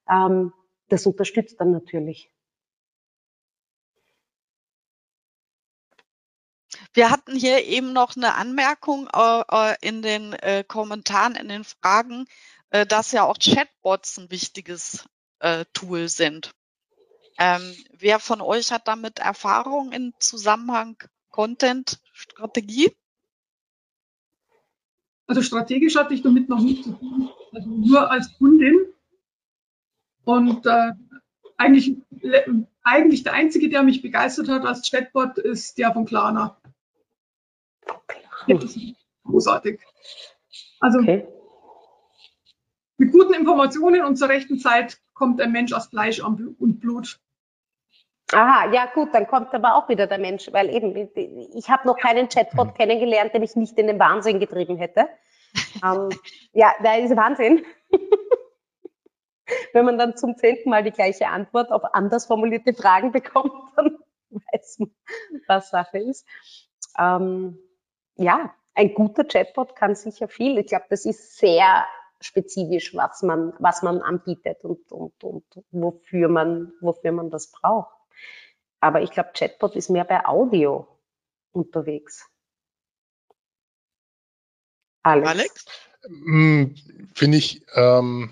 ähm, 0.09 0.51
das 0.89 1.05
unterstützt 1.07 1.59
dann 1.59 1.71
natürlich. 1.71 2.29
Wir 6.95 7.11
hatten 7.11 7.35
hier 7.35 7.65
eben 7.65 7.91
noch 7.91 8.15
eine 8.15 8.35
Anmerkung 8.35 9.09
äh, 9.13 9.41
äh, 9.51 9.75
in 9.81 10.01
den 10.01 10.31
äh, 10.31 10.63
Kommentaren, 10.65 11.35
in 11.35 11.49
den 11.49 11.65
Fragen, 11.65 12.25
dass 12.89 13.13
ja 13.13 13.23
auch 13.23 13.37
Chatbots 13.37 14.17
ein 14.17 14.31
wichtiges 14.31 15.07
Tool 15.71 16.09
sind. 16.09 16.51
Ähm, 17.37 17.73
wer 17.93 18.19
von 18.19 18.41
euch 18.41 18.73
hat 18.73 18.87
damit 18.89 19.19
Erfahrung 19.19 19.93
im 19.93 20.13
Zusammenhang 20.19 20.97
Content-Strategie? 21.29 22.91
Also 25.27 25.41
strategisch 25.41 25.95
hatte 25.95 26.13
ich 26.13 26.21
damit 26.21 26.49
noch 26.49 26.59
nicht 26.59 26.83
zu 26.83 26.93
tun, 26.93 27.29
also 27.53 27.69
nur 27.69 28.11
als 28.11 28.35
Kundin. 28.37 28.75
Und 30.25 30.65
äh, 30.65 30.91
eigentlich, 31.55 31.95
eigentlich 32.83 33.23
der 33.23 33.33
einzige, 33.33 33.69
der 33.69 33.83
mich 33.83 34.01
begeistert 34.01 34.49
hat 34.49 34.65
als 34.65 34.89
Chatbot, 34.89 35.37
ist 35.37 35.77
der 35.77 35.93
von 35.93 36.05
Klarna. 36.05 36.57
Großartig. 39.23 39.79
Also 40.79 40.99
okay. 40.99 41.27
mit 42.97 43.11
guten 43.11 43.33
Informationen 43.33 44.05
und 44.05 44.17
zur 44.17 44.29
rechten 44.29 44.59
Zeit 44.59 44.99
kommt 45.13 45.41
ein 45.41 45.51
Mensch 45.51 45.73
aus 45.73 45.87
Fleisch 45.87 46.19
und 46.21 46.79
Blut. 46.79 47.19
Aha, 48.33 48.71
ja 48.71 48.87
gut, 48.87 49.09
dann 49.13 49.27
kommt 49.27 49.53
aber 49.53 49.75
auch 49.75 49.87
wieder 49.87 50.07
der 50.07 50.17
Mensch, 50.17 50.51
weil 50.51 50.69
eben, 50.69 50.95
ich 51.55 51.69
habe 51.69 51.87
noch 51.87 51.97
keinen 51.97 52.27
Chatbot 52.27 52.69
mhm. 52.69 52.73
kennengelernt, 52.73 53.33
der 53.33 53.39
mich 53.39 53.55
nicht 53.55 53.77
in 53.77 53.87
den 53.87 53.99
Wahnsinn 53.99 54.39
getrieben 54.39 54.77
hätte. 54.77 55.07
ähm, 55.83 56.09
ja, 56.53 56.73
da 56.83 56.95
ist 56.95 57.15
Wahnsinn. 57.15 57.63
Wenn 59.73 59.85
man 59.85 59.99
dann 59.99 60.17
zum 60.17 60.35
zehnten 60.37 60.71
Mal 60.71 60.83
die 60.83 60.91
gleiche 60.91 61.27
Antwort 61.27 61.71
auf 61.71 61.83
anders 61.93 62.25
formulierte 62.25 62.73
Fragen 62.73 63.11
bekommt, 63.11 63.53
dann 63.75 63.99
weiß 64.31 64.79
man, 64.79 64.91
was 65.47 65.69
Sache 65.69 65.99
ist. 65.99 66.25
Ähm, 66.97 67.59
ja, 68.15 68.53
ein 68.73 68.93
guter 68.93 69.23
Chatbot 69.23 69.75
kann 69.75 69.95
sicher 69.95 70.27
viel. 70.27 70.57
Ich 70.57 70.67
glaube, 70.67 70.85
das 70.89 71.05
ist 71.05 71.37
sehr 71.37 71.85
spezifisch, 72.21 72.95
was 72.95 73.21
man, 73.23 73.53
was 73.59 73.81
man 73.81 74.01
anbietet 74.01 74.63
und, 74.63 74.91
und, 74.91 75.23
und 75.23 75.45
wofür 75.71 76.27
man, 76.27 76.73
wofür 76.81 77.11
man 77.11 77.29
das 77.29 77.51
braucht. 77.51 77.95
Aber 78.79 79.01
ich 79.01 79.11
glaube, 79.11 79.31
Chatbot 79.33 79.75
ist 79.75 79.89
mehr 79.89 80.05
bei 80.05 80.25
Audio 80.25 80.87
unterwegs. 81.51 82.29
Alex? 85.03 85.29
Alex? 85.29 85.65
Hm, 86.03 86.75
finde 87.13 87.37
ich, 87.37 87.65
ähm, 87.75 88.31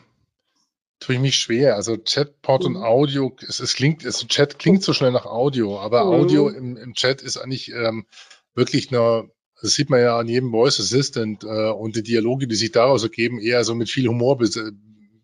tue 0.99 1.15
ich 1.15 1.21
mich 1.21 1.35
schwer. 1.35 1.75
Also 1.75 1.97
Chatbot 1.97 2.61
mhm. 2.61 2.75
und 2.75 2.83
Audio, 2.83 3.35
es, 3.47 3.59
es 3.59 3.75
klingt, 3.75 4.03
es, 4.03 4.25
Chat 4.27 4.59
klingt 4.59 4.83
so 4.83 4.93
schnell 4.93 5.11
nach 5.11 5.25
Audio, 5.25 5.79
aber 5.79 6.05
mhm. 6.05 6.11
Audio 6.11 6.49
im, 6.49 6.77
im 6.77 6.93
Chat 6.93 7.21
ist 7.21 7.37
eigentlich 7.37 7.71
ähm, 7.71 8.05
wirklich 8.55 8.91
nur 8.91 9.32
das 9.63 9.75
sieht 9.75 9.89
man 9.89 10.01
ja 10.01 10.19
an 10.19 10.27
jedem 10.27 10.51
Voice 10.51 10.81
Assistant 10.81 11.45
äh, 11.45 11.69
und 11.71 11.95
die 11.95 12.03
Dialoge, 12.03 12.47
die 12.47 12.55
sich 12.55 12.73
daraus 12.73 13.03
ergeben, 13.03 13.39
eher 13.39 13.63
so 13.63 13.73
mit 13.75 13.89
viel 13.89 14.07
Humor 14.09 14.37
be 14.37 14.49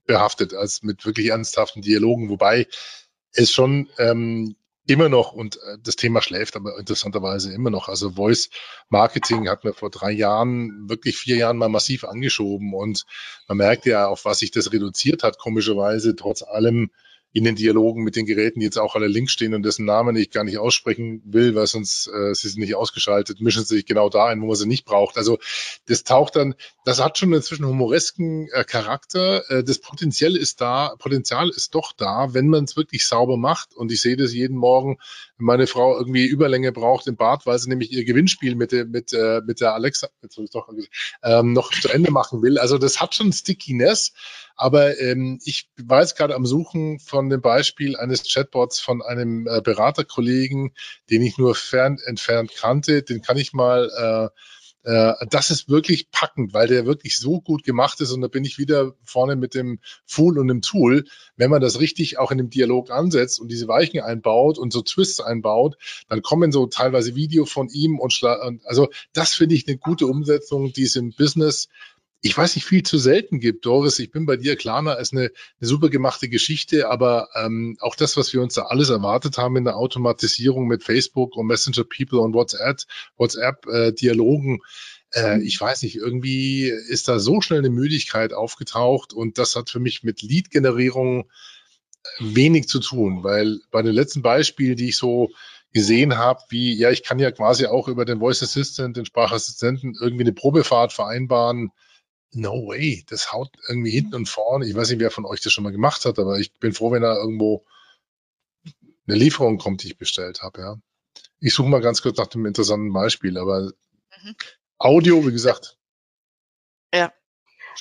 behaftet 0.05 0.55
als 0.55 0.81
mit 0.81 1.05
wirklich 1.05 1.27
ernsthaften 1.27 1.83
Dialogen, 1.83 2.29
wobei 2.29 2.65
es 3.33 3.51
schon 3.51 3.89
ähm, 3.99 4.55
immer 4.87 5.09
noch 5.09 5.33
und 5.33 5.57
äh, 5.57 5.77
das 5.83 5.97
Thema 5.97 6.21
schläft 6.21 6.55
aber 6.55 6.79
interessanterweise 6.79 7.53
immer 7.53 7.69
noch. 7.69 7.89
Also 7.89 8.11
Voice 8.11 8.49
Marketing 8.87 9.49
hat 9.49 9.65
mir 9.65 9.73
vor 9.73 9.89
drei 9.89 10.11
Jahren, 10.11 10.87
wirklich 10.89 11.17
vier 11.17 11.35
Jahren 11.35 11.57
mal 11.57 11.69
massiv 11.69 12.05
angeschoben 12.05 12.73
und 12.73 13.05
man 13.49 13.57
merkt 13.57 13.85
ja, 13.85 14.07
auf 14.07 14.23
was 14.23 14.39
sich 14.39 14.51
das 14.51 14.71
reduziert 14.71 15.21
hat, 15.21 15.37
komischerweise, 15.37 16.15
trotz 16.15 16.43
allem 16.43 16.91
in 17.31 17.43
den 17.43 17.55
Dialogen 17.55 18.03
mit 18.03 18.15
den 18.15 18.25
Geräten, 18.25 18.59
die 18.59 18.65
jetzt 18.65 18.79
auch 18.79 18.95
alle 18.95 19.07
links 19.07 19.33
stehen 19.33 19.53
und 19.53 19.63
dessen 19.63 19.85
Namen 19.85 20.15
ich 20.15 20.31
gar 20.31 20.43
nicht 20.43 20.57
aussprechen 20.57 21.21
will, 21.25 21.53
weil 21.53 21.67
sonst 21.67 22.07
äh, 22.07 22.33
sie 22.33 22.49
sind 22.49 22.59
nicht 22.61 22.75
ausgeschaltet, 22.75 23.39
mischen 23.39 23.63
sie 23.63 23.75
sich 23.75 23.85
genau 23.85 24.09
da 24.09 24.25
ein, 24.25 24.41
wo 24.41 24.47
man 24.47 24.55
sie 24.55 24.67
nicht 24.67 24.85
braucht. 24.85 25.15
Also 25.15 25.37
das 25.85 26.03
taucht 26.03 26.35
dann, 26.35 26.55
das 26.85 27.03
hat 27.03 27.19
schon 27.19 27.31
inzwischen 27.33 27.67
humoresken 27.67 28.47
äh, 28.51 28.63
Charakter. 28.63 29.43
Äh, 29.51 29.63
das 29.63 29.77
Potenzial 29.77 30.35
ist 30.35 30.59
da, 30.59 30.95
Potenzial 30.97 31.49
ist 31.49 31.75
doch 31.75 31.93
da, 31.93 32.33
wenn 32.33 32.47
man 32.47 32.63
es 32.63 32.75
wirklich 32.75 33.07
sauber 33.07 33.37
macht. 33.37 33.75
Und 33.75 33.91
ich 33.91 34.01
sehe 34.01 34.17
das 34.17 34.33
jeden 34.33 34.57
Morgen, 34.57 34.97
wenn 35.39 35.45
meine 35.45 35.67
Frau 35.67 35.97
irgendwie 35.97 36.25
Überlänge 36.25 36.71
braucht 36.71 37.07
im 37.07 37.15
Bad, 37.15 37.45
weil 37.45 37.57
sie 37.57 37.69
nämlich 37.69 37.91
ihr 37.91 38.05
Gewinnspiel 38.05 38.55
mit 38.55 38.71
der, 38.71 38.85
mit, 38.85 39.13
äh, 39.13 39.41
mit 39.45 39.61
der 39.61 39.73
Alexa 39.73 40.09
doch, 40.51 40.69
ähm, 41.23 41.53
noch 41.53 41.71
zu 41.71 41.89
Ende 41.89 42.11
machen 42.11 42.41
will. 42.41 42.59
Also 42.59 42.77
das 42.77 43.01
hat 43.01 43.15
schon 43.15 43.31
Stickiness. 43.33 44.13
Aber 44.55 44.99
ähm, 44.99 45.39
ich 45.45 45.69
jetzt 46.01 46.17
gerade 46.17 46.35
am 46.35 46.45
Suchen 46.45 46.99
von 46.99 47.29
dem 47.29 47.41
Beispiel 47.41 47.95
eines 47.95 48.23
Chatbots 48.23 48.81
von 48.81 49.01
einem 49.01 49.47
äh, 49.47 49.61
Beraterkollegen, 49.61 50.73
den 51.09 51.21
ich 51.21 51.37
nur 51.37 51.55
fern 51.55 51.97
entfernt 52.05 52.51
kannte. 52.55 53.01
Den 53.01 53.21
kann 53.21 53.37
ich 53.37 53.53
mal 53.53 53.89
äh, 53.89 54.39
äh, 54.89 55.27
das 55.29 55.51
ist 55.51 55.69
wirklich 55.69 56.09
packend, 56.09 56.51
weil 56.55 56.67
der 56.67 56.87
wirklich 56.87 57.19
so 57.19 57.41
gut 57.41 57.63
gemacht 57.63 58.01
ist 58.01 58.11
und 58.11 58.21
da 58.21 58.27
bin 58.27 58.43
ich 58.43 58.57
wieder 58.57 58.93
vorne 59.03 59.35
mit 59.35 59.53
dem 59.53 59.79
Fool 60.07 60.39
und 60.39 60.47
dem 60.47 60.63
Tool. 60.63 61.05
Wenn 61.35 61.51
man 61.51 61.61
das 61.61 61.79
richtig 61.79 62.17
auch 62.17 62.31
in 62.31 62.39
dem 62.39 62.49
Dialog 62.49 62.89
ansetzt 62.89 63.39
und 63.39 63.51
diese 63.51 63.67
Weichen 63.67 64.01
einbaut 64.01 64.57
und 64.57 64.73
so 64.73 64.81
Twists 64.81 65.19
einbaut, 65.19 65.77
dann 66.07 66.23
kommen 66.23 66.51
so 66.51 66.65
teilweise 66.65 67.15
Video 67.15 67.45
von 67.45 67.69
ihm 67.69 67.99
und, 67.99 68.19
und 68.23 68.65
also 68.65 68.89
das 69.13 69.35
finde 69.35 69.53
ich 69.53 69.67
eine 69.67 69.77
gute 69.77 70.07
Umsetzung, 70.07 70.73
die 70.73 70.83
es 70.83 70.95
im 70.95 71.11
Business 71.11 71.69
ich 72.21 72.37
weiß 72.37 72.55
nicht, 72.55 72.65
viel 72.65 72.83
zu 72.83 72.97
selten 72.97 73.39
gibt. 73.39 73.65
Doris, 73.65 73.97
ich 73.99 74.11
bin 74.11 74.25
bei 74.25 74.35
dir, 74.35 74.57
Klarna 74.57 74.93
ist 74.93 75.13
eine, 75.13 75.31
eine 75.59 75.67
super 75.67 75.89
gemachte 75.89 76.27
Geschichte, 76.27 76.89
aber 76.89 77.29
ähm, 77.35 77.77
auch 77.79 77.95
das, 77.95 78.17
was 78.17 78.33
wir 78.33 78.41
uns 78.41 78.55
da 78.55 78.63
alles 78.63 78.89
erwartet 78.89 79.37
haben 79.37 79.55
in 79.55 79.63
der 79.63 79.77
Automatisierung 79.77 80.67
mit 80.67 80.83
Facebook 80.83 81.37
und 81.37 81.47
Messenger 81.47 81.85
People 81.85 82.19
und 82.19 82.33
WhatsApp, 82.33 82.81
WhatsApp 83.15 83.65
äh, 83.67 83.93
Dialogen, 83.93 84.59
äh, 85.13 85.37
mhm. 85.37 85.43
ich 85.43 85.59
weiß 85.59 85.81
nicht, 85.83 85.95
irgendwie 85.95 86.67
ist 86.67 87.07
da 87.07 87.19
so 87.19 87.39
schnell 87.41 87.59
eine 87.59 87.69
Müdigkeit 87.69 88.33
aufgetaucht 88.33 89.13
und 89.13 89.37
das 89.37 89.55
hat 89.55 89.69
für 89.69 89.79
mich 89.79 90.03
mit 90.03 90.21
Lead-Generierung 90.21 91.21
äh, 91.21 91.25
wenig 92.19 92.67
zu 92.67 92.79
tun, 92.79 93.23
weil 93.23 93.59
bei 93.71 93.81
den 93.81 93.93
letzten 93.93 94.21
Beispielen, 94.21 94.75
die 94.75 94.89
ich 94.89 94.97
so 94.97 95.29
gesehen 95.71 96.17
habe, 96.17 96.41
wie, 96.49 96.75
ja, 96.75 96.91
ich 96.91 97.03
kann 97.03 97.19
ja 97.19 97.31
quasi 97.31 97.65
auch 97.67 97.87
über 97.87 98.03
den 98.03 98.19
Voice 98.19 98.43
Assistant, 98.43 98.97
den 98.97 99.05
Sprachassistenten 99.05 99.95
irgendwie 99.99 100.23
eine 100.23 100.33
Probefahrt 100.33 100.91
vereinbaren, 100.93 101.71
no 102.31 102.67
way, 102.67 103.03
das 103.07 103.31
haut 103.31 103.51
irgendwie 103.67 103.91
hinten 103.91 104.15
und 104.15 104.29
vorne. 104.29 104.67
Ich 104.67 104.75
weiß 104.75 104.89
nicht, 104.89 104.99
wer 104.99 105.11
von 105.11 105.25
euch 105.25 105.41
das 105.41 105.53
schon 105.53 105.63
mal 105.63 105.71
gemacht 105.71 106.05
hat, 106.05 106.19
aber 106.19 106.39
ich 106.39 106.53
bin 106.59 106.73
froh, 106.73 106.91
wenn 106.91 107.01
da 107.01 107.15
irgendwo 107.15 107.65
eine 109.07 109.17
Lieferung 109.17 109.57
kommt, 109.57 109.83
die 109.83 109.87
ich 109.87 109.97
bestellt 109.97 110.41
habe, 110.41 110.61
ja. 110.61 110.81
Ich 111.39 111.53
suche 111.53 111.69
mal 111.69 111.81
ganz 111.81 112.01
kurz 112.01 112.17
nach 112.17 112.27
dem 112.27 112.45
interessanten 112.45 112.93
Beispiel, 112.93 113.37
aber 113.37 113.71
mhm. 114.23 114.35
Audio, 114.77 115.25
wie 115.25 115.31
gesagt. 115.31 115.78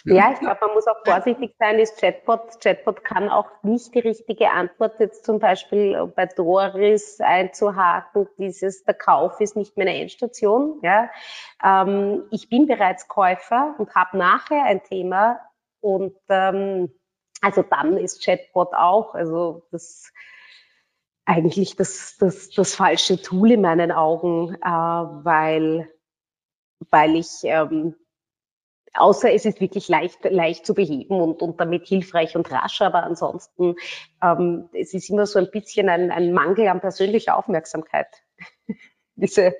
Ja. 0.04 0.12
Schwierig. 0.12 0.18
Ja, 0.18 0.32
ich 0.32 0.40
glaube, 0.40 0.58
man 0.60 0.74
muss 0.74 0.86
auch 0.86 1.04
vorsichtig 1.04 1.54
sein, 1.58 1.78
ist 1.78 2.00
Chatbot. 2.00 2.60
Chatbot 2.62 3.04
kann 3.04 3.28
auch 3.28 3.50
nicht 3.62 3.94
die 3.94 4.00
richtige 4.00 4.50
Antwort 4.50 4.98
jetzt 5.00 5.24
zum 5.24 5.38
Beispiel 5.38 6.06
bei 6.14 6.26
Doris 6.26 7.20
einzuhaken, 7.20 8.28
dieses, 8.38 8.84
der 8.84 8.94
Kauf 8.94 9.40
ist 9.40 9.56
nicht 9.56 9.76
meine 9.76 9.94
Endstation. 9.94 10.80
Ja. 10.82 11.10
Ähm, 11.64 12.24
ich 12.30 12.48
bin 12.48 12.66
bereits 12.66 13.08
Käufer 13.08 13.74
und 13.78 13.94
habe 13.94 14.16
nachher 14.18 14.64
ein 14.64 14.82
Thema 14.84 15.40
und 15.80 16.14
ähm, 16.28 16.92
also 17.40 17.62
dann 17.62 17.96
ist 17.96 18.24
Chatbot 18.24 18.74
auch, 18.74 19.14
also 19.14 19.66
das 19.70 20.12
eigentlich 21.24 21.76
das, 21.76 22.16
das, 22.18 22.50
das 22.50 22.74
falsche 22.74 23.20
Tool 23.20 23.52
in 23.52 23.60
meinen 23.60 23.92
Augen, 23.92 24.54
äh, 24.54 24.68
weil, 24.68 25.92
weil 26.90 27.16
ich 27.16 27.40
ähm, 27.42 27.94
außer 28.94 29.32
es 29.32 29.44
ist 29.44 29.60
wirklich 29.60 29.88
leicht, 29.88 30.24
leicht 30.24 30.66
zu 30.66 30.74
beheben 30.74 31.20
und, 31.20 31.42
und 31.42 31.60
damit 31.60 31.86
hilfreich 31.86 32.36
und 32.36 32.50
rasch, 32.50 32.80
aber 32.80 33.02
ansonsten 33.02 33.76
ähm, 34.22 34.68
es 34.72 34.94
ist 34.94 35.10
immer 35.10 35.26
so 35.26 35.38
ein 35.38 35.50
bisschen 35.50 35.88
ein, 35.88 36.10
ein 36.10 36.32
Mangel 36.32 36.68
an 36.68 36.80
persönlicher 36.80 37.36
Aufmerksamkeit. 37.36 38.08
diese 39.16 39.54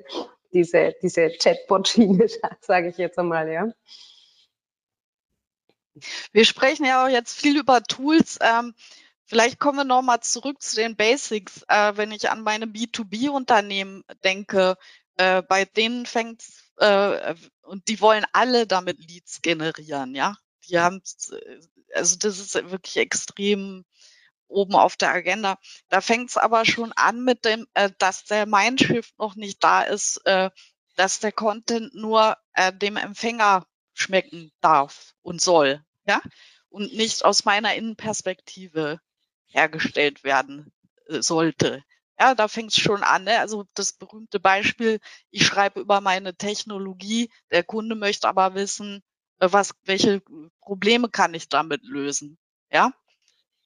diese, 0.53 0.95
diese 1.03 1.31
Chatbot-Schiene, 1.31 2.27
sage 2.61 2.89
ich 2.89 2.99
jetzt 2.99 3.19
einmal, 3.19 3.51
ja. 3.51 3.69
Wir 6.33 6.45
sprechen 6.45 6.85
ja 6.85 7.05
auch 7.05 7.09
jetzt 7.09 7.39
viel 7.39 7.59
über 7.59 7.83
Tools. 7.83 8.39
Ähm, 8.41 8.75
vielleicht 9.25 9.59
kommen 9.59 9.79
wir 9.79 9.85
nochmal 9.85 10.21
zurück 10.21 10.63
zu 10.63 10.77
den 10.77 10.97
Basics. 10.97 11.65
Äh, 11.69 11.97
wenn 11.97 12.13
ich 12.13 12.31
an 12.31 12.43
meine 12.43 12.67
B2B-Unternehmen 12.67 14.05
denke, 14.23 14.77
äh, 15.17 15.43
bei 15.43 15.65
denen 15.65 16.07
fängt 16.07 16.45
äh, 16.79 17.35
und 17.63 17.89
die 17.89 18.01
wollen 18.01 18.25
alle 18.33 18.67
damit 18.67 18.99
Leads 18.99 19.43
generieren, 19.43 20.15
ja. 20.15 20.37
Die 20.69 20.79
haben, 20.79 21.03
also 21.95 22.17
das 22.19 22.39
ist 22.39 22.55
wirklich 22.55 22.97
extrem 22.97 23.85
oben 24.49 24.75
auf 24.75 24.97
der 24.97 25.13
Agenda. 25.13 25.59
Da 25.89 26.01
fängt 26.01 26.31
es 26.31 26.37
aber 26.37 26.65
schon 26.65 26.93
an 26.93 27.23
mit 27.25 27.45
dem, 27.45 27.67
äh, 27.75 27.91
dass 27.99 28.25
der 28.25 28.47
Mindshift 28.47 29.19
noch 29.19 29.35
nicht 29.37 29.63
da 29.63 29.83
ist, 29.83 30.19
äh, 30.25 30.51
dass 30.97 31.21
der 31.21 31.33
Content 31.33 31.95
nur 31.95 32.37
äh, 32.55 32.73
dem 32.73 32.97
Empfänger 32.97 33.67
schmecken 33.95 34.53
darf 34.61 35.15
und 35.23 35.41
soll, 35.41 35.85
ja, 36.07 36.21
und 36.71 36.95
nicht 36.95 37.25
aus 37.25 37.45
meiner 37.45 37.75
Innenperspektive 37.75 39.01
hergestellt 39.47 40.25
werden 40.25 40.73
äh, 41.09 41.23
sollte. 41.23 41.85
Ja, 42.19 42.35
da 42.35 42.49
fängt 42.49 42.73
es 42.73 42.81
schon 42.81 43.03
an. 43.03 43.25
Ne? 43.25 43.39
Also 43.39 43.65
das 43.75 43.93
berühmte 43.93 44.41
Beispiel, 44.41 45.01
ich 45.31 45.47
schreibe 45.47 45.81
über 45.81 46.01
meine 46.01 46.35
Technologie, 46.35 47.31
der 47.51 47.63
Kunde 47.63 47.95
möchte 47.95 48.29
aber 48.29 48.55
wissen, 48.55 49.03
äh, 49.39 49.49
was, 49.51 49.75
welche 49.85 50.23
Probleme 50.61 51.09
kann 51.09 51.35
ich 51.35 51.49
damit 51.49 51.85
lösen. 51.85 52.39
Ja. 52.71 52.93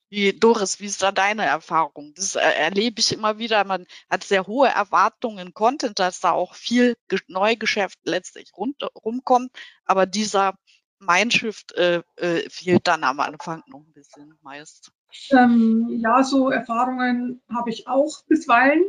Wie, 0.09 0.31
Doris, 0.31 0.79
wie 0.79 0.85
ist 0.85 1.01
da 1.01 1.11
deine 1.11 1.43
Erfahrung? 1.45 2.13
Das 2.15 2.35
äh, 2.35 2.39
erlebe 2.41 2.99
ich 2.99 3.11
immer 3.11 3.39
wieder. 3.39 3.63
Man 3.63 3.87
hat 4.09 4.23
sehr 4.23 4.45
hohe 4.45 4.67
Erwartungen 4.67 5.47
in 5.47 5.53
Content, 5.55 5.97
dass 5.97 6.19
da 6.19 6.31
auch 6.31 6.53
viel 6.53 6.95
Neugeschäft 7.27 7.97
letztlich 8.03 8.51
rund, 8.55 8.75
rumkommt. 9.03 9.51
Aber 9.85 10.05
dieser 10.05 10.53
Mindshift 11.05 11.73
äh, 11.73 12.01
äh, 12.15 12.49
fehlt 12.49 12.87
dann 12.87 13.03
am 13.03 13.19
Anfang 13.19 13.63
noch 13.67 13.79
ein 13.79 13.93
bisschen 13.93 14.37
meist. 14.41 14.91
Ähm, 15.31 15.99
ja, 15.99 16.23
so 16.23 16.49
Erfahrungen 16.49 17.41
habe 17.53 17.69
ich 17.69 17.87
auch 17.87 18.23
bisweilen. 18.27 18.83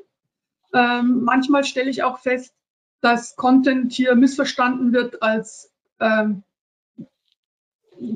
Ähm, 0.73 1.23
manchmal 1.23 1.65
stelle 1.65 1.91
ich 1.91 2.03
auch 2.03 2.19
fest, 2.19 2.55
dass 3.01 3.37
Content 3.37 3.93
hier 3.93 4.15
missverstanden 4.15 4.93
wird 4.93 5.23
als 5.23 5.71
ähm, 6.01 6.43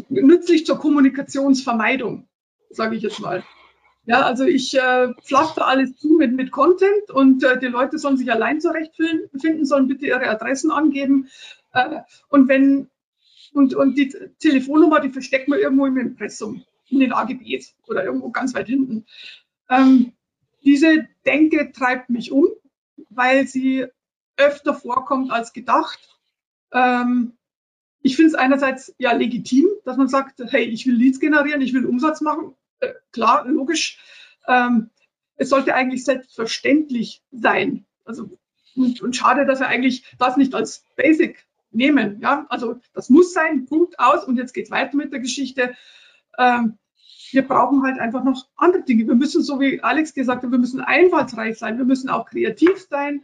nützlich 0.08 0.66
zur 0.66 0.78
Kommunikationsvermeidung, 0.78 2.28
sage 2.70 2.96
ich 2.96 3.02
jetzt 3.02 3.20
mal. 3.20 3.44
Ja, 4.06 4.22
also 4.22 4.44
ich 4.44 4.74
äh, 4.74 5.12
pflaster 5.22 5.66
alles 5.66 5.94
zu 5.96 6.14
mit, 6.14 6.34
mit 6.34 6.50
Content 6.50 7.10
und 7.10 7.44
äh, 7.44 7.58
die 7.58 7.66
Leute 7.66 7.98
sollen 7.98 8.16
sich 8.16 8.32
allein 8.32 8.58
zurechtfinden, 8.60 9.66
sollen 9.66 9.86
bitte 9.86 10.06
ihre 10.06 10.28
Adressen 10.28 10.70
angeben. 10.70 11.28
Äh, 11.74 12.00
und 12.30 12.48
wenn 12.48 12.88
und, 13.52 13.74
und 13.74 13.96
die 13.96 14.14
Telefonnummer, 14.38 15.00
die 15.00 15.10
versteckt 15.10 15.48
man 15.48 15.58
irgendwo 15.58 15.86
im 15.86 15.96
Impressum 15.96 16.64
in 16.88 17.00
den 17.00 17.12
AGBs 17.12 17.74
oder 17.86 18.04
irgendwo 18.04 18.30
ganz 18.30 18.54
weit 18.54 18.68
hinten. 18.68 19.04
Ähm, 19.68 20.12
diese 20.64 21.06
Denke 21.26 21.72
treibt 21.72 22.10
mich 22.10 22.32
um, 22.32 22.46
weil 23.10 23.46
sie 23.46 23.86
öfter 24.36 24.74
vorkommt 24.74 25.30
als 25.30 25.52
gedacht. 25.52 26.18
Ähm, 26.72 27.34
ich 28.00 28.16
finde 28.16 28.28
es 28.28 28.34
einerseits 28.34 28.94
ja 28.98 29.12
legitim, 29.12 29.68
dass 29.84 29.96
man 29.96 30.08
sagt, 30.08 30.40
hey, 30.46 30.64
ich 30.64 30.86
will 30.86 30.94
Leads 30.94 31.20
generieren, 31.20 31.60
ich 31.60 31.74
will 31.74 31.86
Umsatz 31.86 32.20
machen. 32.20 32.54
Äh, 32.80 32.92
klar, 33.12 33.46
logisch. 33.46 33.98
Ähm, 34.46 34.90
es 35.36 35.50
sollte 35.50 35.74
eigentlich 35.74 36.04
selbstverständlich 36.04 37.22
sein. 37.30 37.86
Also 38.04 38.30
und, 38.76 39.00
und 39.02 39.16
schade, 39.16 39.44
dass 39.44 39.60
wir 39.60 39.68
eigentlich 39.68 40.04
das 40.18 40.36
nicht 40.36 40.54
als 40.54 40.84
Basic 40.96 41.44
nehmen. 41.70 42.20
Ja, 42.20 42.46
also 42.48 42.76
das 42.94 43.10
muss 43.10 43.32
sein, 43.32 43.66
Punkt 43.66 43.98
aus. 43.98 44.24
Und 44.24 44.36
jetzt 44.36 44.54
geht's 44.54 44.70
weiter 44.70 44.96
mit 44.96 45.12
der 45.12 45.20
Geschichte 45.20 45.74
ähm, 46.38 46.78
wir 47.32 47.46
brauchen 47.46 47.82
halt 47.82 47.98
einfach 47.98 48.24
noch 48.24 48.46
andere 48.56 48.82
Dinge. 48.82 49.06
Wir 49.06 49.14
müssen, 49.14 49.42
so 49.42 49.60
wie 49.60 49.82
Alex 49.82 50.14
gesagt 50.14 50.42
hat, 50.42 50.50
wir 50.50 50.58
müssen 50.58 50.80
einfallsreich 50.80 51.58
sein, 51.58 51.76
wir 51.76 51.84
müssen 51.84 52.08
auch 52.08 52.26
kreativ 52.26 52.86
sein. 52.88 53.22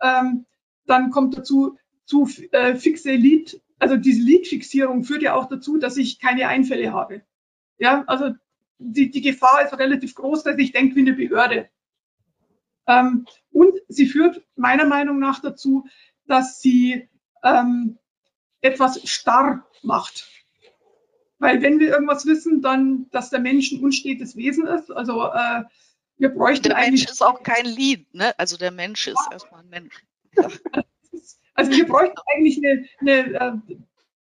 Ähm, 0.00 0.46
dann 0.86 1.10
kommt 1.10 1.36
dazu 1.36 1.76
zu 2.04 2.28
äh, 2.52 2.76
fixe 2.76 3.12
Lead, 3.12 3.60
also 3.78 3.96
diese 3.96 4.22
Lead-Fixierung 4.22 5.04
führt 5.04 5.22
ja 5.22 5.34
auch 5.34 5.48
dazu, 5.48 5.78
dass 5.78 5.96
ich 5.96 6.20
keine 6.20 6.48
Einfälle 6.48 6.92
habe. 6.92 7.22
Ja, 7.78 8.04
also 8.06 8.34
die, 8.78 9.10
die 9.10 9.20
Gefahr 9.20 9.64
ist 9.64 9.76
relativ 9.78 10.14
groß, 10.14 10.42
dass 10.42 10.58
ich 10.58 10.72
denke 10.72 10.96
wie 10.96 11.00
eine 11.00 11.14
Behörde. 11.14 11.68
Ähm, 12.86 13.26
und 13.52 13.74
sie 13.88 14.06
führt 14.06 14.42
meiner 14.56 14.84
Meinung 14.84 15.18
nach 15.18 15.40
dazu, 15.40 15.86
dass 16.26 16.60
sie 16.60 17.08
ähm, 17.42 17.98
etwas 18.60 19.00
starr 19.08 19.66
macht. 19.82 20.28
Weil 21.38 21.62
wenn 21.62 21.80
wir 21.80 21.88
irgendwas 21.88 22.26
wissen, 22.26 22.60
dann, 22.60 23.08
dass 23.10 23.30
der 23.30 23.40
Mensch 23.40 23.72
ein 23.72 23.82
unstetes 23.82 24.36
Wesen 24.36 24.66
ist. 24.66 24.90
Also 24.90 25.24
äh, 25.24 25.64
wir 26.18 26.28
bräuchten 26.28 26.64
der 26.68 26.76
eigentlich. 26.76 27.00
Mensch 27.00 27.12
ist 27.12 27.22
auch 27.22 27.42
kein 27.42 27.64
Lied, 27.64 28.12
ne? 28.14 28.38
Also 28.38 28.58
der 28.58 28.70
Mensch 28.70 29.08
ist 29.08 29.18
ja. 29.26 29.32
erstmal 29.32 29.62
ein 29.62 29.68
Mensch. 29.68 30.04
Also 31.54 31.72
wir 31.72 31.86
bräuchten 31.86 32.16
eigentlich 32.32 32.56
eine, 32.56 32.88
eine, 33.00 33.34
äh, 33.34 33.76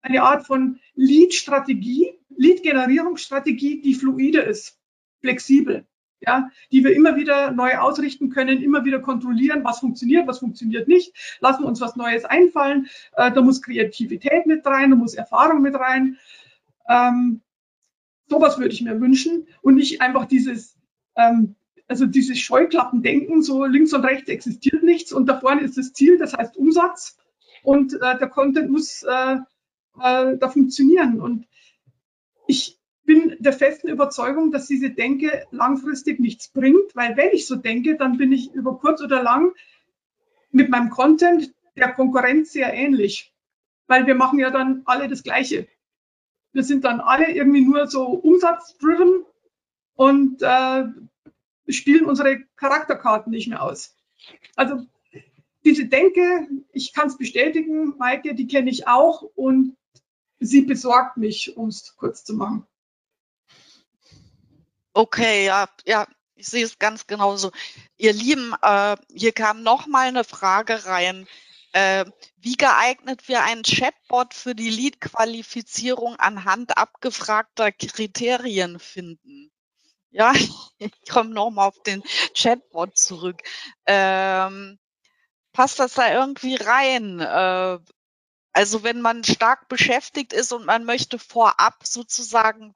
eine 0.00 0.22
Art 0.22 0.46
von 0.46 0.80
Lead-Strategie, 0.94 2.14
Lead-Generierungsstrategie, 2.30 3.82
die 3.82 3.92
fluide 3.92 4.40
ist, 4.40 4.78
flexibel, 5.20 5.86
ja, 6.20 6.50
die 6.72 6.84
wir 6.84 6.94
immer 6.94 7.16
wieder 7.16 7.50
neu 7.52 7.76
ausrichten 7.76 8.30
können, 8.30 8.62
immer 8.62 8.84
wieder 8.84 9.00
kontrollieren, 9.00 9.64
was 9.64 9.80
funktioniert, 9.80 10.26
was 10.26 10.38
funktioniert 10.38 10.88
nicht, 10.88 11.38
lassen 11.40 11.64
uns 11.64 11.80
was 11.80 11.96
Neues 11.96 12.24
einfallen, 12.24 12.88
äh, 13.12 13.30
da 13.30 13.40
muss 13.40 13.62
Kreativität 13.62 14.46
mit 14.46 14.66
rein, 14.66 14.90
da 14.90 14.96
muss 14.96 15.14
Erfahrung 15.14 15.62
mit 15.62 15.74
rein. 15.74 16.18
Ähm, 16.88 17.42
sowas 18.28 18.58
würde 18.58 18.74
ich 18.74 18.82
mir 18.82 19.00
wünschen 19.00 19.46
und 19.62 19.76
nicht 19.76 20.00
einfach 20.00 20.26
dieses, 20.26 20.76
ähm, 21.16 21.54
also 21.86 22.06
dieses 22.06 22.38
Scheuklappendenken, 22.38 23.42
so 23.42 23.64
links 23.64 23.92
und 23.92 24.04
rechts 24.04 24.28
existiert 24.28 24.82
nichts 24.82 25.12
und 25.12 25.26
da 25.26 25.38
vorne 25.38 25.62
ist 25.62 25.78
das 25.78 25.92
Ziel, 25.92 26.18
das 26.18 26.34
heißt 26.34 26.56
Umsatz 26.56 27.18
und 27.62 27.94
äh, 27.94 28.18
der 28.18 28.28
Content 28.28 28.70
muss 28.70 29.02
äh, 29.02 29.36
äh, 30.00 30.36
da 30.36 30.48
funktionieren. 30.48 31.20
Und 31.20 31.46
ich 32.46 32.77
bin 33.08 33.36
der 33.38 33.54
festen 33.54 33.88
Überzeugung, 33.88 34.52
dass 34.52 34.66
diese 34.66 34.90
Denke 34.90 35.46
langfristig 35.50 36.20
nichts 36.20 36.48
bringt, 36.48 36.94
weil 36.94 37.16
wenn 37.16 37.30
ich 37.32 37.46
so 37.46 37.56
denke, 37.56 37.96
dann 37.96 38.18
bin 38.18 38.32
ich 38.32 38.52
über 38.52 38.78
kurz 38.78 39.00
oder 39.00 39.22
lang 39.22 39.54
mit 40.50 40.68
meinem 40.68 40.90
Content 40.90 41.54
der 41.74 41.94
Konkurrenz 41.94 42.52
sehr 42.52 42.74
ähnlich, 42.74 43.32
weil 43.86 44.06
wir 44.06 44.14
machen 44.14 44.38
ja 44.38 44.50
dann 44.50 44.82
alle 44.84 45.08
das 45.08 45.22
Gleiche. 45.22 45.66
Wir 46.52 46.62
sind 46.62 46.84
dann 46.84 47.00
alle 47.00 47.32
irgendwie 47.32 47.62
nur 47.62 47.86
so 47.86 48.04
umsatzdriven 48.08 49.24
und 49.94 50.42
äh, 50.42 50.84
spielen 51.66 52.04
unsere 52.04 52.40
Charakterkarten 52.56 53.30
nicht 53.30 53.48
mehr 53.48 53.62
aus. 53.62 53.96
Also 54.54 54.84
diese 55.64 55.86
Denke, 55.86 56.46
ich 56.72 56.92
kann 56.92 57.08
es 57.08 57.16
bestätigen, 57.16 57.94
Maike, 57.96 58.34
die 58.34 58.48
kenne 58.48 58.68
ich 58.68 58.86
auch 58.86 59.22
und 59.34 59.78
sie 60.40 60.60
besorgt 60.60 61.16
mich, 61.16 61.56
um 61.56 61.68
es 61.68 61.96
kurz 61.96 62.22
zu 62.22 62.34
machen. 62.34 62.66
Okay, 64.98 65.44
ja, 65.46 65.68
ja, 65.86 66.08
ich 66.34 66.48
sehe 66.48 66.64
es 66.64 66.80
ganz 66.80 67.06
genauso. 67.06 67.52
Ihr 67.98 68.12
Lieben, 68.12 68.52
äh, 68.62 68.96
hier 69.14 69.30
kam 69.30 69.62
noch 69.62 69.86
mal 69.86 70.08
eine 70.08 70.24
Frage 70.24 70.86
rein. 70.86 71.28
Äh, 71.70 72.04
wie 72.38 72.56
geeignet 72.56 73.28
wir 73.28 73.44
einen 73.44 73.62
Chatbot 73.62 74.34
für 74.34 74.56
die 74.56 74.70
Lead-Qualifizierung 74.70 76.16
anhand 76.16 76.76
abgefragter 76.76 77.70
Kriterien 77.70 78.80
finden? 78.80 79.52
Ja, 80.10 80.32
ich 80.78 80.90
komme 81.08 81.30
noch 81.30 81.50
mal 81.50 81.68
auf 81.68 81.80
den 81.84 82.02
Chatbot 82.34 82.98
zurück. 82.98 83.40
Ähm, 83.86 84.80
passt 85.52 85.78
das 85.78 85.94
da 85.94 86.12
irgendwie 86.12 86.56
rein? 86.56 87.20
Äh, 87.20 87.78
also 88.52 88.82
wenn 88.82 89.00
man 89.00 89.22
stark 89.22 89.68
beschäftigt 89.68 90.32
ist 90.32 90.52
und 90.52 90.66
man 90.66 90.84
möchte 90.84 91.20
vorab 91.20 91.86
sozusagen 91.86 92.74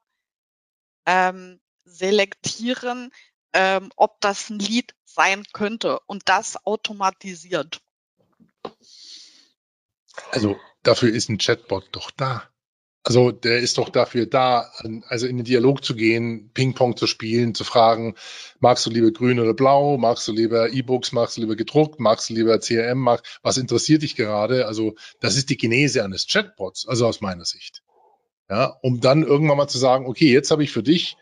ähm, 1.05 1.59
selektieren, 1.85 3.11
ähm, 3.53 3.91
ob 3.95 4.19
das 4.21 4.49
ein 4.49 4.59
Lied 4.59 4.93
sein 5.05 5.43
könnte 5.53 5.99
und 6.07 6.23
das 6.25 6.65
automatisiert. 6.65 7.81
Also 10.31 10.57
dafür 10.83 11.13
ist 11.13 11.29
ein 11.29 11.37
Chatbot 11.37 11.89
doch 11.91 12.11
da. 12.11 12.49
Also 13.05 13.31
der 13.31 13.59
ist 13.59 13.77
doch 13.77 13.89
dafür 13.89 14.25
da, 14.27 14.71
also 15.07 15.27
in 15.27 15.35
den 15.35 15.43
Dialog 15.43 15.83
zu 15.83 15.93
gehen, 15.93 16.51
Ping-Pong 16.53 16.95
zu 16.95 17.05
spielen, 17.05 17.53
zu 17.53 17.65
fragen, 17.65 18.15
magst 18.61 18.85
du 18.85 18.89
lieber 18.89 19.11
grün 19.11 19.41
oder 19.41 19.53
blau, 19.53 19.97
magst 19.97 20.25
du 20.29 20.31
lieber 20.31 20.71
E-Books, 20.71 21.11
magst 21.11 21.35
du 21.35 21.41
lieber 21.41 21.57
gedruckt, 21.57 21.99
magst 21.99 22.29
du 22.29 22.33
lieber 22.33 22.57
CRM, 22.59 22.99
mag, 22.99 23.21
was 23.41 23.57
interessiert 23.57 24.03
dich 24.03 24.15
gerade? 24.15 24.67
Also 24.67 24.95
das 25.19 25.35
ist 25.35 25.49
die 25.49 25.57
Genese 25.57 26.01
eines 26.05 26.27
Chatbots, 26.27 26.87
also 26.87 27.05
aus 27.05 27.19
meiner 27.19 27.43
Sicht. 27.43 27.83
Ja, 28.49 28.77
um 28.81 29.01
dann 29.01 29.23
irgendwann 29.23 29.57
mal 29.57 29.67
zu 29.67 29.79
sagen, 29.79 30.05
okay, 30.05 30.31
jetzt 30.31 30.51
habe 30.51 30.63
ich 30.63 30.71
für 30.71 30.83
dich 30.83 31.17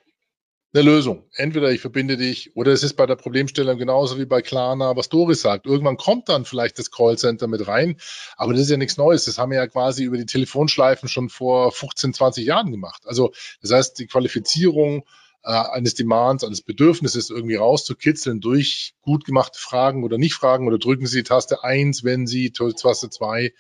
eine 0.74 0.84
Lösung. 0.84 1.26
Entweder 1.34 1.72
ich 1.72 1.82
verbinde 1.82 2.16
dich 2.18 2.56
oder 2.56 2.72
es 2.72 2.84
ist 2.84 2.94
bei 2.94 3.06
der 3.06 3.16
Problemstellung 3.16 3.78
genauso 3.78 4.18
wie 4.18 4.26
bei 4.26 4.42
Klarna, 4.42 4.96
was 4.96 5.10
Doris 5.10 5.42
sagt. 5.42 5.66
Irgendwann 5.66 5.98
kommt 5.98 6.30
dann 6.30 6.46
vielleicht 6.46 6.80
das 6.80 6.92
Callcenter 6.92 7.48
mit 7.48 7.68
rein, 7.68 7.98
aber 8.38 8.54
das 8.54 8.64
ist 8.64 8.70
ja 8.72 8.78
nichts 8.78 8.98
Neues. 8.98 9.26
Das 9.26 9.38
haben 9.38 9.52
wir 9.52 9.58
ja 9.58 9.68
quasi 9.68 10.04
über 10.04 10.18
die 10.18 10.26
Telefonschleifen 10.26 11.10
schon 11.10 11.30
vor 11.30 11.72
15, 11.72 12.14
20 12.14 12.46
Jahren 12.46 12.72
gemacht. 12.72 13.04
Also 13.06 13.32
das 13.62 13.72
heißt, 13.72 14.00
die 14.00 14.08
Qualifizierung 14.08 15.04
äh, 15.44 15.52
eines 15.52 15.96
Demands, 15.96 16.44
eines 16.44 16.62
Bedürfnisses 16.62 17.30
irgendwie 17.30 17.56
rauszukitzeln 17.56 18.40
durch 18.40 18.94
gut 19.02 19.26
gemachte 19.26 19.60
Fragen 19.60 20.04
oder 20.04 20.18
nicht 20.18 20.36
Fragen 20.36 20.68
oder 20.68 20.78
drücken 20.78 21.08
Sie 21.08 21.24
Taste 21.24 21.64
1, 21.64 22.04
wenn 22.04 22.28
Sie 22.28 22.52
Taste 22.52 23.10
2. 23.10 23.54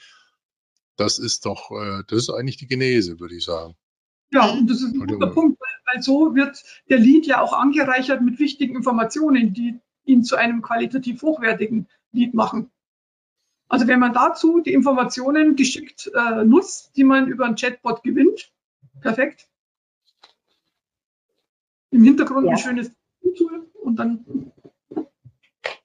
Das 0.95 1.20
ist 1.20 1.45
doch, 1.45 1.72
äh, 1.72 2.03
das 2.07 2.20
ist 2.20 2.30
eigentlich 2.30 2.57
die 2.57 2.68
Genese, 2.68 3.20
würde 3.20 3.36
ich 3.36 3.43
sagen. 3.43 3.76
Ja, 4.34 4.49
und 4.49 4.70
das 4.70 4.78
ist 4.78 4.93
ein 4.93 4.99
guter 4.99 5.28
Punkt, 5.28 5.59
weil 5.91 6.01
so 6.01 6.35
wird 6.35 6.63
der 6.89 6.99
Lead 6.99 7.25
ja 7.25 7.41
auch 7.41 7.53
angereichert 7.53 8.21
mit 8.21 8.39
wichtigen 8.39 8.75
Informationen, 8.75 9.53
die 9.53 9.79
ihn 10.05 10.23
zu 10.23 10.35
einem 10.35 10.61
qualitativ 10.61 11.21
hochwertigen 11.21 11.87
Lead 12.11 12.33
machen. 12.33 12.71
Also 13.67 13.87
wenn 13.87 13.99
man 13.99 14.13
dazu 14.13 14.59
die 14.59 14.73
Informationen 14.73 15.55
geschickt 15.55 16.11
äh, 16.13 16.43
nutzt, 16.43 16.95
die 16.97 17.05
man 17.05 17.27
über 17.27 17.45
ein 17.45 17.55
Chatbot 17.55 18.03
gewinnt, 18.03 18.51
perfekt. 18.99 19.47
Im 21.91 22.03
Hintergrund 22.03 22.47
ja. 22.47 22.51
ein 22.51 22.57
schönes 22.57 22.91
Tool 23.37 23.69
und 23.81 23.95
dann. 23.97 24.51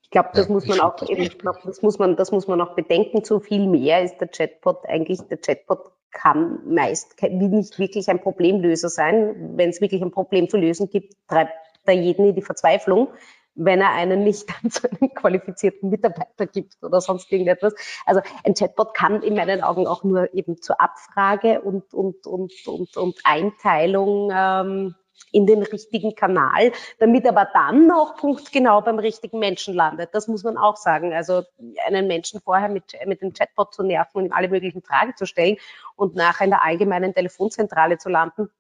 Ich 0.03 0.11
glaube, 0.11 0.31
das 0.35 0.47
ja, 0.49 0.53
muss 0.53 0.67
man 0.67 0.81
auch 0.81 1.01
eben, 1.09 1.29
das 1.65 1.83
muss 1.83 1.99
man, 1.99 2.17
das 2.17 2.33
muss 2.33 2.49
man 2.49 2.61
auch 2.61 2.75
bedenken. 2.75 3.23
Zu 3.23 3.39
viel 3.39 3.67
mehr 3.67 4.03
ist 4.03 4.19
der 4.19 4.29
Chatbot 4.29 4.85
eigentlich, 4.87 5.21
der 5.23 5.39
Chatbot 5.39 5.93
kann 6.11 6.61
meist 6.67 7.21
nicht 7.23 7.79
wirklich 7.79 8.09
ein 8.09 8.21
Problemlöser 8.21 8.89
sein. 8.89 9.57
Wenn 9.57 9.71
es 9.71 9.81
wirklich 9.81 10.03
ein 10.03 10.11
Problem 10.11 10.49
zu 10.49 10.57
lösen 10.57 10.89
gibt, 10.91 11.15
treibt 11.29 11.53
er 11.85 11.95
jeden 11.95 12.27
in 12.27 12.35
die 12.35 12.43
Verzweiflung, 12.43 13.09
wenn 13.55 13.81
er 13.81 13.93
einen 13.93 14.25
nicht 14.25 14.49
zu 14.71 14.91
einem 14.91 15.15
qualifizierten 15.15 15.91
Mitarbeiter 15.91 16.47
gibt 16.47 16.75
oder 16.83 17.01
sonst 17.01 17.31
irgendetwas. 17.33 17.75
Also 18.05 18.21
ein 18.45 18.55
Chatbot 18.55 18.95
kann 18.95 19.23
in 19.23 19.35
meinen 19.35 19.63
Augen 19.63 19.87
auch 19.87 20.05
nur 20.05 20.33
eben 20.35 20.61
zur 20.61 20.81
Abfrage 20.81 21.63
und, 21.63 21.93
und, 21.95 22.27
und, 22.27 22.53
und, 22.67 22.97
und 22.97 23.21
Einteilung 23.25 24.31
ähm, 24.35 24.95
in 25.33 25.47
den 25.47 25.63
richtigen 25.63 26.15
Kanal, 26.15 26.73
damit 26.99 27.27
aber 27.27 27.49
dann 27.53 27.91
auch 27.91 28.17
punktgenau 28.17 28.81
beim 28.81 28.99
richtigen 28.99 29.39
Menschen 29.39 29.75
landet. 29.75 30.11
Das 30.15 30.29
muss 30.29 30.45
man 30.45 30.57
auch 30.57 30.77
sagen. 30.77 31.13
Also 31.13 31.43
einen 31.87 32.07
Menschen 32.07 32.41
vorher 32.41 32.69
mit, 32.69 32.95
mit 33.07 33.23
dem 33.23 33.33
Chatbot 33.33 33.75
zu 33.75 33.83
nerven 33.83 34.19
und 34.19 34.27
ihm 34.27 34.33
alle 34.33 34.49
möglichen 34.49 34.83
Fragen 34.83 35.17
zu 35.17 35.27
stellen 35.27 35.57
und 35.97 36.15
nachher 36.15 36.45
in 36.45 36.51
der 36.51 36.63
allgemeinen 36.63 37.13
Telefonzentrale 37.13 37.99
zu 37.99 38.09
landen, 38.09 38.51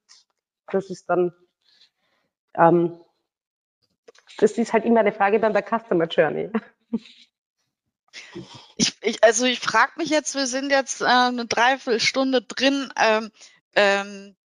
das 0.71 0.91
ist 0.91 1.09
dann, 1.09 1.33
ähm, 2.55 3.01
das 4.39 4.53
ist 4.53 4.73
halt 4.73 4.85
immer 4.85 5.01
eine 5.01 5.13
Frage 5.13 5.41
dann 5.41 5.53
der 5.53 5.63
Customer 5.63 6.07
Journey. 6.07 6.51
Ich, 8.77 8.97
ich, 9.03 9.23
also 9.23 9.45
ich 9.45 9.61
frage 9.61 9.93
mich 9.97 10.09
jetzt, 10.09 10.35
wir 10.35 10.47
sind 10.47 10.71
jetzt 10.71 11.03
äh, 11.03 11.07
eine 11.07 11.47
Dreiviertelstunde 11.47 12.43
drin. 12.43 12.93
Ähm, 12.97 13.31
ähm, 13.75 14.37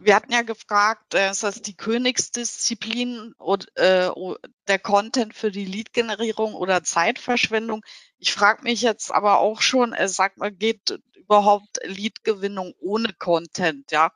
wir 0.00 0.14
hatten 0.14 0.32
ja 0.32 0.42
gefragt, 0.42 1.14
äh, 1.14 1.30
ist 1.30 1.42
das 1.42 1.62
die 1.62 1.76
Königsdisziplin 1.76 3.34
oder, 3.38 3.66
äh, 3.76 4.34
der 4.68 4.78
Content 4.78 5.34
für 5.34 5.50
die 5.50 5.64
Lead-Generierung 5.64 6.54
oder 6.54 6.82
Zeitverschwendung? 6.82 7.84
Ich 8.18 8.32
frage 8.32 8.62
mich 8.62 8.82
jetzt 8.82 9.12
aber 9.12 9.38
auch 9.38 9.60
schon, 9.60 9.92
äh, 9.92 10.08
sagt 10.08 10.38
man, 10.38 10.56
geht 10.58 10.98
überhaupt 11.14 11.78
Lead-Gewinnung 11.84 12.74
ohne 12.78 13.12
Content, 13.14 13.90
ja? 13.90 14.12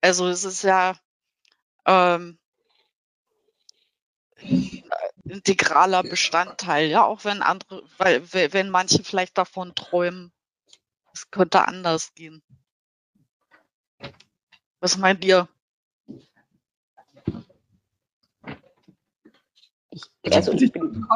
Also 0.00 0.28
es 0.28 0.44
ist 0.44 0.62
ja 0.62 0.96
ähm, 1.86 2.38
integraler 5.24 6.02
Bestandteil, 6.02 6.88
ja, 6.88 7.04
auch 7.04 7.24
wenn 7.24 7.42
andere, 7.42 7.82
weil 7.98 8.32
wenn 8.32 8.70
manche 8.70 9.04
vielleicht 9.04 9.38
davon 9.38 9.74
träumen, 9.74 10.32
es 11.14 11.30
könnte 11.30 11.66
anders 11.66 12.14
gehen. 12.14 12.42
Was 14.82 14.98
meint 14.98 15.24
ihr? 15.24 15.48
Ich, 19.90 20.02
also 20.34 20.52
ich 20.52 20.72
bin, 20.72 21.06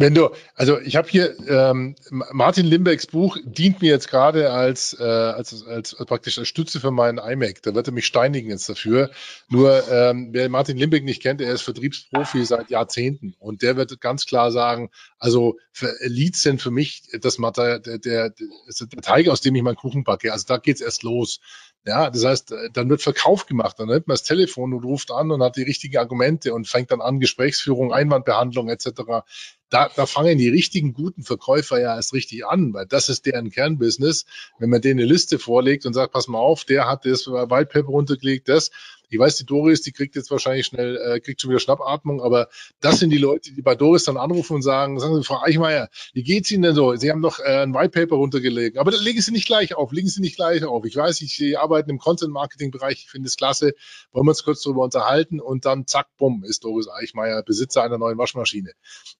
Wenn 0.00 0.14
du, 0.14 0.30
also 0.54 0.78
ich 0.78 0.94
habe 0.94 1.08
hier 1.08 1.36
ähm, 1.48 1.96
Martin 2.10 2.64
Limbecks 2.64 3.08
Buch 3.08 3.36
dient 3.44 3.82
mir 3.82 3.90
jetzt 3.90 4.08
gerade 4.08 4.52
als, 4.52 4.96
äh, 4.98 5.02
als, 5.02 5.66
als, 5.66 5.92
als 5.92 6.06
praktisch 6.06 6.38
als 6.38 6.46
Stütze 6.46 6.78
für 6.78 6.92
meinen 6.92 7.18
iMac. 7.18 7.62
Da 7.62 7.74
wird 7.74 7.88
er 7.88 7.92
mich 7.92 8.06
steinigen 8.06 8.48
jetzt 8.48 8.68
dafür. 8.68 9.10
Nur 9.48 9.82
ähm, 9.90 10.28
wer 10.30 10.48
Martin 10.50 10.76
Limbeck 10.76 11.02
nicht 11.02 11.20
kennt, 11.20 11.40
er 11.40 11.52
ist 11.52 11.62
Vertriebsprofi 11.62 12.44
seit 12.44 12.70
Jahrzehnten 12.70 13.34
und 13.40 13.62
der 13.62 13.76
wird 13.76 14.00
ganz 14.00 14.24
klar 14.24 14.52
sagen, 14.52 14.90
also 15.18 15.56
für 15.72 15.92
Leads 16.02 16.42
sind 16.42 16.62
für 16.62 16.70
mich 16.70 17.02
das 17.20 17.36
der, 17.56 17.80
der, 17.80 17.98
der, 17.98 18.30
der 18.30 19.02
Teig, 19.02 19.28
aus 19.28 19.40
dem 19.40 19.56
ich 19.56 19.62
meinen 19.64 19.74
Kuchen 19.74 20.04
backe. 20.04 20.32
Also 20.32 20.44
da 20.46 20.58
geht's 20.58 20.80
erst 20.80 21.02
los. 21.02 21.40
Ja, 21.84 22.10
das 22.10 22.24
heißt, 22.24 22.54
dann 22.72 22.90
wird 22.90 23.02
Verkauf 23.02 23.46
gemacht, 23.46 23.78
dann 23.78 23.88
nimmt 23.88 24.08
man 24.08 24.14
das 24.14 24.22
Telefon 24.22 24.74
und 24.74 24.84
ruft 24.84 25.10
an 25.10 25.30
und 25.30 25.42
hat 25.42 25.56
die 25.56 25.62
richtigen 25.62 25.96
Argumente 25.96 26.52
und 26.52 26.68
fängt 26.68 26.90
dann 26.90 27.00
an, 27.00 27.18
Gesprächsführung, 27.18 27.92
Einwandbehandlung 27.92 28.68
etc 28.68 29.24
da, 29.70 29.90
da 29.94 30.06
fangen 30.06 30.38
die 30.38 30.48
richtigen 30.48 30.94
guten 30.94 31.22
Verkäufer 31.22 31.80
ja 31.80 31.94
erst 31.96 32.12
richtig 32.14 32.46
an, 32.46 32.72
weil 32.72 32.86
das 32.86 33.08
ist 33.08 33.26
deren 33.26 33.50
Kernbusiness. 33.50 34.24
Wenn 34.58 34.70
man 34.70 34.80
denen 34.80 35.00
eine 35.00 35.08
Liste 35.08 35.38
vorlegt 35.38 35.86
und 35.86 35.94
sagt, 35.94 36.12
pass 36.12 36.28
mal 36.28 36.38
auf, 36.38 36.64
der 36.64 36.88
hat 36.88 37.04
das 37.04 37.26
Whitepaper 37.26 37.88
runtergelegt, 37.88 38.48
das, 38.48 38.70
ich 39.08 39.18
weiß, 39.18 39.36
die 39.36 39.46
Doris, 39.46 39.82
die 39.82 39.92
kriegt 39.92 40.16
jetzt 40.16 40.30
wahrscheinlich 40.30 40.66
schnell, 40.66 40.96
äh, 40.96 41.20
kriegt 41.20 41.40
schon 41.40 41.50
wieder 41.50 41.60
Schnappatmung, 41.60 42.20
aber 42.20 42.48
das 42.80 42.98
sind 42.98 43.10
die 43.10 43.18
Leute, 43.18 43.52
die 43.52 43.62
bei 43.62 43.74
Doris 43.74 44.04
dann 44.04 44.16
anrufen 44.16 44.54
und 44.54 44.62
sagen, 44.62 44.98
sagen 45.00 45.16
Sie, 45.16 45.24
Frau 45.24 45.40
Eichmeier, 45.42 45.88
wie 46.12 46.22
geht's 46.22 46.50
Ihnen 46.50 46.62
denn 46.62 46.74
so? 46.74 46.94
Sie 46.96 47.10
haben 47.10 47.22
doch 47.22 47.40
äh, 47.40 47.62
ein 47.62 47.74
White 47.74 47.90
Paper 47.90 48.16
runtergelegt, 48.16 48.78
aber 48.78 48.90
legen 48.92 49.20
Sie 49.20 49.32
nicht 49.32 49.46
gleich 49.46 49.74
auf, 49.74 49.92
legen 49.92 50.08
Sie 50.08 50.20
nicht 50.20 50.36
gleich 50.36 50.64
auf. 50.64 50.84
Ich 50.84 50.96
weiß, 50.96 51.22
ich, 51.22 51.36
Sie 51.36 51.56
arbeiten 51.56 51.90
im 51.90 51.98
Content-Marketing-Bereich, 51.98 53.04
ich 53.04 53.10
finde 53.10 53.28
es 53.28 53.36
klasse, 53.36 53.72
wollen 54.12 54.26
wir 54.26 54.30
uns 54.30 54.44
kurz 54.44 54.62
darüber 54.62 54.84
unterhalten 54.84 55.40
und 55.40 55.64
dann 55.64 55.86
zack, 55.86 56.08
bumm, 56.16 56.44
ist 56.44 56.64
Doris 56.64 56.88
Eichmeier 56.88 57.42
Besitzer 57.42 57.82
einer 57.82 57.98
neuen 57.98 58.18
Waschmaschine. 58.18 58.72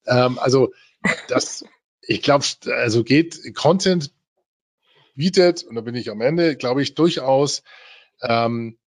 Ähm, 0.05 0.37
also 0.39 0.71
das, 1.27 1.65
ich 2.01 2.21
glaube, 2.21 2.45
also 2.71 3.03
geht 3.03 3.55
Content 3.55 4.11
bietet, 5.15 5.63
und 5.63 5.75
da 5.75 5.81
bin 5.81 5.95
ich 5.95 6.09
am 6.09 6.21
Ende, 6.21 6.55
glaube 6.55 6.81
ich, 6.81 6.95
durchaus 6.95 7.63
ähm, 8.21 8.77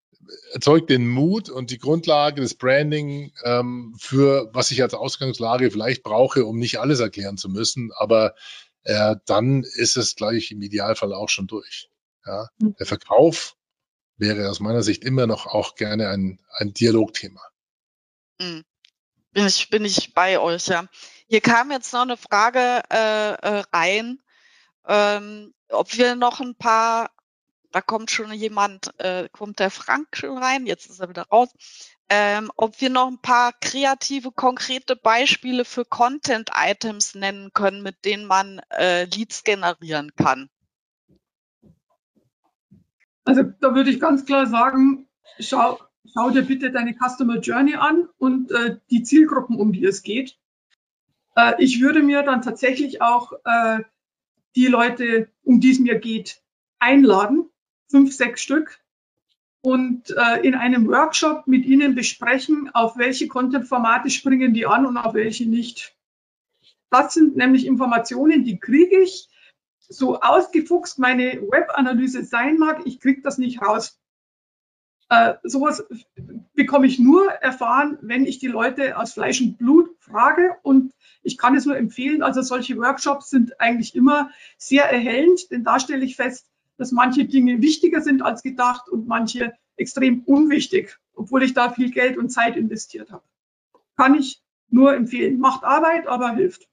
erzeugt 0.53 0.89
den 0.89 1.07
Mut 1.07 1.49
und 1.49 1.71
die 1.71 1.77
Grundlage 1.77 2.41
des 2.41 2.55
Branding 2.55 3.31
ähm, 3.43 3.95
für 3.99 4.49
was 4.53 4.71
ich 4.71 4.81
als 4.81 4.93
Ausgangslage 4.93 5.71
vielleicht 5.71 6.03
brauche, 6.03 6.45
um 6.45 6.57
nicht 6.57 6.79
alles 6.79 6.99
erklären 6.99 7.37
zu 7.37 7.49
müssen. 7.49 7.91
Aber 7.95 8.35
äh, 8.83 9.15
dann 9.25 9.63
ist 9.63 9.97
es 9.97 10.15
gleich 10.15 10.51
im 10.51 10.61
Idealfall 10.61 11.13
auch 11.13 11.29
schon 11.29 11.47
durch. 11.47 11.89
Ja? 12.25 12.49
Mhm. 12.59 12.75
Der 12.77 12.85
Verkauf 12.85 13.55
wäre 14.17 14.49
aus 14.49 14.59
meiner 14.59 14.83
Sicht 14.83 15.03
immer 15.03 15.27
noch 15.27 15.45
auch 15.45 15.75
gerne 15.75 16.09
ein, 16.09 16.39
ein 16.57 16.73
Dialogthema. 16.73 17.41
Mhm. 18.39 18.63
Bin 19.31 19.47
ich, 19.47 19.69
bin 19.69 19.83
ich 19.83 20.13
bei 20.13 20.39
euch, 20.39 20.67
ja. 20.67 20.87
Hier 21.27 21.41
kam 21.41 21.71
jetzt 21.71 21.93
noch 21.93 22.03
eine 22.03 22.17
Frage 22.17 22.83
äh, 22.91 23.33
äh, 23.33 23.63
rein, 23.73 24.19
ähm, 24.87 25.53
ob 25.69 25.97
wir 25.97 26.15
noch 26.15 26.39
ein 26.39 26.55
paar 26.55 27.09
da 27.73 27.81
kommt 27.81 28.11
schon 28.11 28.31
jemand, 28.31 28.97
äh, 28.99 29.27
kommt 29.31 29.59
der 29.59 29.71
Frank 29.71 30.15
schon 30.15 30.37
rein, 30.37 30.65
jetzt 30.65 30.89
ist 30.89 30.99
er 30.99 31.09
wieder 31.09 31.23
raus. 31.23 31.49
Ähm, 32.07 32.51
ob 32.55 32.79
wir 32.79 32.91
noch 32.91 33.07
ein 33.07 33.17
paar 33.19 33.51
kreative, 33.59 34.31
konkrete 34.31 34.95
Beispiele 34.95 35.65
für 35.65 35.83
Content-Items 35.83 37.15
nennen 37.15 37.51
können, 37.53 37.81
mit 37.81 38.05
denen 38.05 38.27
man 38.27 38.61
äh, 38.69 39.05
Leads 39.05 39.43
generieren 39.43 40.11
kann. 40.15 40.49
Also 43.25 43.43
da 43.43 43.73
würde 43.73 43.89
ich 43.89 43.99
ganz 43.99 44.25
klar 44.25 44.45
sagen, 44.45 45.07
schau, 45.39 45.79
schau 46.13 46.29
dir 46.29 46.43
bitte 46.43 46.71
deine 46.71 46.93
Customer 46.93 47.39
Journey 47.39 47.75
an 47.75 48.07
und 48.17 48.51
äh, 48.51 48.77
die 48.91 49.01
Zielgruppen, 49.01 49.55
um 49.55 49.73
die 49.73 49.85
es 49.85 50.03
geht. 50.03 50.37
Äh, 51.35 51.53
ich 51.57 51.81
würde 51.81 52.03
mir 52.03 52.21
dann 52.21 52.43
tatsächlich 52.43 53.01
auch 53.01 53.31
äh, 53.45 53.79
die 54.55 54.67
Leute, 54.67 55.31
um 55.41 55.59
die 55.59 55.71
es 55.71 55.79
mir 55.79 55.97
geht, 55.97 56.43
einladen 56.77 57.49
fünf, 57.89 58.15
sechs 58.15 58.41
Stück 58.41 58.79
und 59.61 60.09
äh, 60.11 60.41
in 60.45 60.55
einem 60.55 60.87
Workshop 60.87 61.47
mit 61.47 61.65
Ihnen 61.65 61.95
besprechen, 61.95 62.69
auf 62.73 62.97
welche 62.97 63.27
Content-Formate 63.27 64.09
springen 64.09 64.53
die 64.53 64.65
an 64.65 64.85
und 64.85 64.97
auf 64.97 65.13
welche 65.13 65.47
nicht. 65.47 65.95
Das 66.89 67.13
sind 67.13 67.37
nämlich 67.37 67.65
Informationen, 67.65 68.43
die 68.43 68.59
kriege 68.59 68.99
ich, 68.99 69.29
so 69.79 70.19
ausgefuchst 70.19 70.99
meine 70.99 71.41
Web-Analyse 71.41 72.23
sein 72.23 72.57
mag, 72.57 72.81
ich 72.85 72.99
kriege 72.99 73.21
das 73.21 73.37
nicht 73.37 73.61
raus. 73.61 73.99
Äh, 75.09 75.35
sowas 75.43 75.85
bekomme 76.53 76.87
ich 76.87 76.99
nur 76.99 77.31
erfahren, 77.31 77.97
wenn 78.01 78.25
ich 78.25 78.39
die 78.39 78.47
Leute 78.47 78.97
aus 78.97 79.13
Fleisch 79.13 79.41
und 79.41 79.57
Blut 79.57 79.95
frage 79.99 80.57
und 80.63 80.93
ich 81.21 81.37
kann 81.37 81.55
es 81.55 81.65
nur 81.65 81.77
empfehlen. 81.77 82.23
Also 82.23 82.41
solche 82.41 82.77
Workshops 82.77 83.29
sind 83.29 83.59
eigentlich 83.61 83.95
immer 83.95 84.31
sehr 84.57 84.91
erhellend, 84.91 85.51
denn 85.51 85.63
da 85.63 85.79
stelle 85.79 86.03
ich 86.03 86.15
fest, 86.15 86.47
dass 86.77 86.91
manche 86.91 87.25
Dinge 87.25 87.61
wichtiger 87.61 88.01
sind 88.01 88.21
als 88.21 88.43
gedacht 88.43 88.89
und 88.89 89.07
manche 89.07 89.53
extrem 89.75 90.23
unwichtig, 90.23 90.97
obwohl 91.15 91.43
ich 91.43 91.53
da 91.53 91.71
viel 91.71 91.91
Geld 91.91 92.17
und 92.17 92.29
Zeit 92.29 92.57
investiert 92.57 93.11
habe. 93.11 93.23
Kann 93.95 94.15
ich 94.15 94.41
nur 94.69 94.93
empfehlen. 94.95 95.39
Macht 95.39 95.63
Arbeit, 95.63 96.07
aber 96.07 96.33
hilft. 96.33 96.67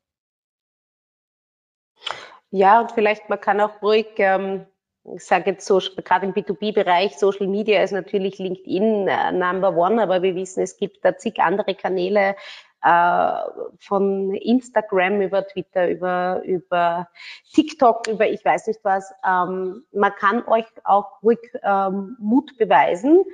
Ja, 2.50 2.80
und 2.80 2.92
vielleicht 2.92 3.28
man 3.28 3.40
kann 3.40 3.60
auch 3.60 3.80
ruhig, 3.82 4.06
ähm, 4.16 4.66
ich 5.14 5.24
sage 5.24 5.50
jetzt 5.50 5.66
so, 5.66 5.78
gerade 5.78 6.26
im 6.26 6.32
B2B-Bereich, 6.32 7.16
Social 7.16 7.46
Media 7.46 7.82
ist 7.82 7.92
natürlich 7.92 8.38
LinkedIn 8.38 9.06
äh, 9.06 9.32
Number 9.32 9.76
One, 9.76 10.02
aber 10.02 10.22
wir 10.22 10.34
wissen, 10.34 10.62
es 10.62 10.76
gibt 10.76 11.04
da 11.04 11.16
zig 11.16 11.38
andere 11.38 11.74
Kanäle, 11.74 12.36
von 12.82 14.34
Instagram 14.34 15.20
über 15.20 15.46
Twitter, 15.46 15.88
über, 15.88 16.42
über 16.44 17.08
TikTok, 17.52 18.08
über 18.08 18.28
ich 18.28 18.44
weiß 18.44 18.68
nicht 18.68 18.80
was. 18.82 19.12
Ähm, 19.26 19.84
man 19.92 20.12
kann 20.14 20.46
euch 20.46 20.66
auch 20.84 21.22
ruhig 21.22 21.38
ähm, 21.62 22.16
Mut 22.18 22.56
beweisen. 22.56 23.24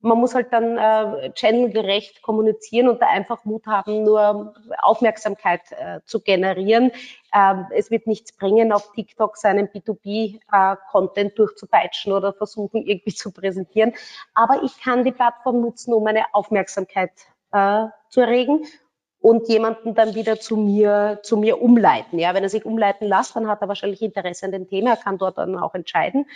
Man 0.00 0.18
muss 0.18 0.34
halt 0.34 0.52
dann 0.52 0.76
äh, 0.76 1.32
channelgerecht 1.32 2.22
kommunizieren 2.22 2.88
und 2.88 3.00
da 3.02 3.08
einfach 3.08 3.44
Mut 3.44 3.66
haben, 3.66 4.04
nur 4.04 4.54
Aufmerksamkeit 4.82 5.62
äh, 5.72 6.00
zu 6.04 6.20
generieren. 6.20 6.92
Ähm, 7.34 7.66
es 7.70 7.90
wird 7.90 8.06
nichts 8.06 8.36
bringen, 8.36 8.72
auf 8.72 8.92
TikTok 8.92 9.36
seinen 9.36 9.68
B2B-Content 9.68 11.32
äh, 11.32 11.34
durchzupeitschen 11.34 12.12
oder 12.12 12.32
versuchen, 12.34 12.86
irgendwie 12.86 13.14
zu 13.14 13.32
präsentieren. 13.32 13.94
Aber 14.34 14.62
ich 14.62 14.80
kann 14.80 15.02
die 15.02 15.12
Plattform 15.12 15.60
nutzen, 15.60 15.92
um 15.92 16.04
meine 16.04 16.26
Aufmerksamkeit 16.34 17.12
äh, 17.52 17.86
zu 18.10 18.20
erregen 18.20 18.64
und 19.20 19.48
jemanden 19.48 19.94
dann 19.94 20.14
wieder 20.14 20.38
zu 20.38 20.56
mir, 20.56 21.20
zu 21.22 21.36
mir 21.36 21.60
umleiten. 21.60 22.18
Ja, 22.18 22.34
wenn 22.34 22.42
er 22.42 22.48
sich 22.48 22.64
umleiten 22.64 23.06
lässt, 23.06 23.34
dann 23.34 23.48
hat 23.48 23.60
er 23.60 23.68
wahrscheinlich 23.68 24.02
Interesse 24.02 24.46
an 24.46 24.52
dem 24.52 24.68
Thema, 24.68 24.90
er 24.90 24.96
kann 24.96 25.18
dort 25.18 25.38
dann 25.38 25.58
auch 25.58 25.74
entscheiden. 25.74 26.26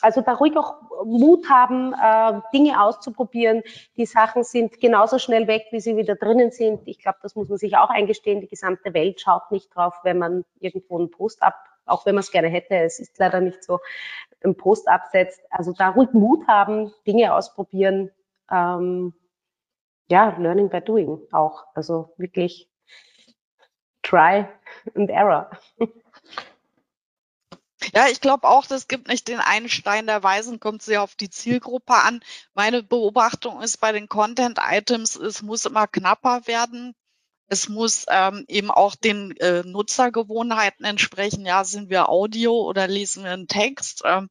Also 0.00 0.20
da 0.20 0.34
ruhig 0.34 0.56
auch 0.56 0.74
Mut 1.04 1.48
haben, 1.50 1.92
äh, 1.92 2.40
Dinge 2.52 2.80
auszuprobieren. 2.82 3.62
Die 3.96 4.06
Sachen 4.06 4.44
sind 4.44 4.78
genauso 4.80 5.18
schnell 5.18 5.48
weg, 5.48 5.66
wie 5.72 5.80
sie 5.80 5.96
wieder 5.96 6.14
drinnen 6.14 6.50
sind. 6.52 6.86
Ich 6.86 6.98
glaube, 7.00 7.18
das 7.22 7.34
muss 7.34 7.48
man 7.48 7.58
sich 7.58 7.76
auch 7.76 7.90
eingestehen. 7.90 8.40
Die 8.40 8.48
gesamte 8.48 8.94
Welt 8.94 9.20
schaut 9.20 9.50
nicht 9.50 9.74
drauf, 9.74 9.94
wenn 10.04 10.18
man 10.18 10.44
irgendwo 10.60 10.98
einen 10.98 11.10
Post 11.10 11.42
ab, 11.42 11.56
auch 11.86 12.06
wenn 12.06 12.14
man 12.14 12.20
es 12.20 12.30
gerne 12.30 12.48
hätte. 12.48 12.76
Es 12.76 13.00
ist 13.00 13.18
leider 13.18 13.40
nicht 13.40 13.64
so, 13.64 13.80
einen 14.44 14.56
Post 14.56 14.88
absetzt. 14.88 15.40
Also 15.50 15.72
da 15.72 15.88
ruhig 15.90 16.10
Mut 16.12 16.46
haben, 16.46 16.92
Dinge 17.06 17.34
ausprobieren. 17.34 18.10
Ähm, 18.50 19.14
ja, 20.08 20.36
Learning 20.38 20.68
by 20.68 20.80
Doing 20.80 21.20
auch. 21.32 21.64
Also 21.74 22.14
wirklich 22.16 22.68
Try 24.02 24.46
and 24.94 25.10
Error. 25.10 25.50
Ja, 27.94 28.08
ich 28.08 28.20
glaube 28.20 28.48
auch, 28.48 28.66
das 28.66 28.88
gibt 28.88 29.08
nicht 29.08 29.28
den 29.28 29.38
einen 29.38 29.68
Stein 29.68 30.06
der 30.06 30.22
Weisen, 30.22 30.60
kommt 30.60 30.82
sehr 30.82 31.02
auf 31.02 31.14
die 31.14 31.30
Zielgruppe 31.30 31.94
an. 31.94 32.20
Meine 32.54 32.82
Beobachtung 32.82 33.62
ist 33.62 33.78
bei 33.78 33.92
den 33.92 34.08
Content-Items, 34.08 35.16
es 35.16 35.42
muss 35.42 35.64
immer 35.64 35.86
knapper 35.86 36.46
werden. 36.46 36.94
Es 37.50 37.68
muss 37.68 38.04
ähm, 38.10 38.44
eben 38.46 38.70
auch 38.70 38.94
den 38.94 39.34
äh, 39.38 39.62
Nutzergewohnheiten 39.64 40.84
entsprechen. 40.84 41.46
Ja, 41.46 41.64
sind 41.64 41.88
wir 41.88 42.10
Audio 42.10 42.52
oder 42.60 42.86
lesen 42.86 43.24
wir 43.24 43.32
einen 43.32 43.48
Text? 43.48 44.02
Ähm, 44.04 44.28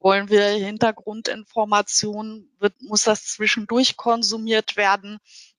wollen 0.00 0.28
wir 0.28 0.48
Hintergrundinformationen? 0.48 2.50
Wird, 2.58 2.74
muss 2.82 3.04
das 3.04 3.24
zwischendurch 3.24 3.96
konsumiert 3.96 4.76
werden? 4.76 5.18